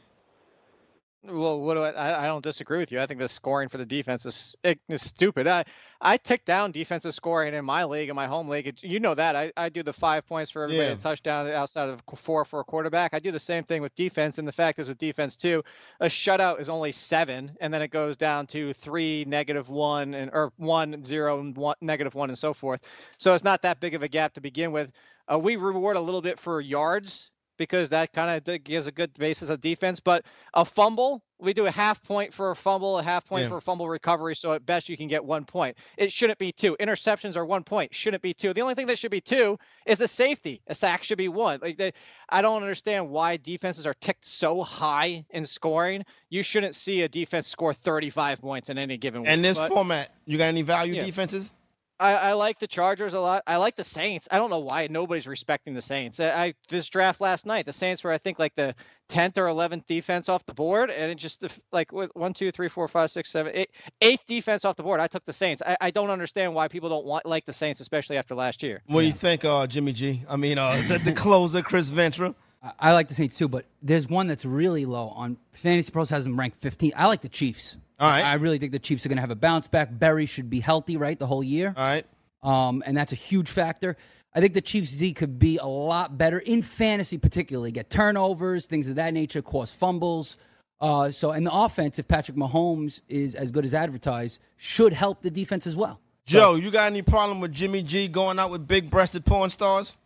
Well, 1.22 1.60
what 1.60 1.74
do 1.74 1.82
I, 1.82 2.24
I? 2.24 2.26
Don't 2.28 2.42
disagree 2.42 2.78
with 2.78 2.92
you. 2.92 2.98
I 2.98 3.04
think 3.04 3.20
the 3.20 3.28
scoring 3.28 3.68
for 3.68 3.76
the 3.76 3.84
defense 3.84 4.24
is 4.24 4.56
stupid. 4.96 5.46
I 5.46 5.64
I 6.00 6.16
tick 6.16 6.46
down 6.46 6.72
defensive 6.72 7.12
scoring 7.14 7.52
in 7.52 7.62
my 7.62 7.84
league, 7.84 8.08
in 8.08 8.16
my 8.16 8.26
home 8.26 8.48
league. 8.48 8.68
It- 8.68 8.82
You 8.82 9.00
know 9.00 9.14
that 9.14 9.36
I, 9.36 9.52
I 9.54 9.68
do 9.68 9.82
the 9.82 9.92
five 9.92 10.26
points 10.26 10.50
for 10.50 10.62
everybody, 10.64 10.88
Yeah. 10.88 10.94
touchdown 10.94 11.46
outside 11.48 11.90
of 11.90 12.02
four 12.16 12.46
for 12.46 12.60
a 12.60 12.64
quarterback. 12.64 13.12
I 13.12 13.18
do 13.18 13.32
the 13.32 13.38
same 13.38 13.64
thing 13.64 13.82
with 13.82 13.94
defense, 13.94 14.38
and 14.38 14.48
the 14.48 14.52
fact 14.52 14.78
is 14.78 14.88
with 14.88 14.96
defense 14.96 15.36
too, 15.36 15.62
a 16.00 16.06
shutout 16.06 16.58
is 16.58 16.70
only 16.70 16.92
seven, 16.92 17.54
and 17.60 17.72
then 17.72 17.82
it 17.82 17.88
goes 17.88 18.16
down 18.16 18.46
to 18.48 18.72
three, 18.72 19.26
negative 19.26 19.68
one, 19.68 20.14
and 20.14 20.30
or 20.32 20.54
one, 20.56 21.04
zero, 21.04 21.38
and 21.38 21.54
one, 21.54 21.76
negative 21.82 22.14
one, 22.14 22.30
and 22.30 22.38
so 22.38 22.54
forth. 22.54 22.80
So 23.18 23.34
it's 23.34 23.44
not 23.44 23.60
that 23.62 23.78
big 23.78 23.94
of 23.94 24.02
a 24.02 24.08
gap 24.08 24.32
to 24.34 24.40
begin 24.40 24.72
with. 24.72 24.90
Uh, 25.30 25.38
we 25.38 25.56
reward 25.56 25.98
a 25.98 26.00
little 26.00 26.22
bit 26.22 26.38
for 26.38 26.62
yards 26.62 27.30
because 27.60 27.90
that 27.90 28.10
kind 28.14 28.42
of 28.48 28.64
gives 28.64 28.86
a 28.86 28.90
good 28.92 29.12
basis 29.18 29.50
of 29.50 29.60
defense. 29.60 30.00
But 30.00 30.24
a 30.54 30.64
fumble, 30.64 31.22
we 31.38 31.52
do 31.52 31.66
a 31.66 31.70
half 31.70 32.02
point 32.02 32.32
for 32.32 32.52
a 32.52 32.56
fumble, 32.56 32.98
a 32.98 33.02
half 33.02 33.26
point 33.26 33.42
Yeah. 33.42 33.48
for 33.50 33.58
a 33.58 33.60
fumble 33.60 33.86
recovery. 33.86 34.34
So 34.34 34.54
at 34.54 34.64
best 34.64 34.88
you 34.88 34.96
can 34.96 35.08
get 35.08 35.22
one 35.22 35.44
point. 35.44 35.76
It 35.98 36.10
shouldn't 36.10 36.38
be 36.38 36.52
two. 36.52 36.74
Interceptions 36.80 37.36
are 37.36 37.44
one 37.44 37.62
point. 37.62 37.94
Shouldn't 37.94 38.22
be 38.22 38.32
two. 38.32 38.54
The 38.54 38.62
only 38.62 38.74
thing 38.74 38.86
that 38.86 38.98
should 38.98 39.10
be 39.10 39.20
two 39.20 39.58
is 39.84 40.00
a 40.00 40.08
safety. 40.08 40.62
A 40.68 40.74
sack 40.74 41.02
should 41.02 41.18
be 41.18 41.28
one. 41.28 41.58
Like 41.60 41.76
they, 41.76 41.92
I 42.30 42.40
don't 42.40 42.62
understand 42.62 43.10
why 43.10 43.36
defenses 43.36 43.86
are 43.86 43.94
ticked 44.00 44.24
so 44.24 44.62
high 44.62 45.26
in 45.28 45.44
scoring. 45.44 46.06
You 46.30 46.42
shouldn't 46.42 46.74
see 46.74 47.02
a 47.02 47.08
defense 47.10 47.46
score 47.46 47.74
35 47.74 48.40
points 48.40 48.70
in 48.70 48.78
any 48.78 48.96
given 48.96 49.20
week. 49.20 49.42
This 49.42 49.58
But- 49.58 49.68
format, 49.70 50.14
you 50.24 50.38
got 50.38 50.44
any 50.46 50.62
value 50.62 50.94
Yeah. 50.94 51.04
defenses? 51.04 51.52
I, 52.00 52.14
I, 52.14 52.32
like 52.32 52.58
the 52.58 52.66
Chargers 52.66 53.12
a 53.12 53.20
lot. 53.20 53.42
I 53.46 53.56
like 53.56 53.76
the 53.76 53.84
Saints. 53.84 54.26
I 54.30 54.38
don't 54.38 54.48
know 54.48 54.60
why 54.60 54.86
nobody's 54.90 55.26
respecting 55.26 55.74
the 55.74 55.82
Saints. 55.82 56.18
I, 56.18 56.30
I, 56.30 56.54
this 56.68 56.88
draft 56.88 57.20
last 57.20 57.44
night, 57.44 57.66
the 57.66 57.72
Saints 57.72 58.02
were 58.02 58.10
I 58.10 58.18
think 58.18 58.38
like 58.38 58.54
the 58.54 58.74
tenth 59.08 59.36
or 59.36 59.48
eleventh 59.48 59.86
defense 59.86 60.28
off 60.28 60.46
the 60.46 60.54
board, 60.54 60.90
and 60.90 61.10
it 61.10 61.16
just 61.16 61.44
like 61.72 61.92
one, 61.92 62.32
two, 62.32 62.50
three, 62.50 62.68
four, 62.68 62.88
five, 62.88 63.10
six, 63.10 63.30
seven, 63.30 63.52
eight, 63.54 63.70
eighth 64.00 64.24
defense 64.26 64.64
off 64.64 64.76
the 64.76 64.82
board. 64.82 64.98
I 64.98 65.08
took 65.08 65.24
the 65.26 65.32
Saints. 65.32 65.62
I, 65.64 65.76
I 65.80 65.90
don't 65.90 66.10
understand 66.10 66.54
why 66.54 66.68
people 66.68 66.88
don't 66.88 67.04
want 67.04 67.26
like 67.26 67.44
the 67.44 67.52
Saints, 67.52 67.80
especially 67.80 68.16
after 68.16 68.34
last 68.34 68.62
year. 68.62 68.80
What 68.86 69.02
do 69.02 69.06
you 69.06 69.12
think, 69.12 69.44
uh, 69.44 69.66
Jimmy 69.66 69.92
G? 69.92 70.22
I 70.28 70.36
mean, 70.36 70.56
uh, 70.58 70.82
the, 70.88 70.98
the 70.98 71.12
closer, 71.12 71.62
Chris 71.62 71.90
Ventura. 71.90 72.34
I 72.78 72.92
like 72.92 73.08
the 73.08 73.14
Saints 73.14 73.38
too, 73.38 73.48
but 73.48 73.64
there's 73.82 74.08
one 74.08 74.26
that's 74.26 74.44
really 74.44 74.84
low 74.84 75.08
on 75.08 75.38
Fantasy 75.52 75.90
Pros 75.90 76.10
has 76.10 76.24
them 76.24 76.38
ranked 76.38 76.56
15. 76.56 76.92
I 76.94 77.06
like 77.06 77.22
the 77.22 77.28
Chiefs. 77.28 77.78
All 78.00 78.08
right. 78.08 78.24
I 78.24 78.34
really 78.34 78.58
think 78.58 78.72
the 78.72 78.78
Chiefs 78.78 79.04
are 79.04 79.10
going 79.10 79.18
to 79.18 79.20
have 79.22 79.30
a 79.30 79.36
bounce 79.36 79.68
back. 79.68 79.90
Berry 79.92 80.24
should 80.24 80.48
be 80.48 80.60
healthy, 80.60 80.96
right, 80.96 81.18
the 81.18 81.26
whole 81.26 81.44
year. 81.44 81.74
All 81.76 81.84
right. 81.84 82.06
Um, 82.42 82.82
and 82.86 82.96
that's 82.96 83.12
a 83.12 83.16
huge 83.16 83.50
factor. 83.50 83.96
I 84.34 84.40
think 84.40 84.54
the 84.54 84.62
Chiefs 84.62 84.96
D 84.96 85.12
could 85.12 85.38
be 85.38 85.58
a 85.58 85.66
lot 85.66 86.16
better 86.16 86.38
in 86.38 86.62
fantasy, 86.62 87.18
particularly 87.18 87.72
get 87.72 87.90
turnovers, 87.90 88.66
things 88.66 88.88
of 88.88 88.96
that 88.96 89.12
nature, 89.12 89.42
cause 89.42 89.72
fumbles. 89.74 90.36
Uh, 90.80 91.10
so, 91.10 91.32
and 91.32 91.46
the 91.46 91.52
offense, 91.52 91.98
if 91.98 92.08
Patrick 92.08 92.38
Mahomes 92.38 93.02
is 93.08 93.34
as 93.34 93.50
good 93.50 93.66
as 93.66 93.74
advertised, 93.74 94.40
should 94.56 94.94
help 94.94 95.20
the 95.22 95.30
defense 95.30 95.66
as 95.66 95.76
well. 95.76 96.00
Joe, 96.24 96.54
so, 96.54 96.56
you 96.56 96.70
got 96.70 96.86
any 96.86 97.02
problem 97.02 97.40
with 97.40 97.52
Jimmy 97.52 97.82
G 97.82 98.08
going 98.08 98.38
out 98.38 98.50
with 98.50 98.66
big-breasted 98.66 99.26
porn 99.26 99.50
stars? 99.50 99.96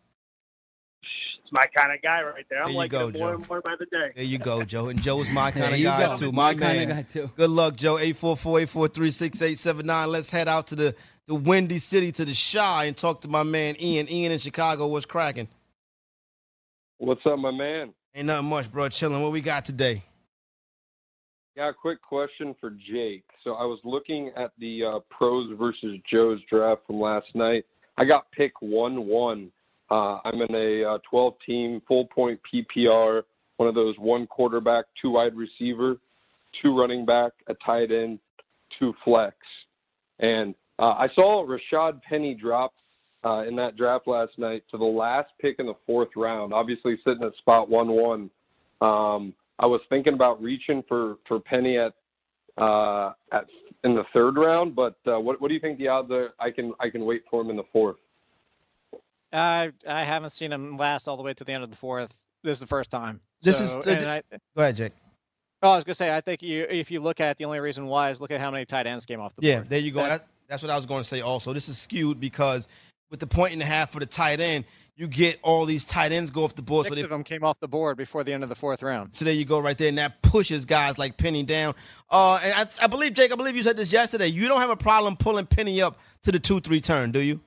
It's 1.54 1.74
my 1.74 1.82
kind 1.82 1.94
of 1.94 2.02
guy 2.02 2.22
right 2.22 2.44
there. 2.50 2.62
I'm 2.62 2.68
there 2.68 2.76
like 2.76 2.90
go, 2.90 3.10
more 3.12 3.34
and 3.34 3.48
more 3.48 3.60
by 3.60 3.74
the 3.78 3.86
day. 3.86 4.10
There 4.16 4.24
you 4.24 4.38
go, 4.38 4.64
Joe. 4.64 4.88
And 4.88 5.00
Joe's 5.00 5.30
my 5.30 5.50
kind 5.52 5.72
of 5.74 5.82
guy 5.82 6.06
go. 6.06 6.16
too. 6.16 6.32
My, 6.32 6.52
my 6.52 6.60
kind 6.60 6.88
man. 6.88 6.90
of 6.90 6.96
guy 6.96 7.02
too. 7.02 7.30
Good 7.36 7.50
luck, 7.50 7.76
Joe. 7.76 7.94
844-843-6879. 7.96 10.08
Let's 10.08 10.30
head 10.30 10.48
out 10.48 10.66
to 10.68 10.74
the, 10.74 10.94
the 11.26 11.34
Windy 11.34 11.78
City 11.78 12.10
to 12.12 12.24
the 12.24 12.50
Chi 12.52 12.84
and 12.86 12.96
talk 12.96 13.20
to 13.22 13.28
my 13.28 13.42
man 13.44 13.76
Ian. 13.80 14.10
Ian 14.10 14.32
in 14.32 14.38
Chicago, 14.38 14.86
what's 14.88 15.06
cracking? 15.06 15.48
What's 16.98 17.24
up, 17.26 17.38
my 17.38 17.50
man? 17.50 17.92
Ain't 18.14 18.26
nothing 18.26 18.48
much, 18.48 18.72
bro. 18.72 18.88
Chilling. 18.88 19.22
What 19.22 19.32
we 19.32 19.40
got 19.40 19.64
today? 19.64 20.02
Yeah, 21.56 21.70
quick 21.70 22.02
question 22.02 22.56
for 22.60 22.70
Jake. 22.70 23.22
So 23.44 23.54
I 23.54 23.64
was 23.64 23.78
looking 23.84 24.32
at 24.36 24.50
the 24.58 24.82
uh, 24.84 24.98
pros 25.08 25.56
versus 25.56 26.00
Joe's 26.10 26.40
draft 26.50 26.82
from 26.86 27.00
last 27.00 27.32
night. 27.34 27.64
I 27.96 28.04
got 28.04 28.30
pick 28.32 28.60
one 28.60 29.06
one 29.06 29.52
uh, 29.90 30.18
I'm 30.24 30.40
in 30.42 30.54
a 30.54 30.84
uh, 30.84 30.98
12 31.08 31.34
team 31.46 31.82
full 31.86 32.06
point 32.06 32.40
PPR, 32.52 33.22
one 33.56 33.68
of 33.68 33.74
those 33.74 33.94
one 33.98 34.26
quarterback, 34.26 34.86
two 35.00 35.10
wide 35.10 35.34
receiver, 35.36 35.96
two 36.60 36.78
running 36.78 37.04
back, 37.04 37.32
a 37.48 37.54
tight 37.54 37.90
end, 37.90 38.18
two 38.78 38.94
flex. 39.04 39.36
And 40.18 40.54
uh, 40.78 40.94
I 40.98 41.08
saw 41.14 41.46
Rashad 41.46 42.02
Penny 42.02 42.34
drop 42.34 42.74
uh, 43.24 43.44
in 43.46 43.56
that 43.56 43.76
draft 43.76 44.06
last 44.06 44.38
night 44.38 44.64
to 44.70 44.78
the 44.78 44.84
last 44.84 45.30
pick 45.40 45.56
in 45.58 45.66
the 45.66 45.76
fourth 45.86 46.10
round, 46.16 46.52
obviously 46.52 46.98
sitting 47.04 47.24
at 47.24 47.34
spot 47.36 47.68
1 47.68 47.88
1. 47.88 48.30
Um, 48.80 49.34
I 49.58 49.66
was 49.66 49.80
thinking 49.88 50.14
about 50.14 50.42
reaching 50.42 50.82
for, 50.88 51.16
for 51.26 51.40
Penny 51.40 51.78
at 51.78 51.94
uh, 52.56 53.12
at 53.32 53.46
in 53.82 53.94
the 53.94 54.04
third 54.12 54.36
round, 54.36 54.74
but 54.74 54.96
uh, 55.06 55.18
what 55.18 55.40
what 55.40 55.48
do 55.48 55.54
you 55.54 55.60
think 55.60 55.78
the 55.78 55.88
odds 55.88 56.10
are? 56.10 56.32
I 56.38 56.50
can 56.50 56.72
I 56.80 56.88
can 56.88 57.04
wait 57.04 57.24
for 57.30 57.40
him 57.40 57.50
in 57.50 57.56
the 57.56 57.64
fourth. 57.72 57.96
I 59.34 59.72
I 59.86 60.04
haven't 60.04 60.30
seen 60.30 60.52
him 60.52 60.76
last 60.76 61.08
all 61.08 61.16
the 61.16 61.22
way 61.22 61.34
to 61.34 61.44
the 61.44 61.52
end 61.52 61.64
of 61.64 61.70
the 61.70 61.76
fourth. 61.76 62.14
This 62.42 62.56
is 62.56 62.60
the 62.60 62.66
first 62.66 62.90
time. 62.90 63.20
This 63.42 63.58
so, 63.58 63.78
is. 63.80 63.84
The, 63.84 64.08
I, 64.08 64.22
go 64.56 64.62
ahead, 64.62 64.76
Jake. 64.76 64.92
Oh, 65.62 65.70
I 65.70 65.76
was 65.76 65.84
gonna 65.84 65.94
say. 65.94 66.14
I 66.14 66.20
think 66.20 66.42
you, 66.42 66.66
if 66.70 66.90
you 66.90 67.00
look 67.00 67.20
at 67.20 67.30
it, 67.30 67.36
the 67.36 67.44
only 67.44 67.60
reason 67.60 67.86
why 67.86 68.10
is 68.10 68.20
look 68.20 68.30
at 68.30 68.40
how 68.40 68.50
many 68.50 68.64
tight 68.64 68.86
ends 68.86 69.04
came 69.06 69.20
off 69.20 69.34
the 69.34 69.46
yeah, 69.46 69.56
board. 69.56 69.64
Yeah, 69.64 69.68
there 69.70 69.78
you 69.80 69.90
go. 69.90 70.06
That, 70.06 70.26
that's 70.48 70.62
what 70.62 70.70
I 70.70 70.76
was 70.76 70.86
going 70.86 71.02
to 71.02 71.08
say. 71.08 71.20
Also, 71.20 71.52
this 71.52 71.68
is 71.68 71.78
skewed 71.78 72.20
because 72.20 72.68
with 73.10 73.20
the 73.20 73.26
point 73.26 73.54
and 73.54 73.62
a 73.62 73.64
half 73.64 73.90
for 73.90 73.98
the 73.98 74.06
tight 74.06 74.40
end, 74.40 74.66
you 74.96 75.06
get 75.08 75.38
all 75.42 75.64
these 75.64 75.84
tight 75.84 76.12
ends 76.12 76.30
go 76.30 76.44
off 76.44 76.54
the 76.54 76.62
board. 76.62 76.84
Six 76.84 76.90
so 76.90 76.94
they, 76.96 77.02
of 77.02 77.10
them 77.10 77.24
came 77.24 77.42
off 77.42 77.58
the 77.60 77.68
board 77.68 77.96
before 77.96 78.24
the 78.24 78.32
end 78.32 78.42
of 78.42 78.48
the 78.48 78.54
fourth 78.54 78.82
round. 78.82 79.14
So 79.14 79.24
there 79.24 79.34
you 79.34 79.44
go, 79.44 79.58
right 79.58 79.76
there, 79.76 79.88
and 79.88 79.98
that 79.98 80.22
pushes 80.22 80.64
guys 80.64 80.98
like 80.98 81.16
Penny 81.16 81.42
down. 81.42 81.74
Uh, 82.10 82.38
and 82.44 82.52
I, 82.54 82.84
I 82.84 82.86
believe 82.86 83.14
Jake, 83.14 83.32
I 83.32 83.36
believe 83.36 83.56
you 83.56 83.62
said 83.62 83.76
this 83.76 83.90
yesterday. 83.90 84.26
You 84.26 84.48
don't 84.48 84.60
have 84.60 84.70
a 84.70 84.76
problem 84.76 85.16
pulling 85.16 85.46
Penny 85.46 85.80
up 85.80 85.98
to 86.24 86.32
the 86.32 86.38
two-three 86.38 86.80
turn, 86.80 87.10
do 87.10 87.20
you? 87.20 87.40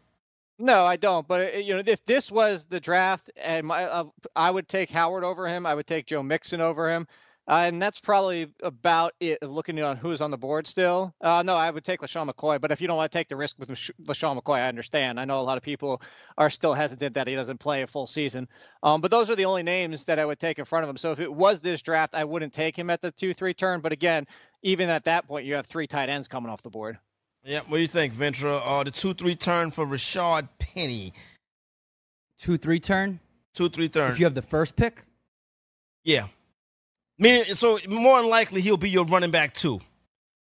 No, 0.59 0.85
I 0.85 0.95
don't. 0.95 1.27
But 1.27 1.55
uh, 1.55 1.57
you 1.59 1.75
know, 1.75 1.83
if 1.85 2.05
this 2.05 2.31
was 2.31 2.65
the 2.65 2.79
draft, 2.79 3.29
and 3.35 3.67
my, 3.67 3.83
uh, 3.83 4.05
I 4.35 4.49
would 4.49 4.67
take 4.67 4.89
Howard 4.89 5.23
over 5.23 5.47
him. 5.47 5.65
I 5.65 5.75
would 5.75 5.87
take 5.87 6.07
Joe 6.07 6.23
Mixon 6.23 6.61
over 6.61 6.89
him. 6.89 7.07
Uh, 7.49 7.63
and 7.65 7.81
that's 7.81 8.01
probably 8.01 8.49
about 8.61 9.13
it. 9.21 9.41
Looking 9.41 9.81
on 9.81 9.95
who's 9.95 10.19
on 10.19 10.31
the 10.31 10.37
board 10.37 10.67
still. 10.67 11.15
Uh, 11.21 11.43
no, 11.45 11.55
I 11.55 11.71
would 11.71 11.85
take 11.85 12.01
LeSean 12.01 12.29
McCoy. 12.29 12.59
But 12.59 12.71
if 12.71 12.81
you 12.81 12.87
don't 12.87 12.97
want 12.97 13.09
to 13.09 13.17
take 13.17 13.29
the 13.29 13.37
risk 13.37 13.57
with 13.57 13.69
LeSean 13.69 14.37
McCoy, 14.37 14.57
I 14.57 14.67
understand. 14.67 15.17
I 15.17 15.23
know 15.23 15.39
a 15.39 15.43
lot 15.43 15.55
of 15.55 15.63
people 15.63 16.01
are 16.37 16.49
still 16.49 16.73
hesitant 16.73 17.13
that 17.13 17.25
he 17.25 17.35
doesn't 17.35 17.59
play 17.59 17.83
a 17.83 17.87
full 17.87 18.05
season. 18.05 18.49
Um, 18.83 18.99
but 18.99 19.11
those 19.11 19.29
are 19.29 19.35
the 19.35 19.45
only 19.45 19.63
names 19.63 20.03
that 20.05 20.19
I 20.19 20.25
would 20.25 20.39
take 20.39 20.59
in 20.59 20.65
front 20.65 20.83
of 20.83 20.89
him. 20.89 20.97
So 20.97 21.13
if 21.13 21.21
it 21.21 21.33
was 21.33 21.61
this 21.61 21.81
draft, 21.81 22.15
I 22.15 22.25
wouldn't 22.25 22.51
take 22.51 22.77
him 22.77 22.89
at 22.89 23.01
the 23.01 23.11
two-three 23.11 23.53
turn. 23.53 23.79
But 23.79 23.93
again, 23.93 24.27
even 24.61 24.89
at 24.89 25.05
that 25.05 25.25
point, 25.25 25.45
you 25.45 25.53
have 25.53 25.67
three 25.67 25.87
tight 25.87 26.09
ends 26.09 26.27
coming 26.27 26.51
off 26.51 26.63
the 26.63 26.69
board. 26.69 26.97
Yeah, 27.47 27.61
what 27.67 27.77
do 27.77 27.81
you 27.81 27.87
think, 27.87 28.11
Ventura? 28.11 28.57
Uh, 28.57 28.83
the 28.83 28.91
two-three 28.91 29.35
turn 29.35 29.71
for 29.71 29.85
Rashad 29.85 30.49
Penny. 30.59 31.13
Two-three 32.41 32.81
turn. 32.81 33.21
Two-three 33.53 33.87
turn. 33.87 34.11
If 34.11 34.19
you 34.19 34.25
have 34.25 34.35
the 34.35 34.41
first 34.41 34.75
pick. 34.75 35.05
Yeah. 36.03 36.27
Meaning, 37.17 37.55
so 37.55 37.79
more 37.87 38.19
than 38.19 38.29
likely 38.29 38.59
he'll 38.59 38.75
be 38.75 38.89
your 38.89 39.05
running 39.05 39.31
back 39.31 39.53
too. 39.53 39.79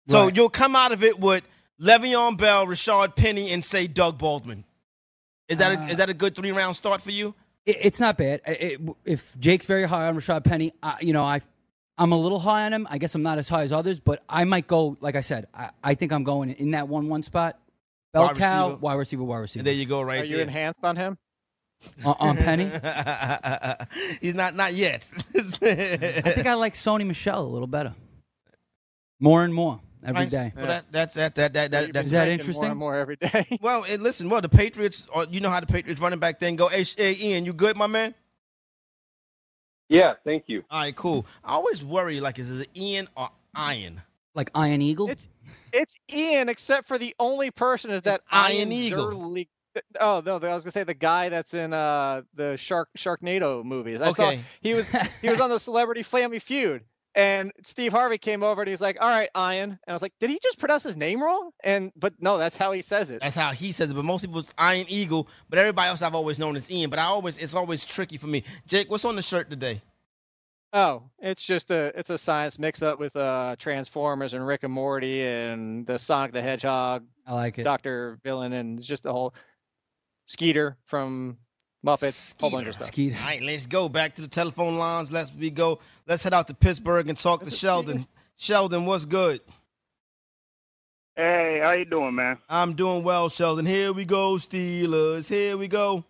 So 0.09 0.25
right. 0.25 0.37
you'll 0.37 0.51
come 0.51 0.77
out 0.77 0.93
of 0.93 1.03
it 1.03 1.19
with 1.19 1.43
Le'Veon 1.81 2.37
Bell, 2.37 2.67
Rashad 2.67 3.17
Penny, 3.17 3.51
and 3.51 3.65
say 3.65 3.87
Doug 3.87 4.19
Baldwin. 4.19 4.65
Is 5.49 5.57
that 5.57 5.79
uh, 5.79 5.81
a, 5.81 5.87
is 5.87 5.97
that 5.97 6.11
a 6.11 6.15
good 6.15 6.37
three 6.37 6.53
round 6.53 6.77
start 6.77 7.01
for 7.01 7.13
you? 7.13 7.35
It, 7.65 7.77
it's 7.81 8.01
not 8.01 8.19
bad. 8.19 8.43
It, 8.47 8.79
if 9.07 9.39
Jake's 9.41 9.65
very 9.65 9.85
high 9.85 10.07
on 10.07 10.17
Rashad 10.17 10.45
Penny, 10.45 10.73
I, 10.83 10.99
you 11.01 11.15
know 11.15 11.25
I 11.25 11.41
I'm 12.01 12.13
a 12.13 12.17
little 12.17 12.39
high 12.39 12.65
on 12.65 12.73
him. 12.73 12.89
I 12.91 12.97
guess 12.97 13.15
I'm 13.15 13.23
not 13.23 13.37
as 13.37 13.47
high 13.47 13.63
as 13.63 13.73
others, 13.73 14.01
but 14.01 14.25
I 14.27 14.45
might 14.45 14.67
go. 14.67 14.97
Like 15.01 15.17
I 15.17 15.21
said, 15.21 15.49
I, 15.53 15.69
I 15.85 15.95
think 15.95 16.13
I'm 16.13 16.25
going 16.25 16.49
in 16.49 16.71
that 16.71 16.89
one 16.89 17.11
one 17.11 17.23
spot. 17.23 17.61
Bell 18.15 18.23
wide 18.23 18.37
cow, 18.37 18.69
receiver. 18.69 18.81
wide 18.81 18.95
receiver, 18.95 19.25
wide 19.25 19.39
receiver. 19.39 19.61
And 19.61 19.67
there 19.67 19.75
you 19.75 19.85
go, 19.85 20.01
right 20.01 20.25
Are 20.25 20.27
there. 20.27 20.37
you 20.39 20.43
enhanced 20.43 20.83
on 20.83 20.97
him? 20.97 21.19
on, 22.07 22.17
on 22.19 22.37
Penny? 22.39 22.65
He's 24.23 24.35
not 24.35 24.57
not 24.57 24.73
yet. 24.73 25.13
I 25.35 26.31
think 26.33 26.47
I 26.47 26.55
like 26.55 26.73
Sony 26.73 27.07
Michel 27.07 27.43
a 27.43 27.45
little 27.45 27.69
better. 27.69 27.95
More 29.21 29.45
and 29.45 29.53
more 29.53 29.79
every 30.03 30.23
right. 30.23 30.31
day. 30.31 30.53
Well, 30.57 30.67
that, 30.69 30.91
that, 30.93 31.13
that, 31.13 31.35
that, 31.35 31.53
that, 31.53 31.71
that, 31.71 31.93
that's, 31.93 32.07
Is 32.07 32.13
that 32.13 32.29
interesting? 32.29 32.63
More 32.63 32.71
and 32.71 32.79
more 32.79 32.97
every 32.97 33.17
day. 33.17 33.59
well, 33.61 33.85
it, 33.87 34.01
listen, 34.01 34.31
well, 34.31 34.41
the 34.41 34.49
Patriots, 34.49 35.07
uh, 35.15 35.27
you 35.31 35.41
know 35.41 35.51
how 35.51 35.61
the 35.61 35.67
Patriots 35.67 36.01
running 36.01 36.19
back 36.19 36.39
then 36.39 36.57
go. 36.57 36.69
Hey, 36.69 36.85
hey, 36.97 37.15
Ian, 37.21 37.45
you 37.45 37.53
good, 37.53 37.77
my 37.77 37.87
man? 37.87 38.15
Yeah, 39.91 40.15
thank 40.25 40.45
you. 40.47 40.63
All 40.71 40.81
right, 40.81 40.95
cool. 40.95 41.27
I 41.45 41.55
always 41.55 41.85
worry, 41.85 42.21
like, 42.21 42.39
is 42.39 42.61
it 42.61 42.69
Ian 42.77 43.09
or 43.17 43.29
Iron? 43.55 44.01
Like 44.35 44.51
Iron 44.55 44.81
Eagle? 44.81 45.11
It's 45.11 45.29
it's 45.73 45.99
Ian, 46.13 46.49
except 46.49 46.87
for 46.87 46.97
the 46.97 47.15
only 47.19 47.51
person 47.51 47.91
is 47.91 48.03
that 48.03 48.23
Iron 48.31 48.57
Ian 48.57 48.73
Eagle. 48.73 49.37
Oh 50.01 50.23
no, 50.25 50.37
I 50.37 50.55
was 50.55 50.65
gonna 50.65 50.71
say 50.71 50.85
the 50.85 50.95
guy 50.95 51.29
that's 51.29 51.55
in 51.55 51.73
uh 51.73 52.23
the 52.35 52.57
Shark 52.57 52.89
Sharknado 52.97 53.65
movies. 53.65 54.01
I 54.01 54.11
okay. 54.11 54.37
saw 54.37 54.43
he 54.61 54.75
was 54.75 54.89
he 55.21 55.29
was 55.29 55.41
on 55.41 55.51
the 55.51 55.59
Celebrity 55.59 56.05
Family 56.05 56.39
Feud, 56.39 56.85
and 57.15 57.53
Steve 57.65 57.93
Harvey 57.93 58.19
came 58.19 58.43
over 58.43 58.63
and 58.63 58.69
he's 58.69 58.81
like, 58.81 58.99
"All 59.01 59.09
right, 59.09 59.29
Ian," 59.37 59.71
and 59.71 59.79
I 59.89 59.93
was 59.93 60.03
like, 60.03 60.13
"Did 60.21 60.31
he 60.31 60.39
just 60.43 60.59
pronounce 60.59 60.83
his 60.83 60.97
name 60.97 61.23
wrong?" 61.23 61.51
And 61.65 61.93
but 61.97 62.15
no, 62.21 62.39
that's 62.39 62.57
how 62.57 62.73
he 62.73 62.83
says 62.83 63.11
it. 63.11 63.21
That's 63.21 63.37
how 63.37 63.53
he 63.53 63.73
says 63.73 63.91
it. 63.91 63.95
But 63.95 64.05
most 64.05 64.23
people 64.23 64.39
it's 64.39 64.55
Iron 64.57 64.87
Eagle, 64.89 65.29
but 65.49 65.59
everybody 65.59 65.89
else 65.89 66.03
I've 66.03 66.15
always 66.15 66.39
known 66.39 66.57
as 66.57 66.71
Ian. 66.71 66.91
But 66.91 66.99
I 66.99 67.05
always 67.05 67.39
it's 67.39 67.55
always 67.55 67.85
tricky 67.85 68.17
for 68.17 68.27
me. 68.27 68.45
Jake, 68.67 68.91
what's 68.91 69.05
on 69.05 69.17
the 69.17 69.23
shirt 69.23 69.51
today? 69.51 69.83
Oh, 70.73 71.03
it's 71.19 71.45
just 71.45 71.71
a 71.73 71.93
it's 71.99 72.11
a 72.11 72.19
science 72.19 72.59
mix 72.59 72.81
up 72.81 73.01
with 73.01 73.17
uh 73.17 73.57
Transformers 73.59 74.35
and 74.35 74.47
Rick 74.47 74.63
and 74.63 74.73
Morty 74.73 75.23
and 75.23 75.85
the 75.85 75.99
Sonic 75.99 76.33
the 76.33 76.43
Hedgehog. 76.43 77.05
I 77.27 77.35
like 77.35 77.59
it. 77.59 77.65
Doctor 77.65 78.19
Villain 78.23 78.53
and 78.53 78.79
it's 78.79 78.87
just 78.87 79.07
a 79.07 79.13
whole 79.13 79.35
Skeeter 80.27 80.77
from 80.85 81.39
Muppets, 81.85 82.13
Skeeter. 82.13 82.41
whole 82.41 82.51
bunch 82.51 82.69
of 82.69 82.75
stuff. 82.75 82.87
Skeeter. 82.89 83.17
All 83.19 83.25
right, 83.27 83.43
let's 83.43 83.67
go 83.67 83.89
back 83.89 84.15
to 84.17 84.23
the 84.23 84.29
telephone 84.29 84.77
lines. 84.79 85.11
Let's 85.11 85.33
we 85.35 85.51
go. 85.51 85.79
Let's 86.07 86.23
head 86.23 86.35
out 86.35 86.47
to 86.49 86.55
Pittsburgh 86.55 87.09
and 87.09 87.17
talk 87.17 87.43
Is 87.43 87.51
to 87.51 87.57
Sheldon. 87.57 87.99
Skeeter? 88.01 88.11
Sheldon, 88.37 88.87
what's 88.87 89.05
good? 89.07 89.41
Hey, 91.17 91.61
how 91.63 91.73
you 91.73 91.85
doing, 91.85 92.15
man? 92.15 92.39
I'm 92.49 92.75
doing 92.75 93.03
well, 93.03 93.29
Sheldon. 93.29 93.67
Here 93.67 93.93
we 93.93 94.05
go, 94.05 94.35
Steelers. 94.35 95.29
Here 95.29 95.57
we 95.57 95.69
go. 95.69 96.05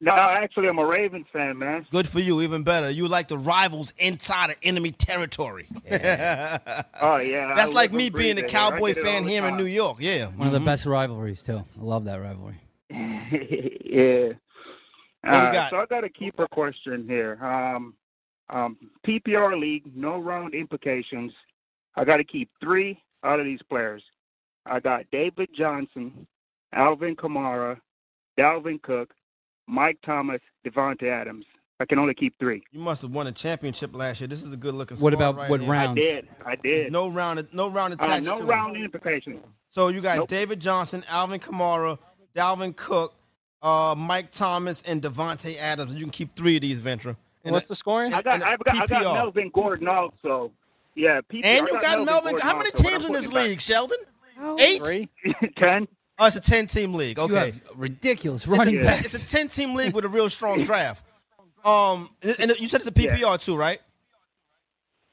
No, 0.00 0.12
actually, 0.12 0.68
I'm 0.68 0.78
a 0.78 0.84
Ravens 0.86 1.26
fan, 1.32 1.56
man. 1.58 1.86
Good 1.90 2.06
for 2.08 2.18
you, 2.20 2.42
even 2.42 2.62
better. 2.62 2.90
You 2.90 3.08
like 3.08 3.28
the 3.28 3.38
rivals 3.38 3.92
inside 3.98 4.50
of 4.50 4.56
enemy 4.62 4.90
territory. 4.92 5.68
Oh 7.00 7.16
yeah, 7.18 7.52
That's 7.54 7.70
I 7.70 7.74
like 7.74 7.92
me 7.92 8.08
being 8.10 8.38
a 8.38 8.40
it 8.40 8.50
here. 8.50 8.60
I 8.60 8.70
Cowboy 8.70 8.88
get 8.88 8.96
it 8.98 9.06
all 9.06 9.12
fan 9.12 9.24
here 9.24 9.46
in. 9.46 9.56
New 9.56 9.64
York. 9.66 9.98
Yeah. 10.00 10.26
One 10.28 10.46
of 10.48 10.52
the 10.52 10.58
Mhm. 10.58 10.64
best 10.64 10.86
rivalries 10.86 11.42
too. 11.42 11.58
I 11.78 11.82
love 11.82 12.04
that 12.06 12.20
rivalry. 12.20 12.56
yeah. 12.90 14.32
What 15.24 15.52
we 15.52 15.56
Uh. 15.58 15.68
So 15.70 15.76
I 15.78 15.86
got 15.86 16.04
a 16.04 16.08
keeper 16.08 16.46
question 16.50 17.06
here. 17.08 17.38
Um, 17.44 17.94
um, 18.50 18.76
PPR 19.06 19.58
league, 19.58 19.84
no 19.96 20.18
round 20.18 20.54
implications. 20.54 21.32
I 21.96 22.04
got 22.04 22.18
to 22.18 22.24
keep 22.24 22.50
three 22.62 23.00
out 23.22 23.40
of 23.40 23.46
these 23.46 23.60
players. 23.68 24.02
I 24.66 24.80
got 24.80 25.04
David 25.10 25.48
Johnson 25.56 26.26
Alvin 26.72 27.14
Kamara, 27.16 27.78
Dalvin 28.38 28.82
Cook, 28.82 29.14
Mike 29.66 29.98
Thomas, 30.04 30.40
Davante 30.66 31.04
Adams. 31.10 31.44
I 31.80 31.84
can 31.86 31.98
only 31.98 32.14
keep 32.14 32.38
three. 32.38 32.62
You 32.72 32.80
must 32.80 33.02
have 33.02 33.10
won 33.12 33.26
a 33.26 33.32
championship 33.32 33.94
last 33.96 34.20
year. 34.20 34.28
This 34.28 34.42
is 34.44 34.52
a 34.52 34.56
good 34.56 34.74
looking. 34.74 34.96
What 34.98 35.12
about 35.14 35.36
right 35.36 35.50
what 35.50 35.60
here. 35.60 35.70
round? 35.70 35.98
I 35.98 36.02
did. 36.02 36.28
I 36.46 36.56
did. 36.56 36.92
No 36.92 37.08
round. 37.08 37.46
No 37.52 37.68
round 37.68 37.96
Uh, 38.00 38.20
no 38.20 38.38
to 38.38 38.44
round 38.44 38.76
it. 38.76 38.84
implications. 38.84 39.40
So 39.70 39.88
you 39.88 40.00
got 40.00 40.18
Nope. 40.18 40.28
David 40.28 40.60
Johnson, 40.60 41.02
Alvin 41.08 41.40
Kamara, 41.40 41.98
Dalvin 42.34 42.76
Cook, 42.76 43.14
uh, 43.64 43.94
Mike 43.98 44.30
Thomas, 44.30 44.82
and 44.86 45.02
Davante 45.02 45.56
Adams. 45.58 45.94
You 45.94 46.02
can 46.02 46.10
keep 46.10 46.36
three 46.36 46.54
of 46.56 46.62
these, 46.62 46.78
Ventura. 46.78 47.16
And 47.44 47.52
What's 47.52 47.66
the 47.68 47.74
scoring? 47.74 48.14
I 48.14 48.22
got, 48.22 48.34
and 48.34 48.44
I 48.44 48.56
got, 48.56 48.82
I 48.82 48.86
got 48.86 49.14
Melvin 49.14 49.50
Gordon 49.52 49.88
also. 49.88 50.52
Yeah, 50.94 51.20
PPR. 51.22 51.40
And 51.44 51.66
I 51.66 51.70
you 51.70 51.80
got 51.80 52.04
Melvin. 52.04 52.30
Gordon 52.32 52.40
How 52.40 52.56
many 52.56 52.70
also, 52.70 52.82
teams 52.88 53.06
in 53.06 53.12
this 53.12 53.26
putting 53.26 53.42
him 53.42 53.50
league, 53.50 53.60
Sheldon? 53.60 53.98
Eight. 54.60 54.84
Three. 54.84 55.08
Ten. 55.56 55.88
Oh, 56.18 56.26
it's 56.28 56.36
a 56.36 56.40
ten-team 56.40 56.94
league. 56.94 57.18
You 57.18 57.24
Okay, 57.24 57.34
have 57.46 57.62
ridiculous 57.74 58.44
it's 58.44 58.52
a, 58.52 58.56
running 58.56 58.80
backs. 58.82 59.14
it's 59.14 59.24
a 59.32 59.36
ten-team 59.36 59.74
league 59.74 59.94
with 59.94 60.04
a 60.04 60.08
real 60.08 60.30
strong 60.30 60.62
draft. 60.64 61.04
Um, 61.64 62.10
and 62.38 62.52
you 62.60 62.68
said 62.68 62.78
it's 62.80 62.86
a 62.86 62.92
PPR 62.92 63.42
too, 63.42 63.56
right? 63.56 63.80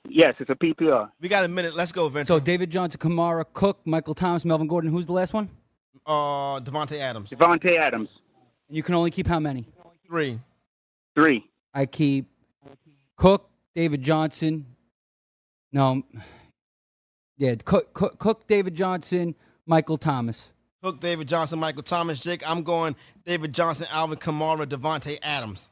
Yes, 0.07 0.35
it's 0.39 0.49
a 0.49 0.55
PPR. 0.55 1.09
We 1.19 1.27
got 1.29 1.43
a 1.43 1.47
minute. 1.47 1.75
Let's 1.75 1.91
go, 1.91 2.07
Ventura. 2.09 2.39
So 2.39 2.43
David 2.43 2.69
Johnson, 2.69 2.99
Kamara, 2.99 3.45
Cook, 3.53 3.79
Michael 3.85 4.13
Thomas, 4.13 4.45
Melvin 4.45 4.67
Gordon. 4.67 4.91
Who's 4.91 5.05
the 5.07 5.13
last 5.13 5.33
one? 5.33 5.49
uh, 6.05 6.59
Davante 6.59 6.97
Adams, 6.99 7.29
Davante 7.29 7.77
Adams. 7.77 8.09
And 8.71 8.77
you 8.77 8.83
can 8.83 8.95
only 8.95 9.11
keep 9.11 9.27
how 9.27 9.37
many? 9.37 9.65
three. 10.07 10.39
Three. 11.13 11.45
I 11.73 11.85
keep 11.85 12.27
Cook, 13.17 13.49
David 13.75 14.01
Johnson. 14.01 14.65
No, 15.73 16.03
yeah, 17.37 17.55
Cook, 17.65 17.93
Cook, 17.93 18.17
Cook 18.17 18.47
David 18.47 18.75
Johnson, 18.75 19.35
Michael 19.65 19.97
Thomas. 19.97 20.53
Cook, 20.81 21.01
David 21.01 21.27
Johnson, 21.27 21.59
Michael 21.59 21.83
Thomas, 21.83 22.21
Jake. 22.21 22.49
I'm 22.49 22.63
going 22.63 22.95
David 23.25 23.51
Johnson, 23.51 23.87
Alvin 23.91 24.17
Kamara, 24.17 24.65
Davante 24.65 25.19
Adams, 25.21 25.69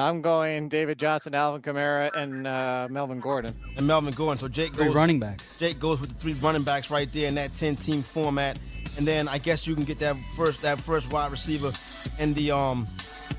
I'm 0.00 0.22
going 0.22 0.68
David 0.68 0.98
Johnson, 0.98 1.34
Alvin 1.34 1.62
Kamara, 1.62 2.10
and 2.16 2.46
uh, 2.46 2.88
Melvin 2.90 3.20
Gordon. 3.20 3.54
and 3.76 3.86
Melvin 3.86 4.12
Gordon. 4.14 4.38
So 4.38 4.48
Jake 4.48 4.70
goes 4.72 4.78
Three 4.78 4.86
goes. 4.86 4.94
running 4.94 5.20
backs. 5.20 5.54
Jake 5.58 5.78
goes 5.78 6.00
with 6.00 6.10
the 6.10 6.16
three 6.16 6.34
running 6.34 6.62
backs 6.64 6.90
right 6.90 7.10
there 7.12 7.28
in 7.28 7.34
that 7.36 7.52
ten-team 7.54 8.02
format, 8.02 8.58
and 8.96 9.06
then 9.06 9.28
I 9.28 9.38
guess 9.38 9.66
you 9.66 9.74
can 9.74 9.84
get 9.84 9.98
that 10.00 10.16
first 10.36 10.62
that 10.62 10.78
first 10.80 11.10
wide 11.12 11.30
receiver 11.30 11.72
in 12.18 12.34
the 12.34 12.50
um, 12.50 12.86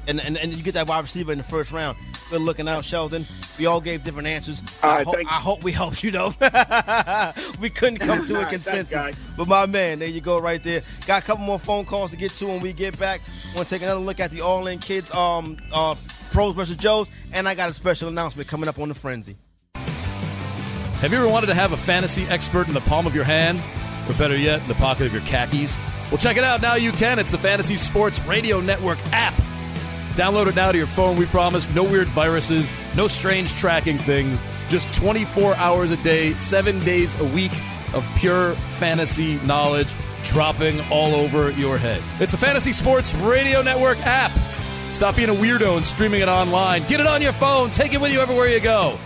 and 0.08 0.22
and, 0.22 0.38
and 0.38 0.54
you 0.54 0.64
get 0.64 0.74
that 0.76 0.88
wide 0.88 1.02
receiver 1.02 1.32
in 1.32 1.38
the 1.38 1.44
first 1.44 1.72
round. 1.72 1.98
Good 2.32 2.42
looking 2.42 2.68
out, 2.68 2.84
Sheldon. 2.84 3.28
We 3.60 3.68
all 3.68 3.80
gave 3.80 4.04
different 4.04 4.28
answers. 4.28 4.62
All 4.82 4.90
I, 4.90 5.04
ho- 5.04 5.12
thank 5.12 5.30
you. 5.30 5.36
I 5.36 5.40
hope 5.40 5.64
we 5.64 5.72
helped 5.72 6.04
you 6.04 6.10
though. 6.12 6.34
we 7.62 7.70
couldn't 7.70 8.00
come 8.00 8.26
to 8.26 8.34
a 8.34 8.38
All 8.38 8.44
right, 8.44 8.52
thanks, 8.62 8.68
consensus, 8.92 9.16
but 9.38 9.48
my 9.48 9.66
man, 9.68 10.00
there 10.00 10.08
you 10.10 10.22
go 10.22 10.40
right 10.40 10.62
there. 10.64 10.82
Got 11.06 11.22
a 11.22 11.26
couple 11.26 11.46
more 11.46 11.60
phone 11.60 11.86
calls 11.86 12.12
to 12.12 12.18
get 12.18 12.34
to 12.36 12.48
when 12.48 12.62
we 12.62 12.74
get 12.74 12.98
back. 12.98 13.22
Want 13.56 13.68
to 13.68 13.74
take 13.76 13.84
another 13.84 14.00
look 14.02 14.20
at 14.20 14.32
the 14.32 14.42
All 14.42 14.66
In 14.68 14.80
Kids 14.80 15.14
um 15.14 15.58
uh 15.74 15.96
pros 16.36 16.54
versus 16.54 16.76
Joes, 16.76 17.10
and 17.32 17.48
I 17.48 17.56
got 17.56 17.70
a 17.70 17.74
special 17.74 18.10
announcement 18.10 18.50
coming 18.50 18.68
up 18.68 18.78
on 18.78 18.90
the 18.90 18.94
Frenzy. 18.94 19.38
Have 19.76 21.14
you 21.14 21.18
ever 21.18 21.30
wanted 21.30 21.48
to 21.48 21.54
have 21.54 21.72
a 21.72 21.78
fantasy 21.78 22.24
expert 22.24 22.68
in 22.68 22.74
the 22.74 22.82
palm 22.82 23.08
of 23.08 23.16
your 23.16 23.24
hand? 23.24 23.64
Or 24.10 24.14
better 24.16 24.36
yet, 24.36 24.62
in 24.62 24.68
the 24.68 24.76
pocket 24.76 25.08
of 25.08 25.14
your 25.14 25.22
khakis? 25.22 25.78
Well, 26.12 26.18
check 26.18 26.36
it 26.36 26.44
out. 26.44 26.62
Now 26.62 26.76
you 26.76 26.92
can. 26.92 27.20
It's 27.20 27.32
the 27.32 27.38
Fantasy 27.38 27.78
Sports 27.78 28.20
Radio 28.24 28.60
Network 28.60 29.00
app. 29.14 29.34
Download 30.16 30.48
it 30.48 30.58
now 30.58 30.74
to 30.74 30.78
your 30.78 30.88
phone. 30.88 31.16
We 31.16 31.26
promise 31.26 31.70
no 31.70 31.84
weird 31.84 32.10
viruses, 32.10 32.70
no 32.98 33.08
strange 33.08 33.54
tracking 33.56 33.98
things. 33.98 34.38
Just 34.68 34.94
24 34.94 35.56
hours 35.56 35.92
a 35.92 35.98
day, 35.98 36.34
seven 36.34 36.82
days 36.82 37.18
a 37.18 37.24
week 37.24 37.54
of 37.94 38.06
pure 38.18 38.56
fantasy 38.56 39.36
knowledge 39.46 39.96
dropping 40.24 40.82
all 40.92 41.16
over 41.16 41.52
your 41.52 41.78
head. 41.78 42.04
It's 42.20 42.34
the 42.34 42.38
Fantasy 42.38 42.74
Sports 42.74 43.16
Radio 43.16 43.62
Network 43.62 44.00
app. 44.02 44.32
Stop 44.96 45.18
being 45.18 45.28
a 45.28 45.34
weirdo 45.34 45.76
and 45.76 45.86
streaming 45.86 46.22
it 46.22 46.30
online. 46.30 46.82
Get 46.88 47.02
it 47.02 47.06
on 47.06 47.22
your 47.22 47.34
phone. 47.34 47.70
Take 47.70 47.94
it 47.94 48.00
with 48.00 48.14
you 48.14 48.22
everywhere 48.22 48.48
you 48.48 48.62
go. 48.62 48.98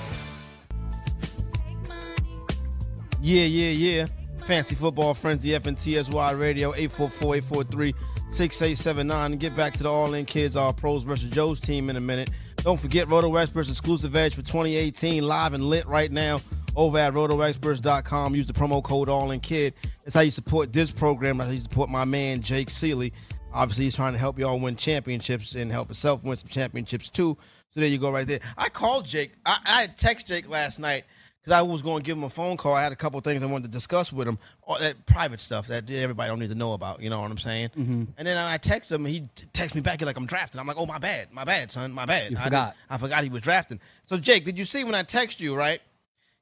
Yeah, 3.19 3.45
yeah, 3.45 3.71
yeah. 3.71 4.05
Fancy 4.45 4.75
Football 4.75 5.15
Frenzy, 5.15 5.49
FNTSY 5.49 6.39
Radio, 6.39 6.73
844-843-6879. 6.73 9.39
Get 9.39 9.57
back 9.57 9.73
to 9.73 9.81
the 9.81 9.89
All-In 9.89 10.25
Kids, 10.25 10.55
our 10.55 10.73
pros 10.73 11.03
versus 11.03 11.31
Joe's 11.31 11.59
team 11.59 11.89
in 11.89 11.95
a 11.95 12.01
minute. 12.01 12.29
Don't 12.57 12.79
forget 12.79 13.07
Roto 13.07 13.35
Experts 13.37 13.69
exclusive 13.69 14.15
edge 14.15 14.35
for 14.35 14.43
2018, 14.43 15.27
live 15.27 15.55
and 15.55 15.63
lit 15.63 15.87
right 15.87 16.11
now 16.11 16.39
over 16.75 16.99
at 16.99 17.13
rotoexperts.com. 17.13 18.35
Use 18.35 18.45
the 18.45 18.53
promo 18.53 18.83
code 18.83 19.09
All-In-Kid. 19.09 19.73
That's 20.03 20.13
how 20.13 20.21
you 20.21 20.29
support 20.29 20.71
this 20.71 20.91
program. 20.91 21.39
That's 21.39 21.49
how 21.49 21.55
you 21.55 21.61
support 21.61 21.89
my 21.89 22.05
man, 22.05 22.41
Jake 22.41 22.69
Ciely. 22.69 23.11
Obviously, 23.53 23.85
he's 23.85 23.95
trying 23.95 24.13
to 24.13 24.19
help 24.19 24.37
y'all 24.37 24.59
win 24.59 24.75
championships 24.75 25.55
and 25.55 25.71
help 25.71 25.87
himself 25.87 26.23
win 26.23 26.37
some 26.37 26.49
championships 26.49 27.09
too. 27.09 27.37
So 27.71 27.79
there 27.79 27.89
you 27.89 27.97
go 27.97 28.11
right 28.11 28.27
there. 28.27 28.39
I 28.57 28.69
called 28.69 29.05
Jake. 29.05 29.31
I, 29.45 29.57
I 29.65 29.81
had 29.81 29.97
text 29.97 30.27
Jake 30.27 30.49
last 30.49 30.79
night 30.79 31.03
because 31.41 31.53
I 31.57 31.61
was 31.61 31.81
going 31.81 31.99
to 31.99 32.03
give 32.03 32.17
him 32.17 32.23
a 32.23 32.29
phone 32.29 32.57
call. 32.57 32.73
I 32.73 32.83
had 32.83 32.91
a 32.91 32.95
couple 32.95 33.19
things 33.21 33.43
I 33.43 33.45
wanted 33.45 33.65
to 33.65 33.71
discuss 33.71 34.11
with 34.11 34.27
him, 34.27 34.39
all 34.63 34.77
that 34.79 35.05
private 35.05 35.39
stuff 35.39 35.67
that 35.67 35.89
everybody 35.89 36.29
don't 36.29 36.39
need 36.39 36.49
to 36.49 36.55
know 36.55 36.73
about. 36.73 37.01
You 37.01 37.09
know 37.09 37.21
what 37.21 37.31
I'm 37.31 37.37
saying? 37.37 37.69
Mm-hmm. 37.69 38.03
And 38.17 38.27
then 38.27 38.37
I 38.37 38.57
text 38.57 38.91
him. 38.91 39.05
He 39.05 39.27
texts 39.53 39.75
me 39.75 39.81
back 39.81 40.01
like 40.01 40.17
I'm 40.17 40.25
drafting. 40.25 40.59
I'm 40.59 40.67
like, 40.67 40.77
oh 40.79 40.85
my 40.85 40.97
bad, 40.97 41.31
my 41.31 41.43
bad, 41.43 41.71
son, 41.71 41.91
my 41.91 42.05
bad. 42.05 42.31
You 42.31 42.37
I 42.37 42.43
forgot. 42.43 42.75
I 42.89 42.97
forgot 42.97 43.23
he 43.23 43.29
was 43.29 43.41
drafting. 43.41 43.79
So 44.07 44.17
Jake, 44.17 44.45
did 44.45 44.57
you 44.57 44.65
see 44.65 44.83
when 44.83 44.95
I 44.95 45.03
text 45.03 45.39
you? 45.39 45.55
Right? 45.55 45.81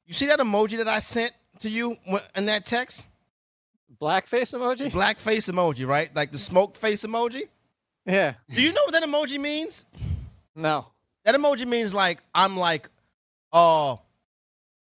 You 0.06 0.14
see 0.14 0.26
that 0.26 0.38
emoji 0.40 0.78
that 0.78 0.88
I 0.88 1.00
sent 1.00 1.32
to 1.60 1.68
you 1.68 1.96
in 2.34 2.46
that 2.46 2.64
text? 2.64 3.06
Blackface 4.00 4.54
emoji? 4.54 4.92
Black 4.92 5.18
face 5.18 5.48
emoji, 5.48 5.86
right? 5.86 6.14
Like 6.14 6.30
the 6.30 6.38
smoke 6.38 6.76
face 6.76 7.04
emoji. 7.04 7.48
Yeah. 8.06 8.34
Do 8.48 8.62
you 8.62 8.72
know 8.72 8.82
what 8.84 8.92
that 8.92 9.02
emoji 9.02 9.40
means? 9.40 9.86
No. 10.54 10.86
That 11.24 11.34
emoji 11.34 11.66
means 11.66 11.92
like 11.92 12.22
I'm 12.34 12.56
like, 12.56 12.88
uh, 13.52 13.96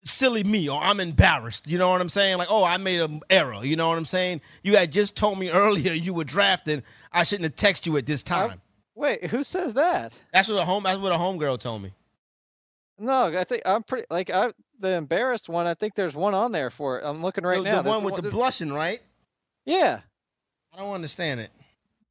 silly 0.05 0.45
me, 0.45 0.69
or 0.69 0.81
I'm 0.81 1.01
embarrassed. 1.01 1.69
You 1.69 1.79
know 1.79 1.91
what 1.91 2.01
I'm 2.01 2.09
saying? 2.09 2.39
Like, 2.39 2.49
oh, 2.51 2.65
I 2.65 2.77
made 2.77 3.01
an 3.01 3.21
error. 3.29 3.65
You 3.65 3.77
know 3.77 3.89
what 3.89 3.99
I'm 3.99 4.07
saying? 4.07 4.41
You 4.63 4.77
had 4.77 4.93
just 4.93 5.17
told 5.17 5.39
me 5.39 5.51
earlier 5.51 5.93
you 5.93 6.15
were 6.15 6.25
drafting. 6.25 6.83
I 7.13 7.25
shouldn't 7.25 7.45
have 7.45 7.57
texted 7.57 7.87
you 7.87 7.97
at 7.97 8.07
this 8.07 8.23
time. 8.23 8.61
Wait, 8.95 9.25
who 9.27 9.43
says 9.43 9.75
that? 9.75 10.19
That's 10.33 10.49
what 10.49 10.59
a 10.59 10.65
home. 10.65 10.85
That's 10.85 10.99
what 10.99 11.13
a 11.13 11.17
homegirl 11.17 11.59
told 11.59 11.83
me. 11.83 11.93
No, 12.99 13.27
I 13.27 13.45
think 13.45 13.63
I'm 13.65 13.83
pretty 13.83 14.07
like 14.11 14.31
I 14.31 14.53
the 14.81 14.95
embarrassed 14.95 15.49
one. 15.49 15.67
I 15.67 15.75
think 15.75 15.95
there's 15.95 16.15
one 16.17 16.35
on 16.35 16.53
there 16.53 16.71
for 16.71 16.99
it. 16.99 17.05
I'm 17.05 17.23
looking 17.23 17.45
right 17.45 17.59
the, 17.63 17.71
now. 17.71 17.83
the 17.83 17.89
one 17.89 18.03
with 18.03 18.17
the 18.17 18.23
there's- 18.23 18.35
blushing, 18.35 18.73
right? 18.73 19.01
Yeah, 19.67 20.01
I 20.75 20.79
don't 20.79 20.95
understand 20.95 21.41
it. 21.41 21.51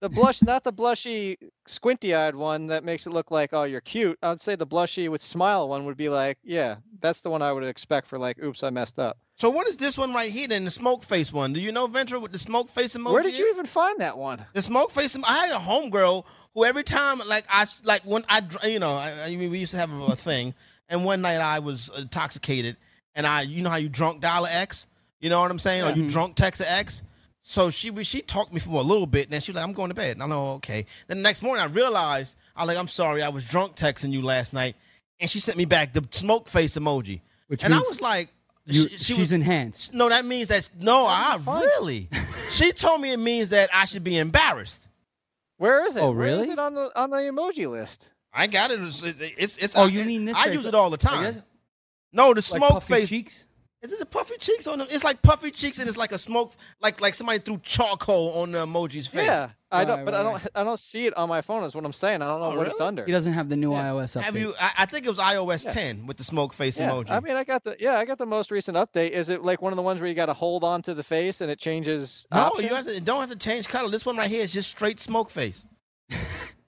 the 0.01 0.07
blush, 0.09 0.41
not 0.41 0.63
the 0.63 0.71
blushy, 0.71 1.35
squinty-eyed 1.65 2.35
one 2.35 2.67
that 2.67 2.83
makes 2.85 3.05
it 3.07 3.09
look 3.11 3.31
like 3.31 3.49
oh 3.53 3.63
you're 3.63 3.81
cute. 3.81 4.17
I'd 4.23 4.39
say 4.39 4.55
the 4.55 4.67
blushy 4.67 5.09
with 5.09 5.21
smile 5.21 5.67
one 5.67 5.85
would 5.85 5.97
be 5.97 6.09
like 6.09 6.37
yeah, 6.43 6.77
that's 7.01 7.21
the 7.21 7.29
one 7.29 7.41
I 7.41 7.51
would 7.51 7.63
expect 7.63 8.07
for 8.07 8.17
like 8.19 8.41
oops 8.41 8.63
I 8.63 8.69
messed 8.69 8.99
up. 8.99 9.17
So 9.35 9.49
what 9.49 9.67
is 9.67 9.77
this 9.77 9.97
one 9.97 10.13
right 10.13 10.31
here? 10.31 10.47
Then 10.47 10.65
the 10.65 10.71
smoke 10.71 11.03
face 11.03 11.33
one. 11.33 11.53
Do 11.53 11.59
you 11.59 11.71
know 11.71 11.87
Ventura 11.87 12.19
with 12.19 12.31
the 12.33 12.39
smoke 12.39 12.69
face 12.69 12.95
emoji? 12.95 13.13
Where 13.13 13.23
did 13.23 13.37
you 13.37 13.45
is? 13.47 13.53
even 13.55 13.65
find 13.65 13.99
that 13.99 14.17
one? 14.17 14.45
The 14.53 14.61
smoke 14.61 14.91
face. 14.91 15.17
I 15.27 15.47
had 15.47 15.51
a 15.55 15.59
homegirl 15.59 16.25
who 16.53 16.65
every 16.65 16.83
time, 16.83 17.21
like 17.27 17.45
I, 17.49 17.65
like 17.83 18.01
when 18.03 18.25
I, 18.27 18.41
you 18.63 18.79
know, 18.79 18.91
I, 18.95 19.13
I 19.27 19.35
mean, 19.35 19.49
we 19.49 19.59
used 19.59 19.71
to 19.71 19.77
have 19.77 19.91
a 19.91 20.15
thing, 20.15 20.53
and 20.89 21.05
one 21.05 21.21
night 21.21 21.37
I 21.39 21.59
was 21.59 21.89
intoxicated, 21.97 22.77
and 23.15 23.25
I, 23.27 23.41
you 23.43 23.61
know 23.63 23.69
how 23.69 23.77
you 23.77 23.89
drunk 23.89 24.21
dial 24.21 24.45
a 24.45 24.49
X, 24.51 24.87
you 25.21 25.29
know 25.29 25.41
what 25.41 25.51
I'm 25.51 25.59
saying, 25.59 25.83
or 25.83 25.91
you 25.91 26.09
drunk 26.09 26.35
text 26.35 26.61
a 26.61 26.71
X. 26.71 27.03
So 27.41 27.69
she 27.69 27.89
was- 27.89 28.05
she 28.05 28.21
talked 28.21 28.53
me 28.53 28.59
for 28.59 28.79
a 28.79 28.83
little 28.83 29.07
bit, 29.07 29.25
and 29.25 29.33
then 29.33 29.41
she 29.41 29.51
was 29.51 29.55
like, 29.55 29.63
"I'm 29.67 29.73
going 29.73 29.89
to 29.89 29.95
bed." 29.95 30.17
And 30.17 30.23
I 30.23 30.27
know, 30.27 30.47
oh, 30.47 30.53
okay. 30.55 30.85
Then 31.07 31.17
the 31.17 31.23
next 31.23 31.41
morning, 31.41 31.63
I 31.63 31.67
realized 31.67 32.37
I 32.55 32.61
was 32.63 32.67
like, 32.67 32.77
"I'm 32.77 32.87
sorry, 32.89 33.23
I 33.23 33.29
was 33.29 33.45
drunk 33.47 33.75
texting 33.75 34.11
you 34.11 34.21
last 34.21 34.51
night," 34.53 34.75
and 35.19 35.29
she 35.29 35.39
sent 35.39 35.57
me 35.57 35.65
back 35.65 35.93
the 35.93 36.05
smoke 36.11 36.47
face 36.49 36.75
emoji, 36.77 37.21
Which 37.47 37.63
and 37.63 37.73
I 37.73 37.79
was 37.79 38.01
like, 38.01 38.29
You, 38.65 38.83
she- 38.83 38.97
she 38.97 39.03
she's 39.03 39.17
was- 39.19 39.33
enhanced. 39.33 39.93
no, 39.93 40.09
that 40.09 40.25
means 40.25 40.49
that 40.49 40.69
no, 40.79 41.05
I 41.07 41.37
really. 41.47 42.09
she 42.49 42.71
told 42.73 42.99
me 43.01 43.11
it 43.13 43.19
means 43.19 43.49
that 43.49 43.69
I 43.73 43.85
should 43.85 44.03
be 44.03 44.17
embarrassed. 44.17 44.87
Where 45.57 45.85
is 45.85 45.95
it? 45.97 46.01
Oh, 46.01 46.11
Where 46.11 46.27
is 46.27 46.37
really? 46.39 46.51
it 46.51 46.59
on 46.59 46.73
the 46.75 46.91
on 46.99 47.09
the 47.09 47.17
emoji 47.17 47.69
list? 47.71 48.07
I 48.33 48.47
got 48.47 48.71
it. 48.71 48.79
It's 48.79 49.01
it's. 49.03 49.57
it's 49.57 49.77
Oh, 49.77 49.83
I, 49.83 49.87
you 49.87 50.05
mean 50.05 50.25
this 50.25 50.37
I 50.37 50.45
face? 50.45 50.53
use 50.53 50.65
it 50.65 50.75
all 50.75 50.89
the 50.89 50.97
time. 50.97 51.23
guess- 51.33 51.43
No, 52.13 52.29
the 52.33 52.35
Like 52.35 52.43
smoke 52.43 52.69
puffy 52.71 52.93
face. 52.93 53.09
cheeks. 53.09 53.45
Is 53.81 53.93
it 53.93 53.99
the 53.99 54.05
puffy 54.05 54.35
cheeks 54.37 54.67
on 54.67 54.79
them? 54.79 54.87
It's 54.91 55.05
like 55.05 55.21
puffy 55.21 55.51
cheeks, 55.51 55.79
and 55.79 55.87
it's 55.87 55.97
like 55.97 56.11
a 56.11 56.17
smoke, 56.17 56.51
like 56.81 56.99
like 56.99 57.15
somebody 57.15 57.39
threw 57.39 57.59
charcoal 57.63 58.33
on 58.41 58.51
the 58.51 58.65
emoji's 58.65 59.07
face. 59.07 59.25
Yeah, 59.25 59.51
I 59.71 59.85
don't, 59.85 59.99
Right, 59.99 60.05
but 60.05 60.13
I 60.15 60.21
don't, 60.23 60.33
right. 60.33 60.47
I 60.53 60.63
don't 60.65 60.77
see 60.79 61.05
it 61.05 61.15
on 61.15 61.29
my 61.29 61.39
phone. 61.41 61.63
Is 61.63 61.73
what 61.73 61.85
I'm 61.85 61.93
saying. 61.93 62.21
I 62.21 62.27
don't 62.27 62.41
know 62.41 62.51
Oh, 62.51 62.57
what 62.57 62.67
it's 62.67 62.81
under. 62.81 63.05
He 63.05 63.13
doesn't 63.13 63.31
have 63.31 63.47
the 63.47 63.55
new 63.55 63.71
Yeah. 63.71 63.91
iOS 63.91 64.17
update. 64.19 64.23
Have 64.23 64.35
you? 64.35 64.53
I, 64.59 64.71
I 64.79 64.85
think 64.85 65.05
it 65.05 65.09
was 65.09 65.17
iOS 65.17 65.63
Yeah. 65.63 65.71
10 65.71 66.07
with 66.07 66.17
the 66.17 66.25
smoke 66.25 66.51
face 66.51 66.77
Yeah, 66.77 66.89
emoji. 66.91 67.11
I 67.11 67.21
mean, 67.21 67.37
I 67.37 67.45
got 67.45 67.63
the 67.63 67.77
yeah, 67.79 67.97
I 67.97 68.03
got 68.03 68.17
the 68.17 68.25
most 68.25 68.51
recent 68.51 68.75
update. 68.75 69.11
Is 69.11 69.29
it 69.29 69.43
like 69.43 69.61
one 69.61 69.71
of 69.71 69.77
the 69.77 69.81
ones 69.83 70.01
where 70.01 70.09
you 70.09 70.15
got 70.15 70.25
to 70.25 70.33
hold 70.33 70.65
on 70.65 70.81
to 70.81 70.93
the 70.93 71.03
face 71.03 71.39
and 71.39 71.49
it 71.49 71.57
changes? 71.57 72.27
no, 72.33 72.41
options? 72.41 72.69
you 72.69 72.75
have 72.75 72.85
to, 72.85 72.99
don't 72.99 73.21
have 73.21 73.29
to 73.29 73.37
change 73.37 73.69
color. 73.69 73.89
This 73.89 74.05
one 74.05 74.17
right 74.17 74.29
here 74.29 74.41
is 74.41 74.51
just 74.51 74.69
straight 74.69 74.99
smoke 74.99 75.29
face. 75.29 75.65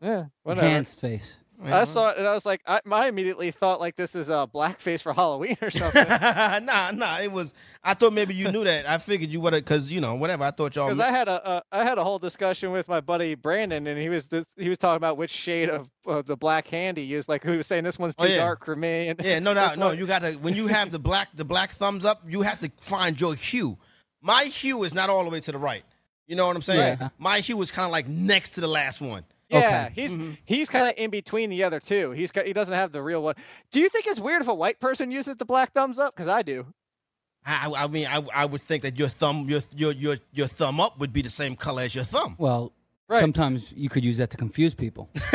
Yeah, 0.02 0.26
whatever. 0.44 0.66
Enhanced 0.66 1.02
face. 1.02 1.34
I 1.66 1.84
saw 1.84 2.10
it 2.10 2.18
and 2.18 2.28
I 2.28 2.34
was 2.34 2.46
like, 2.46 2.62
I, 2.68 2.80
I 2.90 3.08
immediately 3.08 3.52
thought 3.52 3.80
like 3.80 3.96
this 3.96 4.16
is 4.16 4.30
a 4.30 4.48
blackface 4.54 5.02
for 5.02 5.14
Halloween 5.14 5.58
or 5.62 5.70
something. 5.70 6.06
nah, 6.66 6.92
nah. 6.92 7.20
It 7.20 7.32
was. 7.32 7.54
I 7.84 7.94
thought 7.94 8.14
maybe 8.14 8.34
you 8.34 8.52
knew 8.52 8.64
that. 8.64 8.90
I 8.90 8.98
figured 8.98 9.30
you 9.30 9.42
would 9.42 9.54
have, 9.54 9.66
cause 9.66 9.90
you 9.90 10.02
know, 10.02 10.16
whatever. 10.16 10.44
I 10.44 10.52
thought 10.52 10.76
y'all. 10.76 10.88
Because 10.88 11.00
I 11.00 11.12
had 11.12 11.28
a, 11.28 11.46
uh, 11.46 11.62
I 11.72 11.84
had 11.84 11.98
a 11.98 12.04
whole 12.04 12.20
discussion 12.20 12.72
with 12.72 12.88
my 12.88 13.02
buddy 13.02 13.36
Brandon, 13.36 13.86
and 13.88 14.00
he 14.00 14.10
was 14.10 14.28
this, 14.28 14.46
he 14.58 14.70
was 14.70 14.78
talking 14.78 14.98
about 14.98 15.18
which 15.18 15.32
shade 15.32 15.70
of, 15.70 15.90
of 16.06 16.26
the 16.26 16.38
black 16.38 16.68
hand 16.68 16.98
he 16.98 17.04
used. 17.04 17.30
Like 17.30 17.44
he 17.44 17.58
was 17.58 17.68
saying, 17.68 17.84
this 17.84 18.00
one's 18.00 18.16
oh, 18.20 18.26
too 18.26 18.32
Oh, 18.32 18.36
yeah. 18.36 18.44
dark 18.44 18.66
for 18.66 18.76
me. 18.76 19.10
And 19.10 19.20
Yeah, 19.24 19.40
no, 19.40 19.54
no, 19.54 19.74
no. 19.78 19.92
You 19.92 20.06
got 20.08 20.22
to 20.22 20.34
when 20.34 20.56
you 20.56 20.68
have 20.68 20.92
the 20.92 21.00
black 21.00 21.30
the 21.34 21.46
black 21.46 21.72
thumbs 21.72 22.06
up, 22.06 22.22
you 22.28 22.42
have 22.42 22.60
to 22.60 22.72
find 22.80 23.20
your 23.20 23.36
hue. 23.36 23.78
My 24.22 24.44
hue 24.44 24.84
is 24.84 24.94
not 24.94 25.10
all 25.10 25.24
the 25.24 25.30
way 25.30 25.40
to 25.40 25.52
the 25.52 25.58
right. 25.58 25.84
You 26.28 26.36
know 26.36 26.48
what 26.48 26.56
I'm 26.56 26.62
saying? 26.62 26.98
Yeah. 27.02 27.10
My 27.18 27.40
hue 27.40 27.62
is 27.62 27.72
kind 27.72 27.86
of 27.86 27.92
like 27.92 28.08
next 28.08 28.52
to 28.52 28.62
the 28.62 28.68
last 28.68 29.02
one. 29.02 29.26
Yeah, 29.52 29.60
Okay. 29.60 29.90
he's 29.94 30.14
Mm-hmm. 30.14 30.32
he's 30.46 30.70
kind 30.70 30.88
of 30.88 30.94
in 30.98 31.10
between 31.10 31.50
the 31.50 31.64
other 31.64 31.80
two. 31.80 32.12
He's 32.12 32.32
he 32.32 32.54
doesn't 32.54 32.74
have 32.76 32.92
the 32.92 33.02
real 33.04 33.22
one. 33.22 33.36
Do 33.72 33.80
you 33.82 33.90
think 33.90 34.08
it's 34.08 34.20
weird 34.20 34.42
if 34.42 34.48
a 34.48 34.54
white 34.54 34.80
person 34.80 35.12
uses 35.12 35.36
the 35.36 35.46
black 35.46 35.74
thumbs 35.74 36.00
up? 36.00 36.16
Because 36.16 36.28
I 36.30 36.42
do. 36.42 36.66
I, 37.46 37.72
I 37.76 37.88
mean, 37.88 38.08
I, 38.08 38.24
I 38.34 38.46
would 38.46 38.62
think 38.62 38.84
that 38.84 38.98
your 39.00 39.10
thumb 39.10 39.50
your 39.50 39.62
your 39.76 39.92
your 39.94 40.16
your 40.32 40.48
thumb 40.48 40.80
up 40.80 41.00
would 41.00 41.12
be 41.12 41.22
the 41.22 41.30
same 41.30 41.56
color 41.56 41.84
as 41.84 41.94
your 41.96 42.04
thumb. 42.06 42.36
Well, 42.40 42.72
Right. 43.10 43.20
sometimes 43.20 43.74
you 43.76 43.90
could 43.90 44.06
use 44.06 44.18
that 44.20 44.30
to 44.30 44.38
confuse 44.38 44.74
people. 44.74 45.10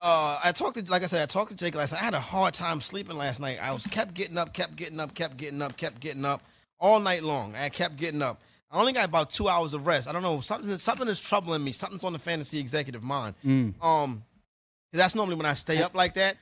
uh, 0.00 0.38
I 0.44 0.52
talked 0.52 0.76
to, 0.84 0.90
like 0.90 1.02
I 1.02 1.06
said, 1.06 1.22
I 1.22 1.26
talked 1.26 1.50
to 1.50 1.56
Jake 1.56 1.74
last 1.74 1.92
night. 1.92 2.00
I 2.02 2.04
had 2.04 2.14
a 2.14 2.20
hard 2.20 2.54
time 2.54 2.80
sleeping 2.80 3.16
last 3.16 3.40
night. 3.40 3.58
I 3.62 3.72
was 3.72 3.86
kept 3.86 4.14
getting 4.14 4.38
up, 4.38 4.52
kept 4.54 4.76
getting 4.76 5.00
up, 5.00 5.14
kept 5.14 5.36
getting 5.36 5.60
up, 5.62 5.76
kept 5.76 6.00
getting 6.00 6.24
up 6.24 6.42
all 6.78 7.00
night 7.00 7.22
long. 7.22 7.54
I 7.56 7.68
kept 7.68 7.96
getting 7.96 8.22
up. 8.22 8.40
I 8.70 8.78
only 8.80 8.92
got 8.92 9.06
about 9.08 9.30
two 9.30 9.48
hours 9.48 9.74
of 9.74 9.86
rest. 9.86 10.08
I 10.08 10.12
don't 10.12 10.22
know 10.22 10.40
something. 10.40 10.76
Something 10.78 11.08
is 11.08 11.20
troubling 11.20 11.64
me. 11.64 11.72
Something's 11.72 12.04
on 12.04 12.12
the 12.12 12.18
fantasy 12.18 12.60
executive 12.60 13.02
mind. 13.02 13.34
Um, 13.80 14.22
'cause 14.92 14.98
that's 15.00 15.14
normally 15.14 15.36
when 15.36 15.46
I 15.46 15.54
stay 15.54 15.82
up 15.82 15.94
like 15.94 16.14
that. 16.14 16.36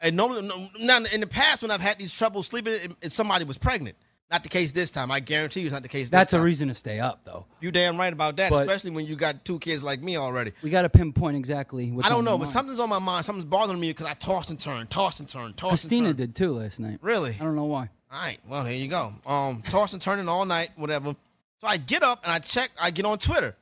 And 0.00 0.16
normally, 0.16 0.48
now 0.80 0.98
in 1.12 1.20
the 1.20 1.26
past 1.26 1.62
when 1.62 1.70
I've 1.70 1.80
had 1.80 1.98
these 1.98 2.16
troubles 2.16 2.46
sleeping, 2.46 2.72
it, 2.74 2.92
it- 3.02 3.12
somebody 3.12 3.44
was 3.44 3.58
pregnant. 3.58 3.96
Not 4.30 4.42
the 4.42 4.48
case 4.50 4.72
this 4.72 4.90
time. 4.90 5.10
I 5.10 5.20
guarantee 5.20 5.60
you, 5.60 5.66
it's 5.66 5.72
not 5.72 5.82
the 5.82 5.88
case. 5.88 6.04
This 6.04 6.10
That's 6.10 6.32
a 6.34 6.36
time. 6.36 6.44
reason 6.44 6.68
to 6.68 6.74
stay 6.74 7.00
up, 7.00 7.20
though. 7.24 7.46
You 7.60 7.70
damn 7.72 7.96
right 7.98 8.12
about 8.12 8.36
that, 8.36 8.50
But- 8.50 8.66
especially 8.66 8.90
when 8.90 9.06
you 9.06 9.16
got 9.16 9.42
two 9.44 9.58
kids 9.58 9.82
like 9.82 10.02
me 10.02 10.18
already. 10.18 10.52
We 10.62 10.68
got 10.68 10.82
to 10.82 10.90
pinpoint 10.90 11.36
exactly 11.36 11.90
what's 11.90 12.06
I 12.06 12.10
don't 12.10 12.18
on 12.18 12.24
know, 12.26 12.32
but 12.32 12.44
mind. 12.44 12.50
something's 12.50 12.78
on 12.78 12.90
my 12.90 12.98
mind. 12.98 13.24
Something's 13.24 13.46
bothering 13.46 13.80
me 13.80 13.88
because 13.90 14.06
I 14.06 14.12
tossed 14.14 14.50
and 14.50 14.60
turned, 14.60 14.90
tossed 14.90 15.20
and 15.20 15.28
turned, 15.28 15.56
tossed 15.56 15.70
Christina 15.70 16.10
and 16.10 16.18
turned. 16.18 16.28
Christina 16.28 16.48
did 16.52 16.58
too 16.58 16.62
last 16.62 16.78
night. 16.78 16.98
Really? 17.00 17.36
I 17.40 17.44
don't 17.44 17.56
know 17.56 17.64
why. 17.64 17.88
All 18.12 18.20
right. 18.20 18.38
Well, 18.46 18.64
here 18.66 18.76
you 18.78 18.88
go. 18.88 19.12
Um, 19.26 19.62
tossing 19.66 19.96
and 19.96 20.02
turning 20.02 20.28
all 20.28 20.44
night, 20.44 20.70
whatever. 20.76 21.14
So 21.60 21.66
I 21.66 21.78
get 21.78 22.02
up 22.02 22.22
and 22.24 22.30
I 22.32 22.38
check. 22.38 22.70
I 22.78 22.90
get 22.90 23.06
on 23.06 23.18
Twitter, 23.18 23.56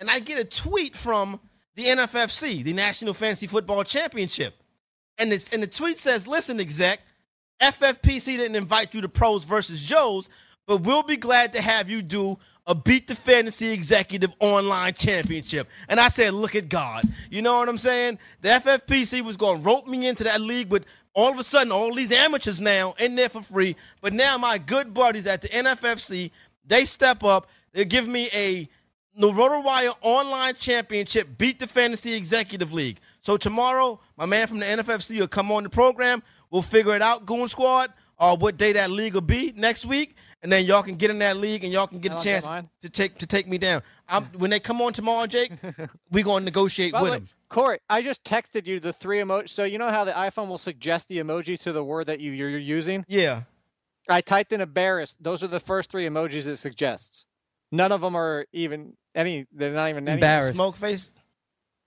and 0.00 0.08
I 0.08 0.20
get 0.20 0.38
a 0.38 0.44
tweet 0.44 0.94
from 0.96 1.40
the 1.74 1.84
NFFC, 1.84 2.62
the 2.62 2.72
National 2.72 3.12
Fantasy 3.12 3.46
Football 3.48 3.82
Championship, 3.84 4.54
and 5.18 5.32
it's 5.32 5.48
and 5.50 5.62
the 5.62 5.66
tweet 5.66 5.98
says, 5.98 6.26
"Listen, 6.26 6.58
exec, 6.60 7.00
FFPC 7.60 8.36
didn't 8.36 8.56
invite 8.56 8.94
you 8.94 9.00
to 9.00 9.08
Pros 9.08 9.44
versus 9.44 9.84
Joes, 9.84 10.28
but 10.66 10.82
we'll 10.82 11.02
be 11.02 11.16
glad 11.16 11.52
to 11.54 11.62
have 11.62 11.90
you 11.90 12.02
do." 12.02 12.38
A 12.68 12.74
beat 12.74 13.06
the 13.06 13.14
fantasy 13.14 13.72
executive 13.72 14.34
online 14.40 14.92
championship. 14.94 15.68
And 15.88 16.00
I 16.00 16.08
said, 16.08 16.34
look 16.34 16.56
at 16.56 16.68
God. 16.68 17.04
You 17.30 17.40
know 17.40 17.60
what 17.60 17.68
I'm 17.68 17.78
saying? 17.78 18.18
The 18.40 18.48
FFPC 18.48 19.22
was 19.22 19.36
going 19.36 19.58
to 19.58 19.64
rope 19.64 19.86
me 19.86 20.08
into 20.08 20.24
that 20.24 20.40
league 20.40 20.72
with 20.72 20.84
all 21.14 21.30
of 21.30 21.38
a 21.38 21.44
sudden 21.44 21.72
all 21.72 21.94
these 21.94 22.10
amateurs 22.12 22.60
now 22.60 22.94
in 22.98 23.14
there 23.14 23.28
for 23.28 23.40
free. 23.40 23.76
But 24.00 24.12
now 24.12 24.36
my 24.36 24.58
good 24.58 24.92
buddies 24.92 25.26
at 25.26 25.42
the 25.42 25.48
NFFC, 25.48 26.32
they 26.66 26.84
step 26.84 27.24
up. 27.24 27.48
They 27.72 27.84
give 27.84 28.08
me 28.08 28.28
a 28.34 28.68
the 29.18 29.28
RotoWire 29.28 29.94
online 30.02 30.54
championship, 30.56 31.38
beat 31.38 31.58
the 31.58 31.66
fantasy 31.66 32.14
executive 32.14 32.74
league. 32.74 32.98
So 33.22 33.38
tomorrow, 33.38 33.98
my 34.18 34.26
man 34.26 34.46
from 34.46 34.58
the 34.58 34.66
NFFC 34.66 35.18
will 35.18 35.26
come 35.26 35.50
on 35.50 35.62
the 35.62 35.70
program. 35.70 36.22
We'll 36.50 36.62
figure 36.62 36.94
it 36.94 37.02
out, 37.02 37.26
Goon 37.26 37.48
Squad, 37.48 37.92
or 38.18 38.36
what 38.36 38.56
day 38.56 38.72
that 38.72 38.90
league 38.90 39.14
will 39.14 39.20
be 39.20 39.52
next 39.56 39.86
week. 39.86 40.16
And 40.42 40.52
then 40.52 40.64
y'all 40.64 40.82
can 40.82 40.94
get 40.96 41.10
in 41.10 41.18
that 41.20 41.36
league 41.38 41.64
and 41.64 41.72
y'all 41.72 41.86
can 41.86 41.98
get 41.98 42.12
I'll 42.12 42.18
a 42.18 42.22
get 42.22 42.42
chance 42.44 42.66
to 42.82 42.88
take 42.88 43.18
to 43.18 43.26
take 43.26 43.48
me 43.48 43.58
down. 43.58 43.82
I'm, 44.08 44.24
when 44.38 44.50
they 44.50 44.60
come 44.60 44.80
on 44.80 44.92
tomorrow, 44.92 45.26
Jake, 45.26 45.52
we're 46.12 46.24
gonna 46.24 46.44
negotiate 46.44 46.92
By 46.92 47.02
with 47.02 47.10
way, 47.10 47.18
them. 47.18 47.28
Corey, 47.48 47.78
I 47.88 48.02
just 48.02 48.22
texted 48.22 48.66
you 48.66 48.78
the 48.78 48.92
three 48.92 49.18
emojis. 49.18 49.50
So 49.50 49.64
you 49.64 49.78
know 49.78 49.88
how 49.88 50.04
the 50.04 50.12
iPhone 50.12 50.48
will 50.48 50.58
suggest 50.58 51.08
the 51.08 51.18
emoji 51.18 51.60
to 51.62 51.72
the 51.72 51.82
word 51.82 52.06
that 52.08 52.20
you, 52.20 52.32
you're 52.32 52.50
you're 52.50 52.58
using? 52.60 53.04
Yeah. 53.08 53.42
I 54.08 54.20
typed 54.20 54.52
in 54.52 54.60
embarrassed. 54.60 55.16
Those 55.20 55.42
are 55.42 55.48
the 55.48 55.58
first 55.58 55.90
three 55.90 56.06
emojis 56.06 56.46
it 56.46 56.58
suggests. 56.58 57.26
None 57.72 57.90
of 57.90 58.00
them 58.00 58.16
are 58.16 58.46
even 58.52 58.92
any. 59.16 59.46
They're 59.52 59.72
not 59.72 59.90
even 59.90 60.06
any. 60.06 60.14
Embarrassed. 60.14 60.52
Smoke 60.52 60.76
face. 60.76 61.12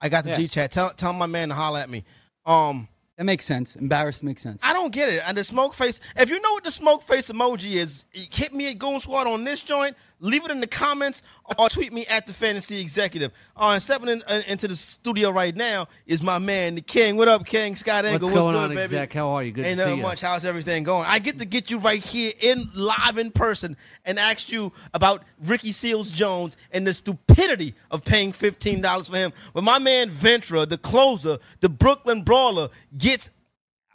I 0.01 0.09
got 0.09 0.25
the 0.25 0.31
Yeah. 0.31 0.37
G 0.37 0.47
chat. 0.49 0.71
Tell 0.71 0.89
tell 0.89 1.13
my 1.13 1.27
man 1.27 1.47
to 1.49 1.55
holler 1.55 1.79
at 1.79 1.89
me. 1.89 2.03
Um, 2.45 2.88
That 3.19 3.25
makes 3.25 3.43
sense. 3.43 3.75
Embarrassed 3.75 4.23
makes 4.23 4.41
sense. 4.41 4.61
I 4.63 4.71
don't 4.71 4.93
get 4.93 5.09
it. 5.09 5.21
And 5.27 5.37
the 5.37 5.43
smoke 5.43 5.73
face. 5.73 5.99
If 6.15 6.29
you 6.29 6.39
know 6.39 6.53
what 6.53 6.63
the 6.63 6.71
smoke 6.71 7.03
face 7.03 7.29
emoji 7.29 7.73
is, 7.73 8.05
hit 8.13 8.53
me 8.53 8.71
at 8.71 8.79
Goon 8.79 9.01
Squad 9.01 9.27
on 9.27 9.43
this 9.43 9.61
joint. 9.61 9.97
Leave 10.21 10.43
it 10.43 10.51
in 10.51 10.59
the 10.59 10.67
comments 10.67 11.21
or 11.57 11.69
tweet 11.69 11.93
me 11.93 12.05
at 12.07 12.27
the 12.27 12.33
Fantasy 12.33 12.81
Executive. 12.81 13.31
Uh, 13.55 13.71
and 13.73 13.81
stepping 13.81 14.09
in, 14.09 14.21
uh, 14.27 14.41
into 14.47 14.67
the 14.67 14.75
studio 14.75 15.29
right 15.29 15.55
now 15.55 15.87
is 16.05 16.21
my 16.21 16.37
man, 16.37 16.75
the 16.75 16.81
King. 16.81 17.15
What 17.15 17.27
up, 17.29 17.45
King? 17.45 17.75
Scott 17.77 18.03
Engel. 18.05 18.27
What's 18.29 18.35
What's 18.35 18.45
going 18.45 18.55
good, 18.55 18.63
on, 18.63 18.69
baby? 18.71 18.81
exec? 18.81 19.13
How 19.13 19.29
are 19.29 19.43
you? 19.43 19.51
Good 19.51 19.65
Ain't 19.65 19.79
to 19.79 19.85
see 19.85 19.95
you. 19.95 20.01
much. 20.01 20.19
How's 20.21 20.43
everything 20.43 20.83
going? 20.83 21.05
I 21.07 21.19
get 21.19 21.39
to 21.39 21.45
get 21.45 21.71
you 21.71 21.79
right 21.79 22.03
here 22.03 22.33
in 22.41 22.65
live 22.75 23.17
in 23.17 23.31
person 23.31 23.77
and 24.03 24.19
ask 24.19 24.51
you 24.51 24.73
about 24.93 25.23
Ricky 25.45 25.71
Seals 25.71 26.11
Jones 26.11 26.57
and 26.71 26.85
the 26.85 26.93
stupidity 26.93 27.73
of 27.89 28.03
paying 28.03 28.33
fifteen 28.33 28.81
dollars 28.81 29.07
for 29.07 29.17
him. 29.17 29.31
But 29.53 29.63
my 29.63 29.79
man 29.79 30.09
Ventura, 30.09 30.65
the 30.65 30.77
closer, 30.77 31.37
the 31.61 31.69
Brooklyn 31.69 32.23
Brawler, 32.23 32.67
gets 32.97 33.31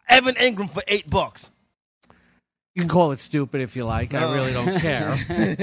Evan 0.08 0.34
Engram 0.36 0.70
for 0.70 0.82
eight 0.88 1.08
bucks. 1.10 1.50
You 2.74 2.82
can 2.82 2.88
call 2.88 3.12
it 3.12 3.20
stupid 3.20 3.60
if 3.60 3.76
you 3.76 3.84
like. 3.84 4.14
I 4.14 4.34
really 4.34 4.52
don't 4.52 4.80
care. 4.80 5.10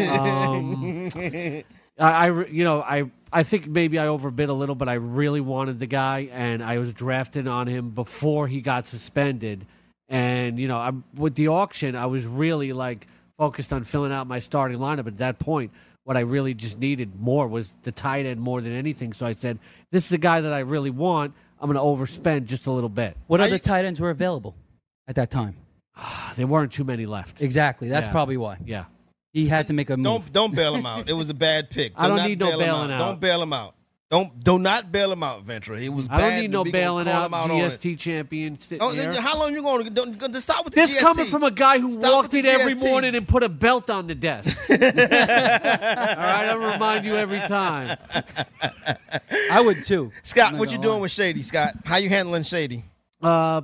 um, 0.09 1.09
I, 1.99 2.27
I 2.27 2.45
you 2.45 2.63
know, 2.63 2.81
I, 2.81 3.11
I 3.33 3.43
think 3.43 3.67
maybe 3.67 3.99
I 3.99 4.07
overbid 4.07 4.47
a 4.47 4.53
little, 4.53 4.75
but 4.75 4.87
I 4.87 4.93
really 4.93 5.41
wanted 5.41 5.79
the 5.79 5.87
guy, 5.87 6.29
and 6.31 6.63
I 6.63 6.77
was 6.77 6.93
drafting 6.93 7.47
on 7.47 7.67
him 7.67 7.89
before 7.89 8.47
he 8.47 8.61
got 8.61 8.87
suspended. 8.87 9.65
And 10.07 10.57
you 10.57 10.69
know, 10.69 10.77
I'm 10.77 11.03
with 11.15 11.35
the 11.35 11.49
auction. 11.49 11.95
I 11.95 12.05
was 12.05 12.25
really 12.25 12.71
like 12.71 13.07
focused 13.37 13.73
on 13.73 13.83
filling 13.83 14.13
out 14.13 14.25
my 14.27 14.39
starting 14.39 14.77
lineup. 14.77 15.07
At 15.07 15.17
that 15.17 15.37
point, 15.37 15.71
what 16.05 16.15
I 16.15 16.21
really 16.21 16.53
just 16.53 16.79
needed 16.79 17.19
more 17.19 17.45
was 17.45 17.71
the 17.83 17.91
tight 17.91 18.25
end 18.25 18.39
more 18.39 18.61
than 18.61 18.71
anything. 18.71 19.11
So 19.11 19.25
I 19.25 19.33
said, 19.33 19.59
"This 19.91 20.05
is 20.05 20.13
a 20.13 20.17
guy 20.17 20.39
that 20.39 20.53
I 20.53 20.59
really 20.59 20.89
want. 20.91 21.33
I'm 21.59 21.71
going 21.71 21.75
to 21.75 22.03
overspend 22.03 22.45
just 22.45 22.67
a 22.67 22.71
little 22.71 22.89
bit." 22.89 23.17
What 23.27 23.41
Are 23.41 23.43
other 23.43 23.59
tight 23.59 23.83
ends 23.83 23.99
were 23.99 24.11
available 24.11 24.55
at 25.09 25.15
that 25.15 25.29
time? 25.29 25.55
There 26.35 26.47
weren't 26.47 26.71
too 26.71 26.83
many 26.85 27.05
left. 27.05 27.41
Exactly. 27.41 27.89
That's 27.89 28.07
Yeah. 28.07 28.11
probably 28.13 28.37
why. 28.37 28.57
Yeah. 28.65 28.85
He 29.33 29.47
had 29.47 29.67
to 29.67 29.73
make 29.73 29.89
a 29.89 29.97
move. 29.97 30.03
Don't 30.05 30.33
don't 30.33 30.55
bail 30.55 30.75
him 30.75 30.85
out. 30.93 31.09
It 31.09 31.13
was 31.13 31.29
a 31.29 31.33
bad 31.33 31.69
pick. 31.69 31.93
I 31.95 32.07
don't 32.07 32.17
not 32.17 32.27
need 32.29 32.39
no 32.39 32.45
bail 32.47 32.59
him 32.59 32.65
bailing 32.67 32.91
out. 32.91 32.97
Don't 32.99 33.19
bail 33.19 33.41
him 33.43 33.53
out. 33.53 33.75
Don't 34.09 34.43
do 34.43 34.59
not 34.59 34.91
bail 34.91 35.09
him 35.13 35.23
out, 35.23 35.43
Ventura. 35.43 35.79
It 35.79 35.87
was 35.87 36.05
I 36.09 36.17
bad. 36.17 36.19
don't 36.19 36.35
need 36.39 36.43
and 36.45 36.51
no 36.53 36.61
we 36.63 36.71
gonna 36.71 36.81
bailing 36.83 37.05
call 37.05 37.13
out. 37.13 37.25
him 37.27 37.33
out 37.33 37.49
on 37.49 37.57
it. 37.57 37.63
GST 37.63 37.97
champion 37.97 38.59
sitting 38.59 38.85
Oh, 38.85 38.89
here. 38.91 39.13
how 39.21 39.39
long 39.39 39.53
you 39.53 39.61
going 39.61 39.85
to 39.85 39.89
don't, 39.89 40.19
to 40.33 40.41
stop 40.41 40.65
with 40.65 40.73
the 40.73 40.81
This 40.81 40.95
GST? 40.95 40.99
coming 40.99 41.25
from 41.27 41.43
a 41.43 41.51
guy 41.51 41.79
who 41.79 41.93
Stop 41.93 42.11
walked 42.13 42.33
with 42.33 42.39
in 42.39 42.45
the 42.45 42.51
every 42.51 42.73
GST. 42.75 42.79
morning 42.89 43.15
and 43.15 43.25
put 43.25 43.41
a 43.43 43.47
belt 43.47 43.89
on 43.89 44.07
the 44.07 44.15
desk. 44.15 44.69
All 44.69 44.77
right, 44.77 46.47
I'll 46.49 46.57
remind 46.73 47.05
you 47.05 47.15
every 47.15 47.39
time. 47.39 47.97
I 49.49 49.61
would 49.61 49.81
too. 49.83 50.11
Scott, 50.23 50.47
I'm 50.47 50.51
not 50.53 50.59
what 50.59 50.69
you 50.71 50.75
gonna 50.77 50.83
doing 50.83 50.95
lie. 50.95 51.01
with 51.03 51.11
Shady? 51.11 51.41
Scott, 51.41 51.73
how 51.85 51.95
you 51.97 52.09
handling 52.09 52.43
Shady? 52.43 52.83
Uh, 53.21 53.61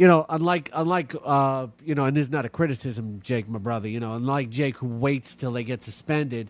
you 0.00 0.06
know, 0.06 0.24
unlike 0.30 0.70
unlike 0.72 1.14
uh, 1.22 1.66
you 1.84 1.94
know, 1.94 2.06
and 2.06 2.16
this 2.16 2.22
is 2.22 2.32
not 2.32 2.46
a 2.46 2.48
criticism, 2.48 3.20
Jake, 3.22 3.46
my 3.50 3.58
brother. 3.58 3.86
You 3.86 4.00
know, 4.00 4.14
unlike 4.14 4.48
Jake 4.48 4.76
who 4.76 4.86
waits 4.88 5.36
till 5.36 5.52
they 5.52 5.62
get 5.62 5.82
suspended. 5.82 6.48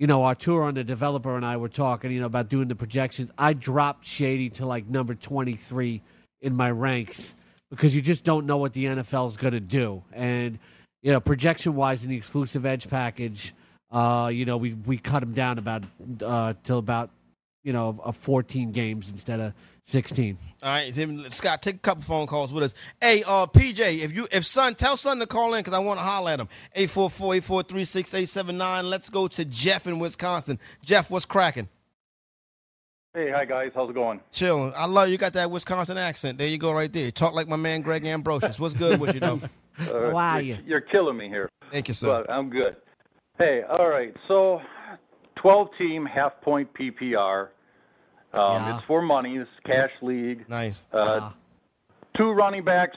You 0.00 0.08
know, 0.08 0.24
Arturo 0.24 0.66
and 0.66 0.76
the 0.76 0.82
developer 0.82 1.36
and 1.36 1.46
I 1.46 1.58
were 1.58 1.68
talking. 1.68 2.10
You 2.10 2.18
know 2.18 2.26
about 2.26 2.48
doing 2.48 2.66
the 2.66 2.74
projections. 2.74 3.30
I 3.38 3.52
dropped 3.52 4.04
Shady 4.04 4.50
to 4.50 4.66
like 4.66 4.88
number 4.88 5.14
twenty 5.14 5.52
three 5.52 6.02
in 6.42 6.56
my 6.56 6.72
ranks 6.72 7.36
because 7.70 7.94
you 7.94 8.02
just 8.02 8.24
don't 8.24 8.46
know 8.46 8.56
what 8.56 8.72
the 8.72 8.86
NFL 8.86 9.28
is 9.28 9.36
going 9.36 9.54
to 9.54 9.60
do. 9.60 10.02
And 10.12 10.58
you 11.00 11.12
know, 11.12 11.20
projection 11.20 11.76
wise, 11.76 12.02
in 12.02 12.10
the 12.10 12.16
exclusive 12.16 12.66
edge 12.66 12.88
package, 12.88 13.54
uh, 13.92 14.28
you 14.34 14.44
know, 14.44 14.56
we 14.56 14.74
we 14.74 14.98
cut 14.98 15.22
him 15.22 15.34
down 15.34 15.58
about 15.58 15.84
uh, 16.20 16.54
till 16.64 16.78
about 16.78 17.10
you 17.68 17.72
know, 17.72 18.00
a 18.02 18.12
14 18.12 18.72
games 18.72 19.10
instead 19.10 19.40
of 19.40 19.52
16. 19.88 20.36
All 20.62 20.68
right, 20.68 20.94
him, 20.94 21.28
Scott, 21.30 21.62
take 21.62 21.76
a 21.76 21.78
couple 21.78 22.02
phone 22.02 22.26
calls 22.26 22.52
with 22.52 22.62
us. 22.62 22.74
Hey, 23.00 23.22
uh, 23.26 23.46
PJ, 23.46 24.04
if 24.04 24.14
you 24.14 24.28
if 24.30 24.44
son, 24.44 24.74
tell 24.74 24.98
son 24.98 25.18
to 25.20 25.26
call 25.26 25.54
in 25.54 25.60
because 25.60 25.72
I 25.72 25.78
want 25.78 25.98
to 25.98 26.04
holler 26.04 26.32
at 26.32 26.40
him. 26.40 26.48
844-843-6879. 26.76 28.84
Let's 28.84 29.08
go 29.08 29.28
to 29.28 29.46
Jeff 29.46 29.86
in 29.86 29.98
Wisconsin. 29.98 30.58
Jeff, 30.84 31.10
what's 31.10 31.24
cracking? 31.24 31.70
Hey, 33.14 33.30
hi 33.34 33.46
guys. 33.46 33.70
How's 33.74 33.88
it 33.88 33.94
going? 33.94 34.20
Chill. 34.30 34.74
I 34.76 34.84
love 34.84 35.08
you. 35.08 35.16
Got 35.16 35.32
that 35.32 35.50
Wisconsin 35.50 35.96
accent. 35.96 36.36
There 36.36 36.48
you 36.48 36.58
go, 36.58 36.72
right 36.72 36.92
there. 36.92 37.10
Talk 37.10 37.32
like 37.32 37.48
my 37.48 37.56
man 37.56 37.80
Greg 37.80 38.04
Ambrosius. 38.04 38.60
What's 38.60 38.74
good 38.74 39.00
with 39.00 39.14
you, 39.14 39.20
though? 39.20 39.40
Uh, 39.80 40.10
How 40.10 40.16
are 40.16 40.40
you're, 40.40 40.56
you? 40.56 40.62
You're 40.66 40.80
killing 40.80 41.16
me 41.16 41.28
here. 41.28 41.48
Thank 41.70 41.86
you, 41.86 41.94
sir. 41.94 42.08
But 42.08 42.28
I'm 42.28 42.50
good. 42.50 42.74
Hey, 43.38 43.62
all 43.62 43.88
right. 43.88 44.12
So, 44.26 44.60
12 45.36 45.68
team 45.78 46.04
half 46.04 46.40
point 46.40 46.68
PPR. 46.74 47.50
Um, 48.32 48.40
Yeah. 48.40 48.76
It's 48.76 48.86
for 48.86 49.00
money. 49.02 49.36
It's 49.36 49.50
cash 49.64 49.90
league. 50.02 50.48
Nice. 50.48 50.86
Uh, 50.92 50.96
Uh, 50.98 51.30
two 52.16 52.30
running 52.32 52.64
backs, 52.64 52.96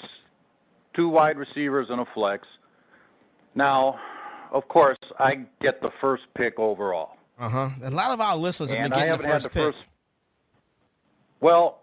two 0.95 1.09
wide 1.09 1.38
receivers, 1.38 1.88
and 1.89 2.01
a 2.01 2.05
flex. 2.13 2.47
Now, 3.55 3.99
of 4.51 4.67
course, 4.67 4.97
I 5.19 5.45
get 5.61 5.82
the 5.82 5.91
first 6.01 6.23
pick 6.36 6.59
overall. 6.59 7.17
Uh 7.39 7.49
huh. 7.49 7.69
A 7.84 7.89
lot 7.91 8.11
of 8.11 8.21
our 8.21 8.36
listeners 8.38 8.69
have 8.69 8.79
and 8.79 8.93
been 8.93 8.99
getting 8.99 9.17
the 9.17 9.23
first 9.27 9.43
the 9.43 9.49
pick. 9.49 9.63
first. 9.73 9.77
Well, 11.39 11.82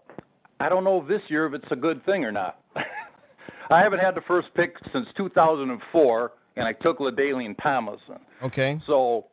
I 0.59 0.69
don't 0.69 0.83
know 0.83 1.05
this 1.07 1.21
year 1.29 1.45
if 1.47 1.53
it's 1.53 1.71
a 1.71 1.75
good 1.75 2.05
thing 2.05 2.23
or 2.23 2.31
not. 2.31 2.59
I 2.75 3.83
haven't 3.83 3.99
had 3.99 4.15
the 4.15 4.21
first 4.21 4.47
pick 4.55 4.75
since 4.93 5.07
2004, 5.17 6.31
and 6.55 6.67
I 6.67 6.73
took 6.73 6.99
LaDainian 6.99 7.55
Tomlinson. 7.61 8.19
Okay. 8.43 8.79
So 8.87 9.25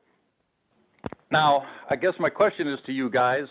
now, 1.30 1.64
I 1.88 1.96
guess 1.96 2.12
my 2.18 2.28
question 2.28 2.68
is 2.68 2.78
to 2.86 2.92
you 2.92 3.08
guys. 3.08 3.46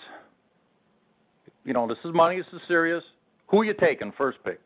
You 1.65 1.73
know, 1.73 1.87
this 1.87 1.97
is 2.05 2.13
money. 2.13 2.37
This 2.37 2.47
is 2.53 2.61
serious. 2.67 3.03
Who 3.47 3.63
you 3.63 3.73
taking 3.73 4.11
first 4.17 4.37
pick? 4.43 4.59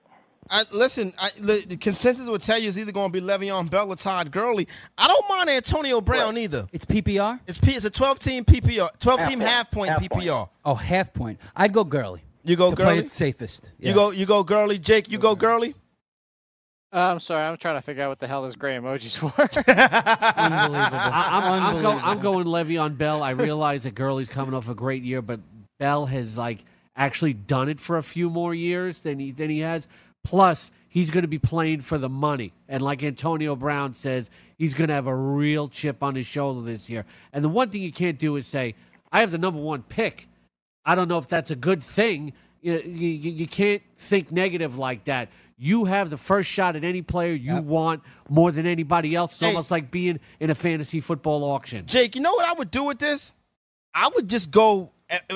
I, 0.52 0.64
listen, 0.74 1.14
I, 1.20 1.30
the, 1.38 1.64
the 1.68 1.78
consensus 1.78 2.28
would 2.28 2.42
tell 2.42 2.58
you 2.58 2.70
is 2.70 2.78
either 2.78 2.92
going 2.92 3.12
to 3.12 3.22
be 3.22 3.26
Le'Veon 3.26 3.70
Bell 3.70 3.90
or 3.90 3.96
Todd 3.96 4.32
Gurley. 4.32 4.68
I 4.98 5.08
don't 5.08 5.30
mind 5.30 5.50
Antonio 5.50 6.02
Brown 6.02 6.38
either. 6.38 6.66
It's 6.72 6.86
PPR. 6.86 7.40
It's 7.48 7.60
P, 7.60 7.72
it's 7.72 7.86
a 7.86 7.90
12 7.90 8.20
team 8.20 8.44
PPR, 8.44 8.98
12 9.00 9.28
team 9.28 9.40
Half 9.40 9.50
half 9.50 9.72
point 9.72 9.90
point. 9.90 10.02
Half 10.02 10.10
point. 10.10 10.26
PPR. 10.26 10.50
Oh, 10.66 10.76
half 10.76 11.14
point. 11.14 11.40
I'd 11.56 11.72
go 11.72 11.84
Gurley. 11.84 12.24
You 12.44 12.56
go 12.56 12.72
to 12.72 12.76
play 12.76 12.86
Gurley. 12.86 12.98
it 13.00 13.12
safest. 13.12 13.72
Yeah. 13.80 13.90
You 13.90 13.96
go 13.96 14.12
you 14.12 14.26
go 14.26 14.44
Gurley. 14.44 14.80
Jake, 14.80 15.12
you 15.12 15.20
go 15.20 15.36
Gurley. 15.36 15.76
Uh, 16.92 17.12
I'm 17.12 17.20
sorry, 17.20 17.44
I'm 17.44 17.58
trying 17.58 17.76
to 17.76 17.82
figure 17.82 18.04
out 18.04 18.10
what 18.10 18.18
the 18.18 18.28
hell 18.28 18.42
this 18.42 18.56
gray 18.56 18.76
emoji's 18.76 19.16
for. 19.16 19.28
Unbelievable. 19.38 19.76
I, 19.78 21.30
I'm, 21.32 21.76
I'm, 21.76 21.82
go, 21.84 21.92
I'm 21.92 22.20
going 22.20 22.46
Le'Veon 22.48 22.98
Bell. 22.98 23.22
I 23.22 23.32
realize 23.32 23.84
that 23.84 23.94
Gurley's 23.94 24.30
coming 24.30 24.56
off 24.56 24.70
a 24.70 24.74
great 24.74 25.04
year, 25.04 25.22
but 25.22 25.40
Bell 25.78 26.08
has 26.08 26.36
like 26.36 26.66
actually 27.00 27.34
done 27.34 27.68
it 27.70 27.80
for 27.80 27.98
a 27.98 28.04
few 28.04 28.30
more 28.30 28.54
years 28.54 29.00
than 29.00 29.18
he 29.18 29.32
than 29.32 29.50
he 29.50 29.60
has. 29.60 29.88
Plus, 30.24 30.70
he's 30.90 31.10
going 31.10 31.22
to 31.24 31.28
be 31.30 31.40
playing 31.40 31.80
for 31.80 31.98
the 31.98 32.10
money, 32.10 32.54
and 32.68 32.84
like 32.84 33.02
Antonio 33.04 33.56
Brown 33.56 33.94
says, 33.94 34.30
he's 34.58 34.74
going 34.76 34.90
to 34.90 34.94
have 34.94 35.08
a 35.08 35.16
real 35.16 35.70
chip 35.70 36.04
on 36.04 36.14
his 36.14 36.28
shoulder 36.28 36.62
this 36.62 36.90
year. 36.90 37.06
And 37.34 37.44
the 37.44 37.50
one 37.50 37.70
thing 37.70 37.82
you 37.82 37.92
can't 37.94 38.20
do 38.20 38.36
is 38.36 38.46
say, 38.46 38.76
"I 39.12 39.22
have 39.22 39.32
the 39.32 39.38
number 39.40 39.60
one 39.62 39.82
pick." 39.82 40.28
I 40.86 40.96
don't 40.96 41.08
know 41.08 41.18
if 41.18 41.28
that's 41.28 41.52
a 41.52 41.56
good 41.56 41.82
thing. 41.84 42.34
You, 42.62 42.80
you, 42.80 43.10
you 43.32 43.48
can't 43.48 43.82
think 43.96 44.32
negative 44.32 44.78
like 44.78 45.06
that. 45.06 45.30
You 45.58 45.86
have 45.86 46.10
the 46.10 46.18
first 46.18 46.50
shot 46.50 46.76
at 46.76 46.84
any 46.84 47.02
player 47.02 47.34
you 47.34 47.54
Yep. 47.56 47.64
want 47.64 48.04
more 48.30 48.52
than 48.52 48.66
anybody 48.66 49.14
else. 49.16 49.32
It's 49.34 49.40
Hey. 49.42 49.48
almost 49.48 49.72
like 49.72 49.92
being 49.92 50.20
in 50.40 50.50
a 50.50 50.56
fantasy 50.56 51.00
football 51.00 51.44
auction. 51.44 51.86
Jake, 51.86 52.16
you 52.16 52.22
know 52.22 52.34
what 52.34 52.46
I 52.46 52.54
would 52.54 52.72
do 52.72 52.84
with 52.84 52.98
this? 53.00 53.34
I 53.94 54.10
would 54.16 54.28
just 54.28 54.52
go, 54.52 54.92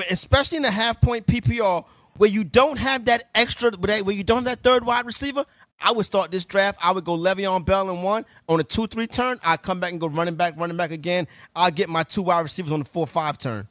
especially 0.10 0.58
in 0.58 0.64
the 0.64 0.72
half 0.72 1.02
point 1.02 1.26
PPR, 1.26 1.86
where 2.18 2.30
you 2.30 2.44
don't 2.44 2.78
have 2.78 3.06
that 3.06 3.24
extra, 3.36 3.72
where 3.72 4.12
you 4.12 4.24
don't 4.24 4.38
have 4.38 4.46
that 4.46 4.62
third 4.64 4.86
wide 4.86 5.06
receiver. 5.06 5.46
I 5.82 5.92
would 5.92 6.06
start 6.06 6.32
this 6.32 6.46
draft. 6.46 6.80
I 6.82 6.92
would 6.92 7.04
go 7.04 7.18
Le'Veon 7.18 7.66
Bell 7.66 7.90
in 7.90 8.04
one 8.04 8.26
on 8.48 8.60
a 8.60 8.64
two 8.64 8.88
three 8.88 9.08
turn. 9.08 9.38
I 9.44 9.58
come 9.58 9.80
back 9.80 9.92
and 9.92 10.00
go 10.00 10.08
running 10.08 10.36
back, 10.36 10.58
running 10.58 10.78
back 10.78 10.92
again. 10.92 11.28
I'll 11.56 11.72
get 11.72 11.90
my 11.90 12.04
two 12.04 12.22
wide 12.22 12.42
receivers 12.42 12.72
on 12.72 12.80
the 12.80 12.86
four 12.86 13.06
five 13.06 13.38
turn. 13.38 13.68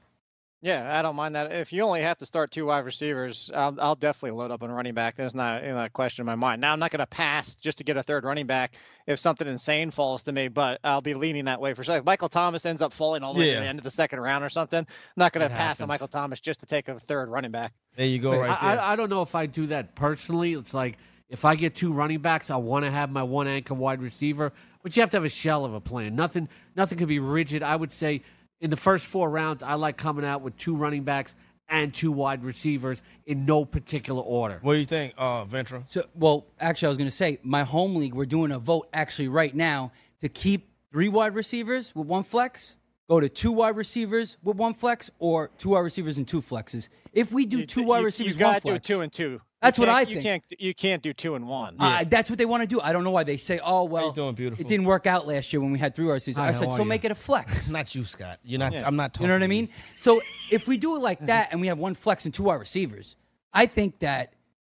Yeah, 0.62 0.96
I 0.96 1.02
don't 1.02 1.16
mind 1.16 1.34
that. 1.34 1.50
If 1.50 1.72
you 1.72 1.82
only 1.82 2.02
have 2.02 2.18
to 2.18 2.26
start 2.26 2.52
two 2.52 2.66
wide 2.66 2.84
receivers, 2.84 3.50
I'll, 3.52 3.76
I'll 3.80 3.96
definitely 3.96 4.38
load 4.38 4.52
up 4.52 4.62
on 4.62 4.70
running 4.70 4.94
back. 4.94 5.16
There's 5.16 5.34
not 5.34 5.64
you 5.64 5.70
know, 5.70 5.84
a 5.84 5.88
question 5.88 6.22
in 6.22 6.26
my 6.26 6.36
mind. 6.36 6.60
Now 6.60 6.72
I'm 6.72 6.78
not 6.78 6.92
going 6.92 7.00
to 7.00 7.06
pass 7.06 7.56
just 7.56 7.78
to 7.78 7.84
get 7.84 7.96
a 7.96 8.02
third 8.04 8.24
running 8.24 8.46
back 8.46 8.76
if 9.08 9.18
something 9.18 9.48
insane 9.48 9.90
falls 9.90 10.22
to 10.22 10.32
me, 10.32 10.46
but 10.46 10.78
I'll 10.84 11.00
be 11.00 11.14
leaning 11.14 11.46
that 11.46 11.60
way 11.60 11.74
for 11.74 11.82
sure. 11.82 11.96
If 11.96 12.04
Michael 12.04 12.28
Thomas 12.28 12.64
ends 12.64 12.80
up 12.80 12.92
falling 12.92 13.24
all 13.24 13.34
the 13.34 13.40
way 13.40 13.54
to 13.54 13.60
the 13.60 13.66
end 13.66 13.80
of 13.80 13.84
the 13.84 13.90
second 13.90 14.20
round 14.20 14.44
or 14.44 14.50
something, 14.50 14.78
I'm 14.78 14.86
not 15.16 15.32
going 15.32 15.48
to 15.48 15.52
pass 15.52 15.80
on. 15.80 15.88
Michael 15.88 16.06
Thomas 16.06 16.38
just 16.38 16.60
to 16.60 16.66
take 16.66 16.86
a 16.86 16.98
third 17.00 17.28
running 17.28 17.50
back. 17.50 17.72
There 17.96 18.06
you 18.06 18.20
go, 18.20 18.38
right 18.38 18.56
I, 18.62 18.74
there. 18.74 18.84
I, 18.84 18.92
I 18.92 18.96
don't 18.96 19.10
know 19.10 19.22
if 19.22 19.34
I 19.34 19.46
do 19.46 19.66
that 19.66 19.96
personally. 19.96 20.52
It's 20.52 20.72
like 20.72 20.96
if 21.28 21.44
I 21.44 21.56
get 21.56 21.74
two 21.74 21.92
running 21.92 22.20
backs, 22.20 22.50
I 22.50 22.56
want 22.56 22.84
to 22.84 22.90
have 22.92 23.10
my 23.10 23.24
one 23.24 23.48
anchor 23.48 23.74
wide 23.74 24.00
receiver, 24.00 24.52
but 24.84 24.96
you 24.96 25.02
have 25.02 25.10
to 25.10 25.16
have 25.16 25.24
a 25.24 25.28
shell 25.28 25.64
of 25.64 25.74
a 25.74 25.80
plan. 25.80 26.14
Nothing, 26.14 26.48
nothing 26.76 26.98
can 26.98 27.08
be 27.08 27.18
rigid. 27.18 27.64
I 27.64 27.74
would 27.74 27.90
say 27.90 28.22
in 28.62 28.70
the 28.70 28.76
first 28.76 29.06
four 29.06 29.28
rounds, 29.28 29.62
I 29.62 29.74
like 29.74 29.96
coming 29.98 30.24
out 30.24 30.40
with 30.40 30.56
two 30.56 30.74
running 30.74 31.02
backs 31.02 31.34
and 31.68 31.92
two 31.92 32.12
wide 32.12 32.44
receivers 32.44 33.02
in 33.26 33.44
no 33.44 33.64
particular 33.64 34.22
order. 34.22 34.58
what 34.62 34.74
do 34.74 34.78
you 34.78 34.86
think, 34.86 35.14
uh, 35.18 35.44
Ventura? 35.44 35.84
So, 35.88 36.04
well, 36.14 36.46
actually, 36.60 36.86
I 36.86 36.88
was 36.90 36.98
going 36.98 37.08
to 37.10 37.16
say 37.16 37.38
my 37.42 37.64
home 37.64 37.96
league. 37.96 38.14
We're 38.14 38.24
doing 38.24 38.52
a 38.52 38.58
vote 38.58 38.88
actually 38.92 39.28
right 39.28 39.54
now 39.54 39.92
to 40.20 40.28
keep 40.28 40.68
three 40.92 41.08
wide 41.08 41.34
receivers 41.34 41.94
with 41.94 42.06
one 42.06 42.22
flex, 42.22 42.76
go 43.08 43.20
to 43.20 43.28
two 43.28 43.52
wide 43.52 43.76
receivers 43.76 44.36
with 44.42 44.56
one 44.56 44.74
flex, 44.74 45.10
or 45.18 45.50
two 45.58 45.70
wide 45.70 45.80
receivers 45.80 46.18
and 46.18 46.28
two 46.28 46.40
flexes. 46.40 46.88
If 47.12 47.32
we 47.32 47.46
do 47.46 47.58
You- 47.58 47.66
two 47.66 47.84
wide 47.84 48.04
receivers, 48.04 48.36
you 48.36 48.44
one 48.44 48.52
gotta 48.54 48.60
do 48.64 48.68
flex, 48.70 48.86
two 48.86 49.00
and 49.00 49.12
two. 49.12 49.40
That's 49.62 49.78
what 49.78 49.86
can't- 49.86 49.96
I 49.98 50.00
you 50.02 50.20
think. 50.20 50.24
Can't, 50.50 50.60
you 50.60 50.74
can't 50.74 51.02
do 51.02 51.12
two 51.12 51.34
and 51.36 51.46
one. 51.48 51.76
Uh, 51.78 52.04
that's 52.08 52.28
what 52.28 52.38
they 52.38 52.44
want 52.44 52.62
to 52.62 52.66
do. 52.66 52.80
I 52.80 52.92
don't 52.92 53.04
know 53.04 53.10
why 53.12 53.22
they 53.24 53.36
say, 53.36 53.60
"Oh, 53.62 53.84
well, 53.84 54.10
doing, 54.12 54.34
beautiful? 54.34 54.60
it 54.62 54.68
didn't 54.68 54.84
work 54.86 55.06
out 55.06 55.26
last 55.26 55.52
year 55.52 55.60
when 55.62 55.70
we 55.70 55.78
had 55.78 55.94
three 55.94 56.04
wide 56.06 56.14
receivers." 56.14 56.38
Hi, 56.38 56.48
I 56.48 56.52
said, 56.52 56.72
"So 56.72 56.78
you?" 56.78 56.84
make 56.84 57.04
it 57.04 57.12
a 57.12 57.14
flex." 57.14 57.68
Not 57.70 57.94
you, 57.94 58.04
Scott. 58.04 58.40
You're 58.44 58.58
not. 58.58 58.72
Yeah. 58.72 58.86
I'm 58.86 58.96
not 58.96 59.14
talking. 59.14 59.24
You 59.24 59.28
know 59.28 59.34
what 59.36 59.44
I 59.44 59.46
mean? 59.46 59.68
So 59.98 60.20
if 60.50 60.66
we 60.66 60.76
do 60.76 60.96
it 60.96 61.00
like 61.00 61.20
that 61.26 61.48
and 61.52 61.60
we 61.60 61.68
have 61.68 61.78
one 61.78 61.94
flex 61.94 62.24
and 62.24 62.34
two 62.34 62.42
wide 62.42 62.56
receivers, 62.60 63.16
I 63.52 63.66
think 63.66 64.00
that 64.00 64.34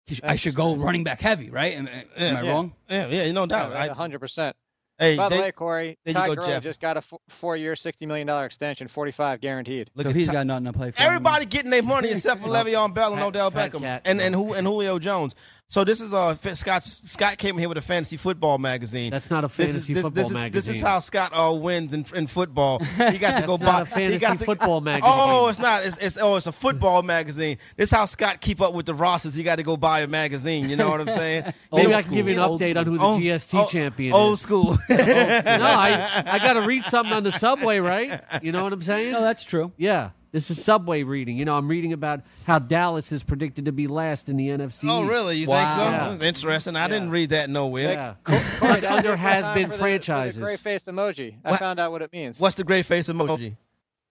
he 0.06 0.16
sh- 0.16 0.20
I 0.24 0.34
should 0.36 0.56
go 0.56 0.74
running 0.74 1.04
back 1.04 1.20
heavy, 1.20 1.48
right? 1.48 1.74
Am, 1.74 1.88
am 2.16 2.36
I 2.36 2.48
wrong? 2.48 2.74
Yeah, 2.90 3.06
yeah, 3.06 3.30
no 3.32 3.46
doubt. 3.46 3.72
I, 3.72 3.86
hundred 3.88 4.18
percent. 4.18 4.56
Hey, 5.02 5.16
By 5.16 5.28
the 5.28 5.34
they- 5.36 5.42
way, 5.42 5.52
Corey, 5.52 5.98
there 6.04 6.14
you 6.22 6.28
go, 6.28 6.34
Gurley 6.36 6.48
Jeff. 6.48 6.62
just 6.62 6.80
got 6.80 6.96
a 6.96 6.98
f- 6.98 7.12
four-year, 7.28 7.76
sixty 7.76 8.06
million 8.06 8.26
dollar 8.26 8.44
extension, 8.46 8.88
forty-five 8.88 9.40
guaranteed. 9.40 9.90
look 9.94 10.04
so 10.04 10.10
at 10.10 10.16
he's 10.16 10.26
Ty- 10.28 10.32
got 10.32 10.46
nothing 10.46 10.66
to 10.66 10.72
play 10.72 10.90
for. 10.90 11.00
Everybody 11.02 11.44
getting 11.46 11.70
their 11.70 11.82
money 11.82 12.10
except 12.10 12.40
for 12.40 12.48
Le'Veon 12.48 12.94
Bell 12.94 13.12
and 13.12 13.20
Fat- 13.20 13.26
Odell 13.28 13.50
fat 13.50 13.72
Beckham 13.72 13.80
cat. 13.80 14.02
and 14.04 14.20
and, 14.20 14.34
who, 14.34 14.54
and 14.54 14.66
Julio 14.66 14.98
Jones. 14.98 15.34
So 15.72 15.84
this 15.84 16.02
is 16.02 16.12
uh 16.12 16.34
Scott 16.34 16.82
Scott 16.84 17.38
came 17.38 17.56
here 17.56 17.66
with 17.66 17.78
a 17.78 17.80
fantasy 17.80 18.18
football 18.18 18.58
magazine. 18.58 19.10
That's 19.10 19.30
not 19.30 19.42
a 19.42 19.48
This 19.48 19.68
is- 19.68 19.72
fantasy 19.86 19.94
this, 19.94 20.02
football 20.02 20.28
this 20.28 20.42
is, 20.44 20.66
This 20.66 20.68
is 20.76 20.82
how 20.82 20.98
Scott 20.98 21.30
uh, 21.32 21.54
wins 21.58 21.94
in, 21.94 22.04
in 22.14 22.26
football. 22.26 22.78
He 22.80 23.16
got 23.16 23.40
to 23.40 23.46
go 23.46 23.56
That's 23.56 23.88
buy 23.90 24.00
not 24.00 24.10
a 24.10 24.12
he 24.12 24.18
got 24.18 24.28
fantasy 24.28 24.36
to- 24.36 24.44
football 24.44 24.80
magazine. 24.90 25.10
Oh, 25.16 25.48
it's 25.48 25.58
not. 25.58 25.86
It's, 25.86 25.96
it's 25.96 26.18
oh, 26.20 26.36
it's 26.36 26.46
a 26.46 26.52
football 26.52 27.02
magazine. 27.02 27.56
This 27.76 27.90
is 27.90 27.96
how 27.96 28.04
Scott 28.04 28.42
keep 28.42 28.60
up 28.60 28.74
with 28.74 28.84
the 28.84 28.92
rosters. 28.92 29.34
He 29.34 29.42
got 29.44 29.56
to 29.56 29.62
go 29.62 29.78
buy 29.78 30.00
a 30.00 30.06
magazine. 30.06 30.68
You 30.68 30.76
know 30.76 30.90
what 30.90 31.00
I'm 31.00 31.06
saying? 31.22 31.44
Maybe 31.72 31.86
Old 31.86 31.94
I 31.94 32.02
can 32.02 32.12
give 32.12 32.28
you 32.28 32.34
an 32.34 32.42
school. 32.44 32.58
update 32.58 32.76
on 32.76 32.84
who 32.84 32.98
the 32.98 33.04
Oh, 33.04 33.18
GST 33.18 33.58
oh, 33.58 33.66
champion 33.66 34.12
Old 34.12 34.34
is. 34.34 34.40
school. 34.42 34.76
no, 34.90 34.96
I, 34.98 36.22
I 36.26 36.38
got 36.40 36.52
to 36.52 36.66
read 36.66 36.84
something 36.84 37.14
on 37.16 37.22
the 37.22 37.32
subway, 37.32 37.78
right? 37.78 38.20
You 38.42 38.52
know 38.52 38.62
what 38.62 38.74
I'm 38.74 38.82
saying? 38.82 39.12
No, 39.12 39.22
that's 39.22 39.42
true. 39.42 39.72
Yeah, 39.78 40.10
this 40.32 40.50
is 40.50 40.62
subway 40.64 41.02
reading. 41.04 41.36
You 41.36 41.44
know, 41.44 41.56
I'm 41.56 41.68
reading 41.68 41.92
about 41.92 42.20
how 42.46 42.58
Dallas 42.58 43.12
is 43.12 43.22
predicted 43.22 43.66
to 43.66 43.72
be 43.72 43.86
last 43.86 44.28
in 44.28 44.36
the 44.36 44.48
NFC. 44.48 44.84
oh, 44.88 45.06
really? 45.06 45.36
You 45.36 45.46
Wow. 45.46 45.58
think 45.66 45.70
so? 45.78 45.82
Yeah. 45.84 46.08
That's 46.08 46.22
interesting. 46.22 46.74
I 46.76 46.88
didn't 46.88 47.10
read 47.10 47.30
that 47.30 47.48
nowhere. 47.50 48.16
Yeah, 48.28 48.38
right 48.60 48.84
under 48.84 49.14
has 49.30 49.48
been 49.50 49.66
for 49.66 49.72
the- 49.72 49.78
franchises. 49.78 50.34
For 50.36 50.40
the 50.40 50.46
gray-faced 50.46 50.86
emoji. 50.88 51.36
I 51.44 51.50
What? 51.52 51.60
found 51.60 51.78
out 51.78 51.92
what 51.92 52.02
it 52.02 52.12
means. 52.12 52.40
What's 52.40 52.56
the 52.56 52.64
gray 52.64 52.82
face 52.82 53.08
emoji? 53.08 53.56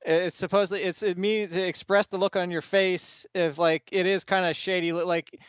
It's 0.04 0.36
supposedly 0.36 0.84
it's 0.84 1.04
it 1.04 1.18
means 1.18 1.54
to 1.54 1.62
express 1.68 2.08
the 2.08 2.18
look 2.18 2.36
on 2.36 2.50
your 2.50 2.62
face 2.64 3.28
if 3.36 3.60
like 3.60 3.88
it 3.92 4.08
is 4.08 4.24
kind 4.24 4.46
of 4.46 4.56
shady, 4.56 4.92
like 4.94 5.40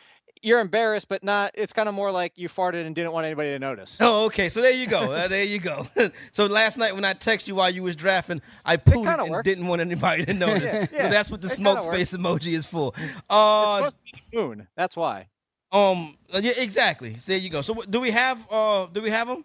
you're 0.43 0.59
embarrassed, 0.59 1.07
but 1.07 1.23
not. 1.23 1.51
It's 1.55 1.73
kind 1.73 1.89
of 1.89 1.95
more 1.95 2.11
like 2.11 2.33
you 2.35 2.49
farted 2.49 2.85
and 2.85 2.93
didn't 2.93 3.11
want 3.13 3.25
anybody 3.25 3.49
to 3.49 3.59
notice. 3.59 3.97
Oh, 3.99 4.25
okay. 4.25 4.49
So 4.49 4.61
there 4.61 4.71
you 4.73 4.85
go. 4.87 5.11
Uh, 5.11 5.27
there 5.27 5.43
you 5.45 5.59
go. 5.59 5.87
so 6.31 6.45
last 6.45 6.77
night 6.77 6.93
when 6.93 7.05
I 7.05 7.13
texted 7.13 7.47
you 7.47 7.55
while 7.55 7.69
you 7.69 7.81
was 7.83 7.95
drafting, 7.95 8.41
I 8.65 8.77
pooed 8.77 9.05
kinda 9.05 9.23
and 9.23 9.31
works. 9.31 9.47
didn't 9.49 9.67
want 9.67 9.81
anybody 9.81 10.25
to 10.25 10.33
notice. 10.45 10.63
Yeah, 10.91 11.03
So 11.05 11.09
that's 11.09 11.31
what 11.31 11.41
the 11.41 11.47
It 11.47 11.51
smoke 11.51 11.83
face 11.91 12.13
emoji 12.15 12.53
is 12.53 12.65
for. 12.65 12.91
Uh, 13.29 13.81
it's 13.85 13.95
supposed 13.95 13.97
to 13.97 14.03
be 14.03 14.21
the 14.31 14.37
moon. 14.37 14.67
That's 14.75 14.95
why. 14.97 15.27
um, 15.71 16.15
uh, 16.33 16.39
yeah, 16.43 16.51
exactly. 16.57 17.15
So 17.15 17.31
there 17.31 17.41
you 17.41 17.49
go. 17.49 17.61
So 17.61 17.73
do 17.89 17.99
we 18.01 18.11
have? 18.11 18.45
Uh, 18.51 18.85
do 18.91 19.01
we 19.01 19.09
have 19.09 19.27
them? 19.27 19.43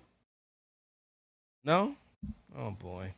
No. 1.65 1.95
Oh 2.59 2.71
boy. 2.73 3.15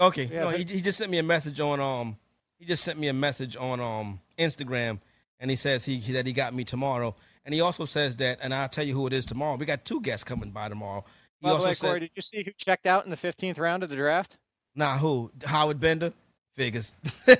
Okay. 0.00 0.24
Yeah, 0.32 0.40
no, 0.44 0.48
he, 0.50 0.64
he 0.64 0.80
just 0.80 0.98
sent 0.98 1.10
me 1.10 1.18
a 1.18 1.22
message 1.22 1.60
on 1.60 1.80
um. 1.80 2.16
He 2.58 2.64
just 2.64 2.82
sent 2.82 2.98
me 2.98 3.08
a 3.08 3.12
message 3.12 3.56
on 3.56 3.80
um 3.80 4.20
Instagram, 4.38 5.00
and 5.40 5.50
he 5.50 5.56
says 5.56 5.84
he, 5.84 5.96
he 5.96 6.12
that 6.12 6.26
he 6.26 6.32
got 6.32 6.54
me 6.54 6.64
tomorrow, 6.64 7.14
and 7.44 7.54
he 7.54 7.60
also 7.60 7.84
says 7.84 8.16
that, 8.18 8.38
and 8.42 8.52
I'll 8.54 8.68
tell 8.68 8.84
you 8.84 8.94
who 8.94 9.06
it 9.06 9.12
is 9.12 9.24
tomorrow. 9.26 9.56
We 9.56 9.66
got 9.66 9.84
two 9.84 10.00
guests 10.00 10.24
coming 10.24 10.50
by 10.50 10.68
tomorrow. 10.68 11.04
He 11.40 11.46
By 11.48 11.56
the 11.58 11.64
way, 11.64 11.74
said, 11.74 11.86
Corey, 11.88 12.00
did 12.00 12.10
you 12.16 12.22
see 12.22 12.42
who 12.44 12.50
checked 12.56 12.86
out 12.86 13.04
in 13.04 13.10
the 13.10 13.16
15th 13.16 13.58
round 13.58 13.82
of 13.82 13.90
the 13.90 13.96
draft? 13.96 14.36
Nah, 14.74 14.98
who? 14.98 15.30
Howard 15.44 15.78
Bender? 15.80 16.12
Figures. 16.56 16.96
Him 17.26 17.36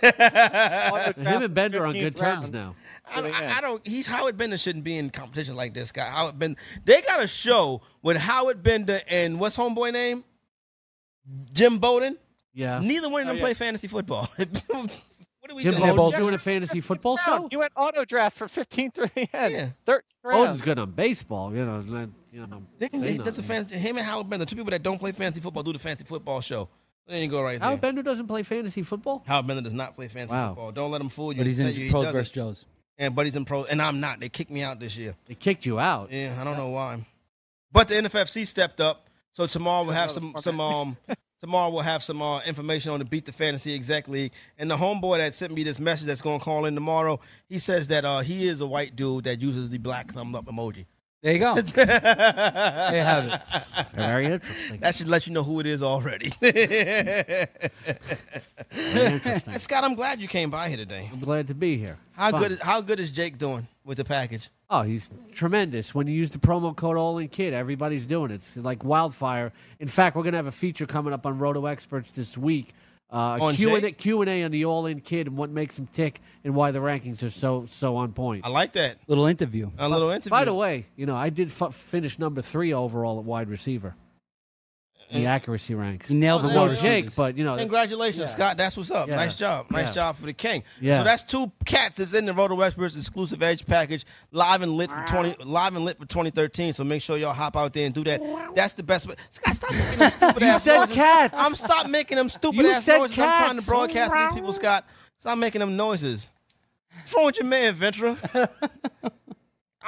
and 1.17 1.55
Bender 1.55 1.83
are 1.83 1.87
on 1.87 1.95
15th 1.95 2.01
good 2.01 2.17
terms 2.17 2.53
now. 2.53 2.77
I, 3.13 3.21
don't- 3.21 3.35
I, 3.35 3.59
I 3.59 3.61
don't. 3.61 3.85
He's 3.87 4.07
Howard 4.07 4.37
Bender 4.37 4.57
shouldn't 4.57 4.85
be 4.85 4.97
in 4.97 5.11
competition 5.11 5.57
like 5.57 5.75
this 5.75 5.91
guy. 5.91 6.09
Howard 6.09 6.39
Bender. 6.39 6.61
They 6.85 7.01
got 7.03 7.21
a 7.23 7.27
show 7.27 7.83
with 8.03 8.17
Howard 8.17 8.63
Bender 8.63 8.99
and 9.09 9.41
what's 9.41 9.57
homeboy 9.57 9.93
name? 9.93 10.23
Jim 11.53 11.79
Bowden. 11.79 12.17
Yeah. 12.55 12.81
Neither 12.83 13.09
one 13.09 13.23
of 13.23 13.27
them 13.27 13.35
Oh, 13.37 13.39
yeah. 13.39 13.43
play 13.45 13.55
fantasy 13.55 13.89
football. 13.89 14.29
what 15.49 15.53
are 15.53 15.57
we 15.57 15.65
we 15.65 15.71
Jim 15.71 15.81
doing? 15.83 15.97
they're 16.11 16.19
doing 16.21 16.35
a 16.35 16.39
fantasy 16.39 16.81
football 16.81 17.17
show. 17.17 17.49
You 17.51 17.59
went 17.61 17.73
auto 17.77 18.05
draft 18.05 18.37
for 18.37 18.49
15 18.49 18.91
through 18.91 19.07
the 19.15 19.29
end. 19.35 19.55
Yeah. 19.55 19.69
13 19.87 20.03
Bowden's 20.23 20.47
rounds. 20.47 20.61
good 20.63 20.79
on 20.79 20.91
baseball. 20.93 21.55
You 21.55 21.65
know, 21.65 21.85
let- 21.87 22.09
you 22.33 22.47
know. 22.47 22.63
They 22.79 22.89
can- 22.89 23.01
say 23.01 23.13
he 23.13 23.19
does 23.19 23.39
a 23.39 23.43
nothing. 23.43 23.45
fantasy. 23.57 23.79
Him 23.79 23.97
and 23.97 24.05
Howard 24.07 24.29
Bender, 24.29 24.45
two 24.45 24.57
people 24.57 24.71
that 24.71 24.83
don't 24.83 24.99
play 24.99 25.13
fantasy 25.13 25.41
football, 25.41 25.63
do 25.63 25.73
the 25.73 25.79
fantasy 25.79 26.05
football 26.05 26.41
show. 26.41 26.69
There 27.07 27.19
you 27.23 27.29
go, 27.29 27.43
right 27.43 27.59
there. 27.59 27.67
Howard 27.69 27.81
Bender 27.81 28.03
doesn't 28.03 28.27
play 28.27 28.43
fantasy 28.43 28.83
football. 28.83 29.25
Howard 29.27 29.47
Bender 29.47 29.63
does 29.63 29.73
not 29.73 29.95
play 29.95 30.09
fantasy 30.09 30.35
Wow. 30.35 30.49
football. 30.51 30.73
Don't 30.73 30.91
let 30.91 31.01
him 31.01 31.09
fool 31.09 31.33
you. 31.33 31.39
But 31.39 31.47
he's 31.47 31.59
in 31.59 31.67
you 31.69 31.73
he 31.87 31.91
pros 31.91 32.09
versus 32.11 32.31
Joes. 32.31 32.67
And 32.99 33.15
but 33.15 33.25
he's 33.27 33.35
in 33.37 33.45
pro, 33.47 33.65
and 33.65 33.81
I'm 33.81 34.01
not. 34.01 34.21
They 34.21 34.29
kicked 34.29 34.51
me 34.51 34.63
out 34.63 34.79
this 34.81 34.97
year. 34.99 35.15
They 35.27 35.35
kicked 35.37 35.65
you 35.65 35.79
out. 35.79 36.11
Yeah, 36.13 36.37
I 36.39 36.45
don't 36.45 36.57
know 36.59 36.69
why. 36.71 37.07
But 37.73 37.89
the 37.89 37.95
NFFC 37.95 38.45
stepped 38.47 38.81
up, 38.81 39.09
so 39.33 39.47
tomorrow 39.47 39.85
we'll 39.85 39.95
have 39.95 40.11
some 40.11 40.35
some 40.41 40.61
um 40.61 40.97
tomorrow 41.41 41.71
we'll 41.71 41.83
have 41.83 42.03
some 42.03 42.21
uh, 42.23 42.41
information 42.43 42.91
on 42.93 42.99
the 42.99 43.05
Beat 43.05 43.25
the 43.25 43.33
Fantasy 43.33 43.75
Exec 43.75 44.09
League. 44.09 44.33
And 44.59 44.71
the 44.71 44.77
homeboy 44.77 45.19
that 45.19 45.35
sent 45.35 45.53
me 45.53 45.63
this 45.63 45.79
message 45.79 46.07
that's 46.07 46.21
going 46.23 46.39
to 46.39 46.45
call 46.45 46.65
in 46.65 46.75
tomorrow, 46.75 47.21
he 47.49 47.59
says 47.59 47.89
that 47.89 48.05
uh, 48.05 48.21
he 48.21 48.47
is 48.47 48.61
a 48.61 48.67
white 48.67 48.97
dude 48.97 49.25
that 49.25 49.41
uses 49.41 49.71
the 49.71 49.79
black 49.79 50.11
thumb 50.13 50.35
up 50.35 50.47
emoji. 50.47 50.87
There 51.21 51.33
you 51.33 51.41
go. 51.41 51.55
there 51.61 52.95
you 52.95 53.03
have 53.03 53.25
it. 53.27 53.41
Very 53.95 54.27
interesting. 54.35 54.79
That 54.79 54.95
should 54.95 55.09
let 55.09 55.27
you 55.27 55.33
know 55.33 55.43
who 55.43 55.59
it 55.59 55.67
is 55.67 55.83
already. 55.83 56.29
Very 58.71 59.15
interesting. 59.15 59.55
Scott, 59.55 59.83
I'm 59.83 59.97
glad 59.97 60.21
you 60.21 60.29
came 60.29 60.49
by 60.49 60.69
here 60.69 60.77
today. 60.77 61.09
I'm 61.13 61.19
glad 61.19 61.49
to 61.49 61.55
be 61.55 61.77
here. 61.77 61.99
How 62.13 62.31
Fun. 62.31 62.43
good 62.43 62.53
is, 62.53 62.61
how 62.61 62.81
good 62.81 63.01
is 63.01 63.11
Jake 63.11 63.37
doing 63.37 63.67
with 63.85 63.99
the 63.99 64.05
package? 64.05 64.49
Oh, 64.71 64.83
he's 64.83 65.11
tremendous. 65.33 65.95
When 65.95 66.07
you 66.07 66.15
use 66.15 66.31
the 66.31 66.39
promo 66.39 66.77
code 66.77 66.97
All 66.99 67.17
In 67.19 67.29
Kid, 67.29 67.55
everybody's 67.55 68.05
doing 68.05 68.31
it. 68.31 68.35
It's 68.37 68.57
like 68.57 68.85
wildfire. 68.85 69.53
In 69.81 69.89
fact, 69.89 70.15
we're 70.15 70.23
gonna 70.25 70.37
have 70.37 70.47
a 70.47 70.53
feature 70.53 70.85
coming 70.87 71.13
up 71.15 71.25
on 71.25 71.39
Roto 71.39 71.65
Experts 71.67 72.11
this 72.11 72.37
week. 72.37 72.75
Uh, 73.11 73.39
On 73.41 73.55
Q 73.55 73.75
and 73.77 73.85
A, 73.85 73.93
Q 73.93 74.21
and 74.21 74.29
A 74.29 74.45
on 74.45 74.51
the 74.51 74.67
All 74.67 74.85
In 74.85 75.01
Kid 75.01 75.27
and 75.29 75.37
what 75.39 75.49
makes 75.49 75.79
him 75.79 75.87
tick 75.87 76.21
and 76.45 76.55
why 76.55 76.71
the 76.73 76.81
rankings 76.81 77.23
are 77.23 77.31
so 77.31 77.65
so 77.67 77.97
on 77.97 78.13
point. 78.13 78.45
I 78.45 78.51
like 78.51 78.73
that. 78.73 78.99
Little 79.07 79.25
interview. 79.25 79.71
A 79.79 79.89
little 79.89 80.11
interview. 80.11 80.29
By 80.31 80.45
the 80.45 80.53
way, 80.53 80.85
you 80.97 81.07
know 81.07 81.17
I 81.17 81.31
did 81.31 81.49
f- 81.49 81.75
finish 81.75 82.19
number 82.19 82.43
three 82.43 82.75
overall 82.75 83.19
at 83.19 83.25
wide 83.25 83.49
receiver. 83.49 83.95
The 85.13 85.25
accuracy 85.27 85.75
ranks. 85.75 86.07
He 86.09 86.15
nailed 86.15 86.41
Oh, 86.45 86.49
the 86.49 86.53
there 86.53 86.59
wide 86.63 86.71
you 86.71 86.77
go. 86.77 86.83
Jake, 86.83 87.17
but 87.17 87.39
you 87.39 87.45
know 87.45 87.57
Congratulations, 87.57 88.21
Yeah. 88.25 88.27
Scott. 88.29 88.57
That's 88.59 88.77
what's 88.77 88.91
up. 88.91 89.09
Yeah. 89.09 89.17
Nice 89.17 89.35
job. 89.37 89.71
Nice 89.71 89.87
Yeah. 89.87 89.93
job 89.93 90.17
for 90.17 90.27
the 90.27 90.33
king. 90.35 90.63
Yeah. 90.81 90.99
So 90.99 91.05
that's 91.05 91.23
two 91.23 91.51
cats 91.65 91.97
that's 91.97 92.15
in 92.15 92.27
the 92.27 92.35
Roto 92.35 92.61
Experts 92.61 92.95
exclusive 92.97 93.43
edge 93.43 93.65
package, 93.65 94.05
live 94.33 94.61
and 94.63 94.73
lit 94.73 94.91
for 94.91 95.03
twenty, 95.07 95.35
live 95.45 95.75
and 95.77 95.85
lit 95.85 95.99
for 95.99 96.05
2013. 96.07 96.73
So 96.75 96.85
make 96.85 97.01
sure 97.01 97.17
y'all 97.17 97.33
hop 97.33 97.57
out 97.57 97.73
there 97.73 97.87
and 97.87 97.95
do 97.95 98.05
that. 98.05 98.21
That's 98.55 98.75
the 98.75 98.83
best. 98.83 99.09
Scott, 99.31 99.57
stop 99.57 99.73
making 99.73 99.99
them 99.99 100.11
stupid 100.13 100.43
You 100.43 100.49
ass 100.49 100.63
said 100.65 100.77
noises. 100.79 100.95
cats. 100.95 101.35
I'm 101.39 101.55
stop 101.55 101.89
making 101.89 102.17
them 102.19 102.29
stupid 102.29 102.59
You 102.61 102.69
ass 102.71 102.85
said 102.85 102.99
noises. 102.99 103.19
I'm 103.19 103.25
trying 103.47 103.59
to 103.61 103.67
broadcast 103.67 104.13
to 104.13 104.19
these 104.19 104.35
people, 104.35 104.53
Scott. 104.53 104.85
Stop 105.19 105.39
making 105.39 105.61
them 105.61 105.77
noises. 105.77 106.29
What's 106.95 107.15
wrong 107.15 107.27
with 107.27 107.39
your 107.39 107.47
man, 107.47 107.75
Ventura? 107.75 108.17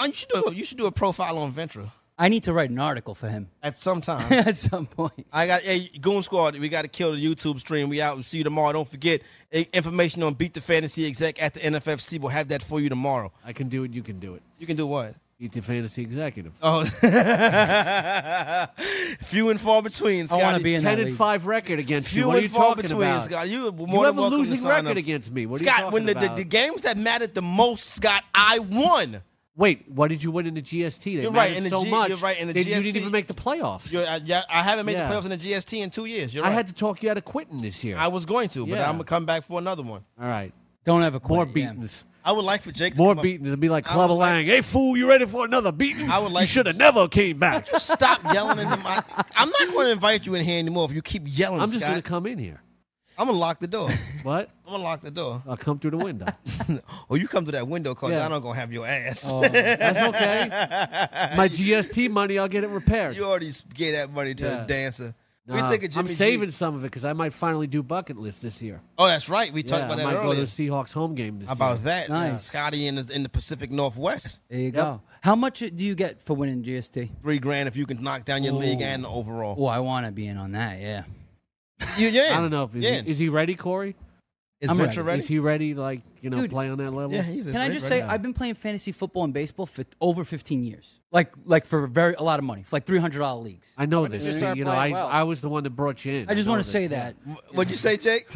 Oh, 0.02 0.06
you 0.06 0.12
should 0.14 0.28
do 0.30 0.44
a, 0.46 0.54
you 0.54 0.64
should 0.64 0.78
do 0.78 0.86
a 0.86 0.92
profile 0.92 1.36
on 1.38 1.50
Ventura 1.50 1.92
I 2.22 2.28
need 2.28 2.42
to 2.44 2.52
write 2.52 2.68
an 2.68 2.78
article 2.78 3.14
for 3.14 3.28
him 3.28 3.48
at 3.62 3.78
some 3.78 4.02
time. 4.02 4.30
at 4.32 4.54
some 4.56 4.84
point. 4.86 5.26
I 5.32 5.46
got 5.46 5.62
hey 5.62 5.88
Goon 6.00 6.22
Squad. 6.22 6.56
We 6.58 6.68
got 6.68 6.82
to 6.82 6.88
kill 6.88 7.12
the 7.12 7.24
YouTube 7.24 7.58
stream. 7.58 7.88
We 7.88 8.02
out. 8.02 8.14
We'll 8.16 8.22
see 8.22 8.38
you 8.38 8.44
tomorrow. 8.44 8.72
Don't 8.74 8.86
forget 8.88 9.22
information 9.72 10.22
on 10.22 10.34
Beat 10.34 10.52
the 10.52 10.60
Fantasy 10.60 11.06
Exec 11.06 11.42
at 11.42 11.54
the 11.54 11.60
NFFC. 11.60 12.20
We'll 12.20 12.28
have 12.28 12.48
that 12.48 12.62
for 12.62 12.78
you 12.78 12.90
tomorrow. 12.90 13.32
I 13.44 13.54
can 13.54 13.70
do 13.70 13.84
it. 13.84 13.92
You 13.94 14.02
can 14.02 14.20
do 14.20 14.34
it. 14.34 14.42
You 14.58 14.66
can 14.66 14.76
do 14.76 14.86
what? 14.86 15.14
Beat 15.38 15.52
the 15.52 15.62
fantasy 15.62 16.02
executive. 16.02 16.52
Oh, 16.62 16.84
few 19.20 19.48
and 19.48 19.58
far 19.58 19.82
between. 19.82 20.26
I 20.30 20.34
want 20.36 20.58
to 20.58 20.62
be 20.62 20.74
in 20.74 20.82
Ten 20.82 20.96
that 20.96 21.00
and 21.00 21.08
league. 21.10 21.16
five 21.16 21.46
record 21.46 21.78
against 21.78 22.12
you. 22.12 22.20
Few 22.22 22.26
What 22.28 22.34
are 22.34 22.38
and 22.40 22.42
you 22.42 22.48
far 22.50 22.68
talking 22.68 22.82
between, 22.82 23.00
about? 23.00 23.22
Scott. 23.22 23.48
You, 23.48 23.72
more 23.72 23.88
You 23.88 23.96
than 23.96 24.04
have 24.04 24.18
a 24.18 24.28
losing 24.36 24.68
record 24.68 24.90
up. 24.90 24.96
against 24.98 25.32
me. 25.32 25.46
What 25.46 25.62
are 25.62 25.64
Scott, 25.64 25.78
you 25.78 25.84
talking 25.84 25.92
when 25.94 26.04
the, 26.06 26.12
the, 26.14 26.28
the 26.36 26.44
games 26.44 26.82
that 26.82 26.98
mattered 26.98 27.34
the 27.34 27.40
most, 27.40 27.86
Scott, 27.86 28.22
I 28.34 28.58
won. 28.58 29.22
Wait, 29.61 29.84
what 29.90 30.08
did 30.08 30.22
you 30.22 30.30
win 30.30 30.46
in 30.46 30.54
the 30.54 30.62
GST? 30.62 31.04
They 31.04 31.11
You're 31.22 31.30
right, 31.32 31.54
in 31.54 31.64
the 31.64 31.68
so 31.68 31.84
G- 31.84 31.90
much. 31.90 32.08
you're 32.08 32.16
right, 32.18 32.40
in 32.40 32.46
the 32.48 32.54
they, 32.54 32.61
You 32.61 32.80
didn't 32.82 32.96
even 32.96 33.12
make 33.12 33.26
the 33.26 33.34
playoffs. 33.34 33.92
You're, 33.92 34.06
I, 34.06 34.16
yeah, 34.24 34.42
I 34.48 34.62
haven't 34.62 34.86
made 34.86 34.94
Yeah. 34.94 35.06
the 35.06 35.14
playoffs 35.14 35.24
in 35.24 35.30
the 35.30 35.36
GST 35.36 35.82
in 35.82 35.90
two 35.90 36.06
years. 36.06 36.34
You're 36.34 36.44
right. 36.44 36.50
I 36.50 36.54
had 36.54 36.66
to 36.68 36.72
talk 36.72 37.02
you 37.02 37.11
out 37.11 37.18
of 37.18 37.26
quitting 37.26 37.61
this 37.61 37.84
year. 37.84 37.98
I 37.98 38.08
was 38.08 38.24
going 38.24 38.48
to, 38.50 38.66
but 38.66 38.76
Yeah. 38.78 38.86
I'm 38.88 38.92
gonna 38.94 39.04
come 39.04 39.26
back 39.26 39.44
for 39.44 39.58
another 39.58 39.82
one. 39.82 40.02
All 40.18 40.26
right, 40.26 40.52
Don't 40.86 41.02
ever 41.02 41.20
quit. 41.20 41.36
more 41.36 41.44
yeah. 41.46 41.52
beatings. 41.52 42.06
I 42.24 42.32
would 42.32 42.44
like 42.44 42.62
for 42.62 42.72
Jake 42.72 42.94
to 42.94 42.98
More 42.98 43.14
come 43.14 43.22
beatings. 43.22 43.48
It'd 43.48 43.61
be 43.61 43.68
like 43.68 43.86
I 43.86 43.92
Clubber 43.92 44.14
would 44.14 44.20
like- 44.20 44.30
Lang. 44.32 44.46
Hey, 44.46 44.61
fool, 44.62 44.96
you 44.96 45.06
ready 45.08 45.26
for 45.26 45.44
another 45.44 45.72
beating? 45.72 46.08
I 46.11 46.18
would 46.18 46.32
like- 46.32 46.42
You 46.42 46.46
should 46.46 46.66
have 46.66 46.76
never 46.76 47.06
came 47.08 47.38
back. 47.38 47.66
Stop 47.78 48.22
yelling 48.32 48.58
into 48.58 48.76
my. 48.78 49.02
I'm 49.36 49.48
not 49.50 49.68
going 49.74 49.86
to 49.86 49.92
invite 49.92 50.24
you 50.26 50.34
in 50.36 50.44
here 50.44 50.58
anymore 50.58 50.84
if 50.86 50.92
you 50.94 51.00
keep 51.02 51.22
yelling. 51.26 51.61
I'm 51.61 51.68
just 51.70 51.80
going 51.84 51.96
to 51.96 52.02
come 52.02 52.26
in 52.26 52.38
here. 52.38 52.62
I'm 53.20 53.26
gonna 53.26 53.38
lock 53.38 53.60
the 53.60 53.66
door. 53.68 53.90
What? 54.22 54.50
I'm 54.66 54.72
gonna 54.72 54.82
lock 54.84 55.00
the 55.02 55.10
door. 55.10 55.42
I'll 55.48 55.56
come 55.56 55.78
through 55.78 55.92
the 55.92 55.96
window. 55.98 56.26
or 57.08 57.16
you 57.16 57.26
come 57.28 57.44
to 57.46 57.52
that 57.52 57.66
window, 57.66 57.94
cause 57.94 58.10
Yeah. 58.12 58.24
I'm 58.24 58.30
not 58.30 58.40
gonna 58.40 58.58
have 58.58 58.70
your 58.72 58.86
ass. 58.86 59.26
Oh, 59.30 59.40
That's 59.42 59.98
okay. 60.16 60.48
My 61.36 61.48
GST 61.48 62.10
money, 62.10 62.38
I'll 62.38 62.48
get 62.48 62.64
it 62.64 62.68
repaired. 62.70 63.16
you 63.16 63.24
already 63.24 63.50
gave 63.74 63.92
that 63.94 64.12
money 64.12 64.34
to 64.34 64.44
Yeah. 64.44 64.64
a 64.64 64.66
dancer. 64.66 65.14
What 65.46 65.56
do 65.56 65.62
Nah, 65.62 65.70
think 65.70 65.84
of 65.84 65.90
Jimmy 65.90 66.00
I'm 66.02 66.06
G? 66.08 66.14
saving 66.14 66.50
some 66.50 66.74
of 66.76 66.82
it 66.84 66.88
because 66.88 67.04
I 67.06 67.12
might 67.14 67.32
finally 67.32 67.66
do 67.66 67.82
bucket 67.82 68.16
list 68.18 68.42
this 68.42 68.60
year. 68.62 68.80
Oh, 68.98 69.06
that's 69.06 69.28
right. 69.28 69.52
We 69.52 69.62
talked 69.62 69.80
Yeah, 69.80 69.86
about 69.86 69.94
I 69.94 70.02
that 70.02 70.04
might 70.18 70.22
go 70.22 70.34
to 70.34 70.40
the 70.40 70.46
Seahawks 70.46 70.92
home 70.92 71.14
game 71.14 71.38
this 71.40 71.48
How 71.48 71.54
about 71.54 71.76
year. 71.78 71.84
that? 71.86 72.08
Nice. 72.10 72.44
Scotty 72.44 72.86
in 72.86 72.94
the 72.96 73.10
in 73.12 73.22
the 73.22 73.28
Pacific 73.30 73.70
Northwest. 73.72 74.42
There 74.50 74.60
you 74.60 74.70
go. 74.70 75.00
How 75.22 75.34
much 75.34 75.58
do 75.60 75.84
you 75.84 75.94
get 75.94 76.20
for 76.22 76.34
winning 76.36 76.62
GST? 76.62 77.10
Three 77.22 77.38
grand 77.38 77.68
if 77.68 77.76
you 77.76 77.86
can 77.86 78.02
knock 78.02 78.24
down 78.26 78.44
your 78.44 78.52
league 78.52 78.82
and 78.82 79.02
the 79.04 79.08
overall. 79.08 79.56
Oh, 79.58 79.66
I 79.66 79.80
want 79.80 80.06
to 80.06 80.12
be 80.12 80.26
in 80.26 80.36
on 80.36 80.52
that. 80.52 80.78
Yeah. 80.80 81.04
You, 81.96 82.08
you're. 82.08 82.26
I 82.26 82.40
don't 82.40 82.50
know 82.50 82.64
if 82.64 82.74
is, 82.74 82.84
You're 82.84 83.02
he, 83.02 83.10
is 83.10 83.18
he 83.18 83.28
ready, 83.28 83.54
Corey? 83.56 83.96
Is 84.60 84.70
I'm 84.70 84.76
Venture 84.76 85.02
ready. 85.02 85.06
ready? 85.08 85.18
Is 85.20 85.28
he 85.28 85.38
ready? 85.38 85.74
Like 85.74 86.02
you 86.20 86.28
know, 86.28 86.36
Dude. 86.42 86.50
play 86.50 86.68
on 86.68 86.76
that 86.78 86.90
level? 86.90 87.12
yeah, 87.14 87.22
he's 87.22 87.46
Can 87.50 87.56
I 87.56 87.70
just 87.70 87.88
ready. 87.88 88.02
say 88.02 88.06
I've 88.06 88.20
been 88.20 88.34
playing 88.34 88.54
fantasy 88.54 88.92
football 88.92 89.24
and 89.24 89.32
baseball 89.32 89.64
for 89.64 89.84
over 90.02 90.22
15 90.24 90.62
years. 90.64 91.00
Like 91.10 91.32
like 91.46 91.64
for 91.64 91.86
very 91.86 92.14
a 92.14 92.22
lot 92.22 92.38
of 92.38 92.44
money, 92.44 92.62
for 92.62 92.76
like 92.76 92.84
$300 92.84 93.42
leagues. 93.42 93.72
I 93.78 93.86
know 93.86 94.02
When 94.02 94.10
did 94.10 94.20
this. 94.20 94.26
you 94.26 94.32
See, 94.32 94.38
start 94.38 94.58
you 94.58 94.64
know, 94.64 94.70
I, 94.72 94.74
playing 94.74 94.92
well? 94.94 95.06
I 95.08 95.22
was 95.22 95.40
the 95.40 95.48
one 95.48 95.64
that 95.64 95.70
brought 95.70 96.04
you 96.04 96.12
in. 96.12 96.28
I 96.30 96.34
just 96.34 96.46
know 96.46 96.52
want 96.52 96.62
to 96.62 96.66
this, 96.66 96.72
say 96.72 96.82
yeah. 96.82 96.88
that 96.88 97.16
What'd 97.54 97.70
you 97.70 97.76
say, 97.78 97.96
Jake? 97.96 98.26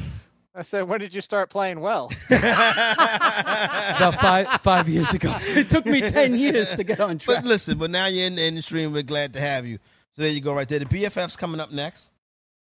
I 0.56 0.62
said, 0.62 0.82
when 0.88 1.00
did 1.00 1.12
you 1.14 1.20
start 1.20 1.50
playing 1.50 1.80
well? 1.80 2.10
about 2.30 4.14
five 4.20 4.60
five 4.62 4.88
years 4.88 5.12
ago. 5.12 5.36
It 5.42 5.68
took 5.68 5.84
me 5.86 6.00
10 6.00 6.34
years 6.34 6.74
to 6.76 6.84
get 6.84 7.00
on 7.00 7.18
track. 7.18 7.42
But 7.42 7.48
listen, 7.48 7.76
but 7.78 7.90
now 7.90 8.06
you're 8.06 8.26
in 8.26 8.36
the 8.36 8.44
industry 8.44 8.84
and 8.84 8.92
we're 8.92 9.02
glad 9.02 9.32
to 9.34 9.40
have 9.40 9.66
you. 9.66 9.78
So 10.16 10.22
there 10.22 10.30
you 10.30 10.40
go, 10.40 10.54
right 10.54 10.68
there. 10.68 10.78
The 10.78 10.84
BFF's 10.86 11.36
coming 11.36 11.60
up 11.60 11.72
next. 11.72 12.10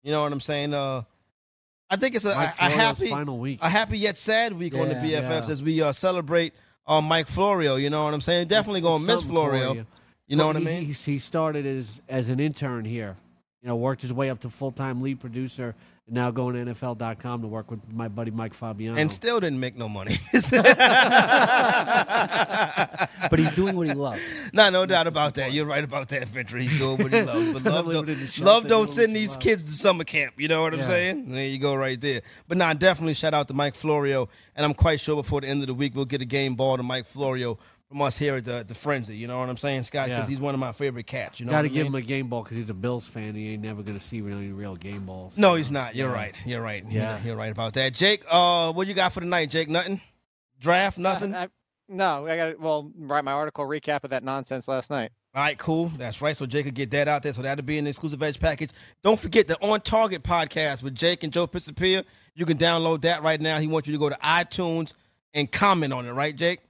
You 0.03 0.13
know 0.13 0.23
what 0.23 0.33
I'm 0.33 0.41
saying? 0.41 0.75
Uh, 0.75 1.03
I 1.91 1.97
think 1.97 2.15
it's 2.15 2.25
a, 2.25 2.31
a, 2.31 2.33
a 2.33 2.71
happy, 2.71 3.09
final 3.09 3.39
week. 3.39 3.59
a 3.63 3.69
happy 3.69 3.99
yet 3.99 4.17
sad 4.17 4.53
week 4.53 4.75
on 4.75 4.89
the 4.89 4.95
Yeah. 4.95 5.23
BFFs 5.23 5.47
Yeah. 5.49 5.53
as 5.53 5.63
we 5.63 5.83
uh, 5.83 5.93
celebrate 5.93 6.53
uh, 6.87 7.01
Mike 7.01 7.27
Florio. 7.29 7.77
You 7.77 7.91
know 7.91 8.05
what 8.05 8.15
I'm 8.15 8.21
saying? 8.21 8.49
Definitely 8.49 8.83
gonna 8.83 9.05
miss 9.05 9.23
Florio. 9.23 9.75
you. 9.75 10.37
know 10.37 10.45
Well, 10.45 10.55
what 10.55 10.57
I 10.57 10.61
mean? 10.65 10.85
He, 10.85 10.93
he 10.93 11.19
started 11.19 11.65
as 11.67 12.01
as 12.09 12.29
an 12.29 12.41
intern 12.41 12.85
here. 12.85 13.17
You 13.63 13.69
know, 13.69 13.77
worked 13.77 14.03
his 14.03 14.13
way 14.13 14.31
up 14.31 14.39
to 14.41 14.51
full 14.51 14.71
time 14.71 15.01
lead 15.03 15.19
producer, 15.19 15.75
and 16.07 16.15
now 16.15 16.31
going 16.31 16.55
to 16.65 16.73
NFL.com 16.73 17.43
to 17.43 17.49
work 17.49 17.71
with 17.73 17.81
my 17.93 18.07
buddy 18.07 18.31
Mike 18.31 18.55
Fabiano. 18.55 18.97
and 18.97 19.11
still 19.11 19.41
didn't 19.41 19.59
make 19.59 19.77
no 19.77 19.89
money. 19.89 20.15
but 23.31 23.39
he's 23.39 23.51
doing 23.55 23.77
what 23.77 23.89
he 23.89 23.95
loves. 23.95 24.21
no, 24.53 24.71
no 24.71 24.87
doubt 24.87 25.07
about 25.07 25.35
that. 25.35 25.53
You're 25.53 25.67
right 25.67 25.83
about 25.85 26.09
that, 26.11 26.29
Ventura. 26.29 26.63
He's 26.63 26.79
doing 26.79 26.99
what 26.99 27.13
he 27.13 27.23
loves. 27.23 27.53
But 27.61 27.65
love, 27.73 27.87
don't, 27.93 28.09
in 28.09 28.21
the 28.21 28.27
shelter, 28.27 28.45
love 28.45 28.67
don't 28.69 28.91
send 28.91 29.15
these 29.17 29.33
love. 29.33 29.41
kids 29.41 29.65
to 29.65 29.73
summer 29.73 30.05
camp. 30.05 30.35
You 30.37 30.49
know 30.49 30.63
what 30.63 30.73
I'm 30.75 30.81
Yeah. 30.81 30.87
saying? 30.87 31.31
There 31.31 31.47
you 31.47 31.59
go, 31.59 31.75
right 31.75 32.01
there. 32.01 32.23
But 32.47 32.59
nah, 32.59 32.73
definitely 32.75 33.15
shout 33.15 33.35
out 33.35 33.49
to 33.49 33.55
Mike 33.55 33.75
Florio. 33.75 34.29
And 34.57 34.65
I'm 34.65 34.75
quite 34.75 35.01
sure 35.01 35.17
before 35.17 35.41
the 35.41 35.49
end 35.49 35.63
of 35.63 35.67
the 35.67 35.75
week, 35.75 35.95
we'll 35.95 36.05
get 36.05 36.23
a 36.23 36.27
game 36.27 36.55
ball 36.55 36.77
to 36.77 36.83
Mike 36.83 37.07
Florio 37.07 37.59
from 37.89 38.03
us 38.03 38.19
here 38.19 38.37
at 38.37 38.45
the, 38.45 38.65
the 38.67 38.75
Frenzy. 38.75 39.17
You 39.17 39.29
know 39.29 39.39
what 39.39 39.49
I'm 39.49 39.57
saying, 39.57 39.85
Scott? 39.85 40.09
Because 40.09 40.29
Yeah. 40.29 40.35
he's 40.37 40.41
one 40.43 40.53
of 40.55 40.61
my 40.61 40.73
favorite 40.73 41.07
cats. 41.07 41.41
You 41.41 41.47
know 41.47 41.53
Got 41.53 41.63
to 41.63 41.69
give 41.69 41.85
mean? 41.85 41.87
him 41.87 41.95
a 41.95 42.03
game 42.03 42.29
ball 42.29 42.43
because 42.43 42.59
he's 42.59 42.69
a 42.69 42.75
Bills 42.75 43.07
fan. 43.07 43.35
He 43.35 43.53
ain't 43.55 43.63
never 43.63 43.83
going 43.83 43.99
to 43.99 44.05
see 44.05 44.19
any 44.19 44.49
real 44.49 44.77
game 44.77 45.05
balls. 45.07 45.39
No, 45.39 45.55
he's 45.55 45.71
not. 45.71 45.95
You're 45.97 46.09
Yeah. 46.11 46.15
right. 46.15 46.35
You're 46.47 46.63
right. 46.63 46.83
Yeah. 46.89 47.17
You're, 47.19 47.27
you're 47.29 47.37
right 47.37 47.51
about 47.51 47.73
that. 47.75 47.95
Jake, 47.95 48.25
uh, 48.31 48.73
what 48.73 48.87
you 48.87 48.95
got 48.95 49.13
for 49.13 49.21
tonight, 49.21 49.47
Jake? 49.51 49.71
Nothing? 49.71 50.01
Draft? 50.61 50.99
Nothing? 50.99 51.35
I, 51.35 51.49
no, 51.89 52.27
I 52.27 52.37
got 52.37 52.45
to, 52.51 52.57
well, 52.59 52.93
write 52.99 53.25
my 53.25 53.33
article 53.33 53.65
recap 53.65 54.05
of 54.05 54.11
that 54.11 54.23
nonsense 54.23 54.69
last 54.69 54.91
night. 54.91 55.11
All 55.35 55.43
right, 55.43 55.57
cool. 55.57 55.87
That's 55.97 56.21
right. 56.21 56.37
So 56.37 56.45
Jake 56.47 56.67
could 56.67 56.75
get 56.75 56.91
that 56.91 57.09
out 57.09 57.23
there. 57.23 57.33
So 57.33 57.43
that'll 57.43 57.65
be 57.65 57.79
in 57.79 57.85
the 57.85 57.91
exclusive 57.91 58.23
edge 58.23 58.39
package. 58.41 58.71
Don't 59.03 59.19
forget 59.19 59.47
the 59.49 59.57
On 59.67 59.81
Target 59.81 60.23
podcast 60.23 60.83
with 60.83 60.95
Jake 60.95 61.23
and 61.23 61.33
Joe 61.33 61.47
Pisapia. 61.47 62.05
You 62.35 62.45
can 62.45 62.59
download 62.59 63.03
that 63.03 63.23
right 63.23 63.41
now. 63.41 63.59
He 63.61 63.67
wants 63.67 63.89
you 63.89 63.95
to 63.95 63.99
go 63.99 64.09
to 64.09 64.17
iTunes 64.17 64.93
and 65.35 65.51
comment 65.51 65.93
on 65.93 66.07
it, 66.07 66.13
right, 66.13 66.35
Jake? 66.37 66.61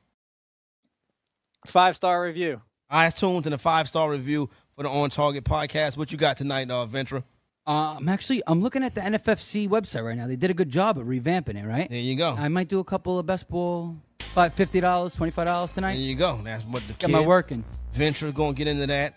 Five 1.69 1.97
star 1.97 2.23
review. 2.23 2.63
iTunes 2.91 3.45
and 3.45 3.55
a 3.55 3.59
five 3.59 3.89
star 3.89 4.11
review 4.11 4.49
for 4.75 4.83
the 4.83 4.89
On 4.89 5.11
Target 5.11 5.45
podcast. 5.45 5.97
What 5.99 6.11
you 6.11 6.17
got 6.19 6.37
tonight, 6.39 6.71
uh, 6.71 6.87
Ventura? 6.87 7.23
Uh, 7.67 7.97
I'm 7.99 8.09
actually 8.09 8.41
I'm 8.47 8.63
looking 8.63 8.83
at 8.83 8.95
the 8.95 9.03
NFFC 9.03 9.69
website 9.69 10.03
right 10.05 10.17
now. 10.17 10.27
They 10.27 10.37
did 10.37 10.51
a 10.51 10.55
good 10.55 10.71
job 10.71 10.97
of 10.97 11.07
revamping 11.07 11.63
it, 11.63 11.67
right? 11.67 11.89
There 11.91 12.01
you 12.01 12.17
go. 12.17 12.35
I 12.39 12.49
might 12.49 12.69
do 12.69 12.79
a 12.79 12.85
couple 12.85 13.19
of 13.19 13.27
best 13.27 13.49
ball, 13.51 13.97
five 14.35 14.55
fifty 14.55 14.81
dollars, 14.81 15.15
twenty 15.15 15.31
five 15.31 15.45
dollars 15.45 15.73
tonight. 15.73 15.89
There 15.93 15.97
tonight. 15.97 16.09
you 16.09 16.17
go. 16.17 16.41
That's 16.43 16.65
what 16.65 16.83
the 16.87 16.95
Get 16.95 17.09
kid 17.09 17.13
my 17.13 17.27
work 17.27 17.53
in. 17.53 17.63
Ventura 17.93 18.33
going 18.33 18.55
to 18.55 18.59
get 18.59 18.69
into 18.69 18.87
that. 18.87 19.15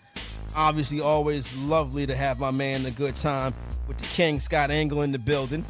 Obviously, 0.53 0.99
always 0.99 1.53
lovely 1.55 2.05
to 2.05 2.13
have 2.15 2.37
my 2.37 2.51
man 2.51 2.85
a 2.85 2.91
good 2.91 3.15
time 3.15 3.53
with 3.87 3.97
the 3.97 4.05
King 4.07 4.41
Scott 4.41 4.69
Engel 4.69 5.03
in 5.03 5.13
the 5.13 5.19
building. 5.19 5.63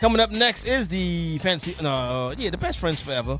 Coming 0.00 0.20
up 0.20 0.30
next 0.30 0.64
is 0.64 0.88
the 0.88 1.36
fancy, 1.38 1.76
no, 1.82 2.32
yeah, 2.38 2.48
the 2.48 2.56
best 2.56 2.78
friends 2.78 3.02
forever. 3.02 3.38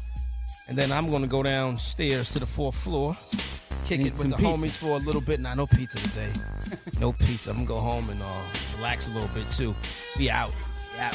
And 0.68 0.76
then 0.78 0.90
I'm 0.92 1.10
gonna 1.10 1.26
go 1.26 1.42
downstairs 1.42 2.32
to 2.32 2.38
the 2.38 2.46
fourth 2.46 2.74
floor, 2.74 3.16
kick 3.86 3.98
Need 3.98 4.08
it 4.08 4.12
with 4.18 4.30
the 4.30 4.36
pizza. 4.36 4.42
homies 4.48 4.76
for 4.76 4.96
a 4.96 4.98
little 4.98 5.20
bit. 5.20 5.40
Nah, 5.40 5.54
no 5.54 5.66
pizza 5.66 5.98
today. 5.98 6.30
no 7.00 7.12
pizza. 7.12 7.50
I'm 7.50 7.56
gonna 7.56 7.68
go 7.68 7.80
home 7.80 8.08
and 8.10 8.20
uh, 8.22 8.26
relax 8.76 9.08
a 9.08 9.10
little 9.12 9.28
bit 9.34 9.48
too. 9.50 9.74
Be 10.16 10.30
out. 10.30 10.52
Be 10.94 11.00
out. 11.00 11.14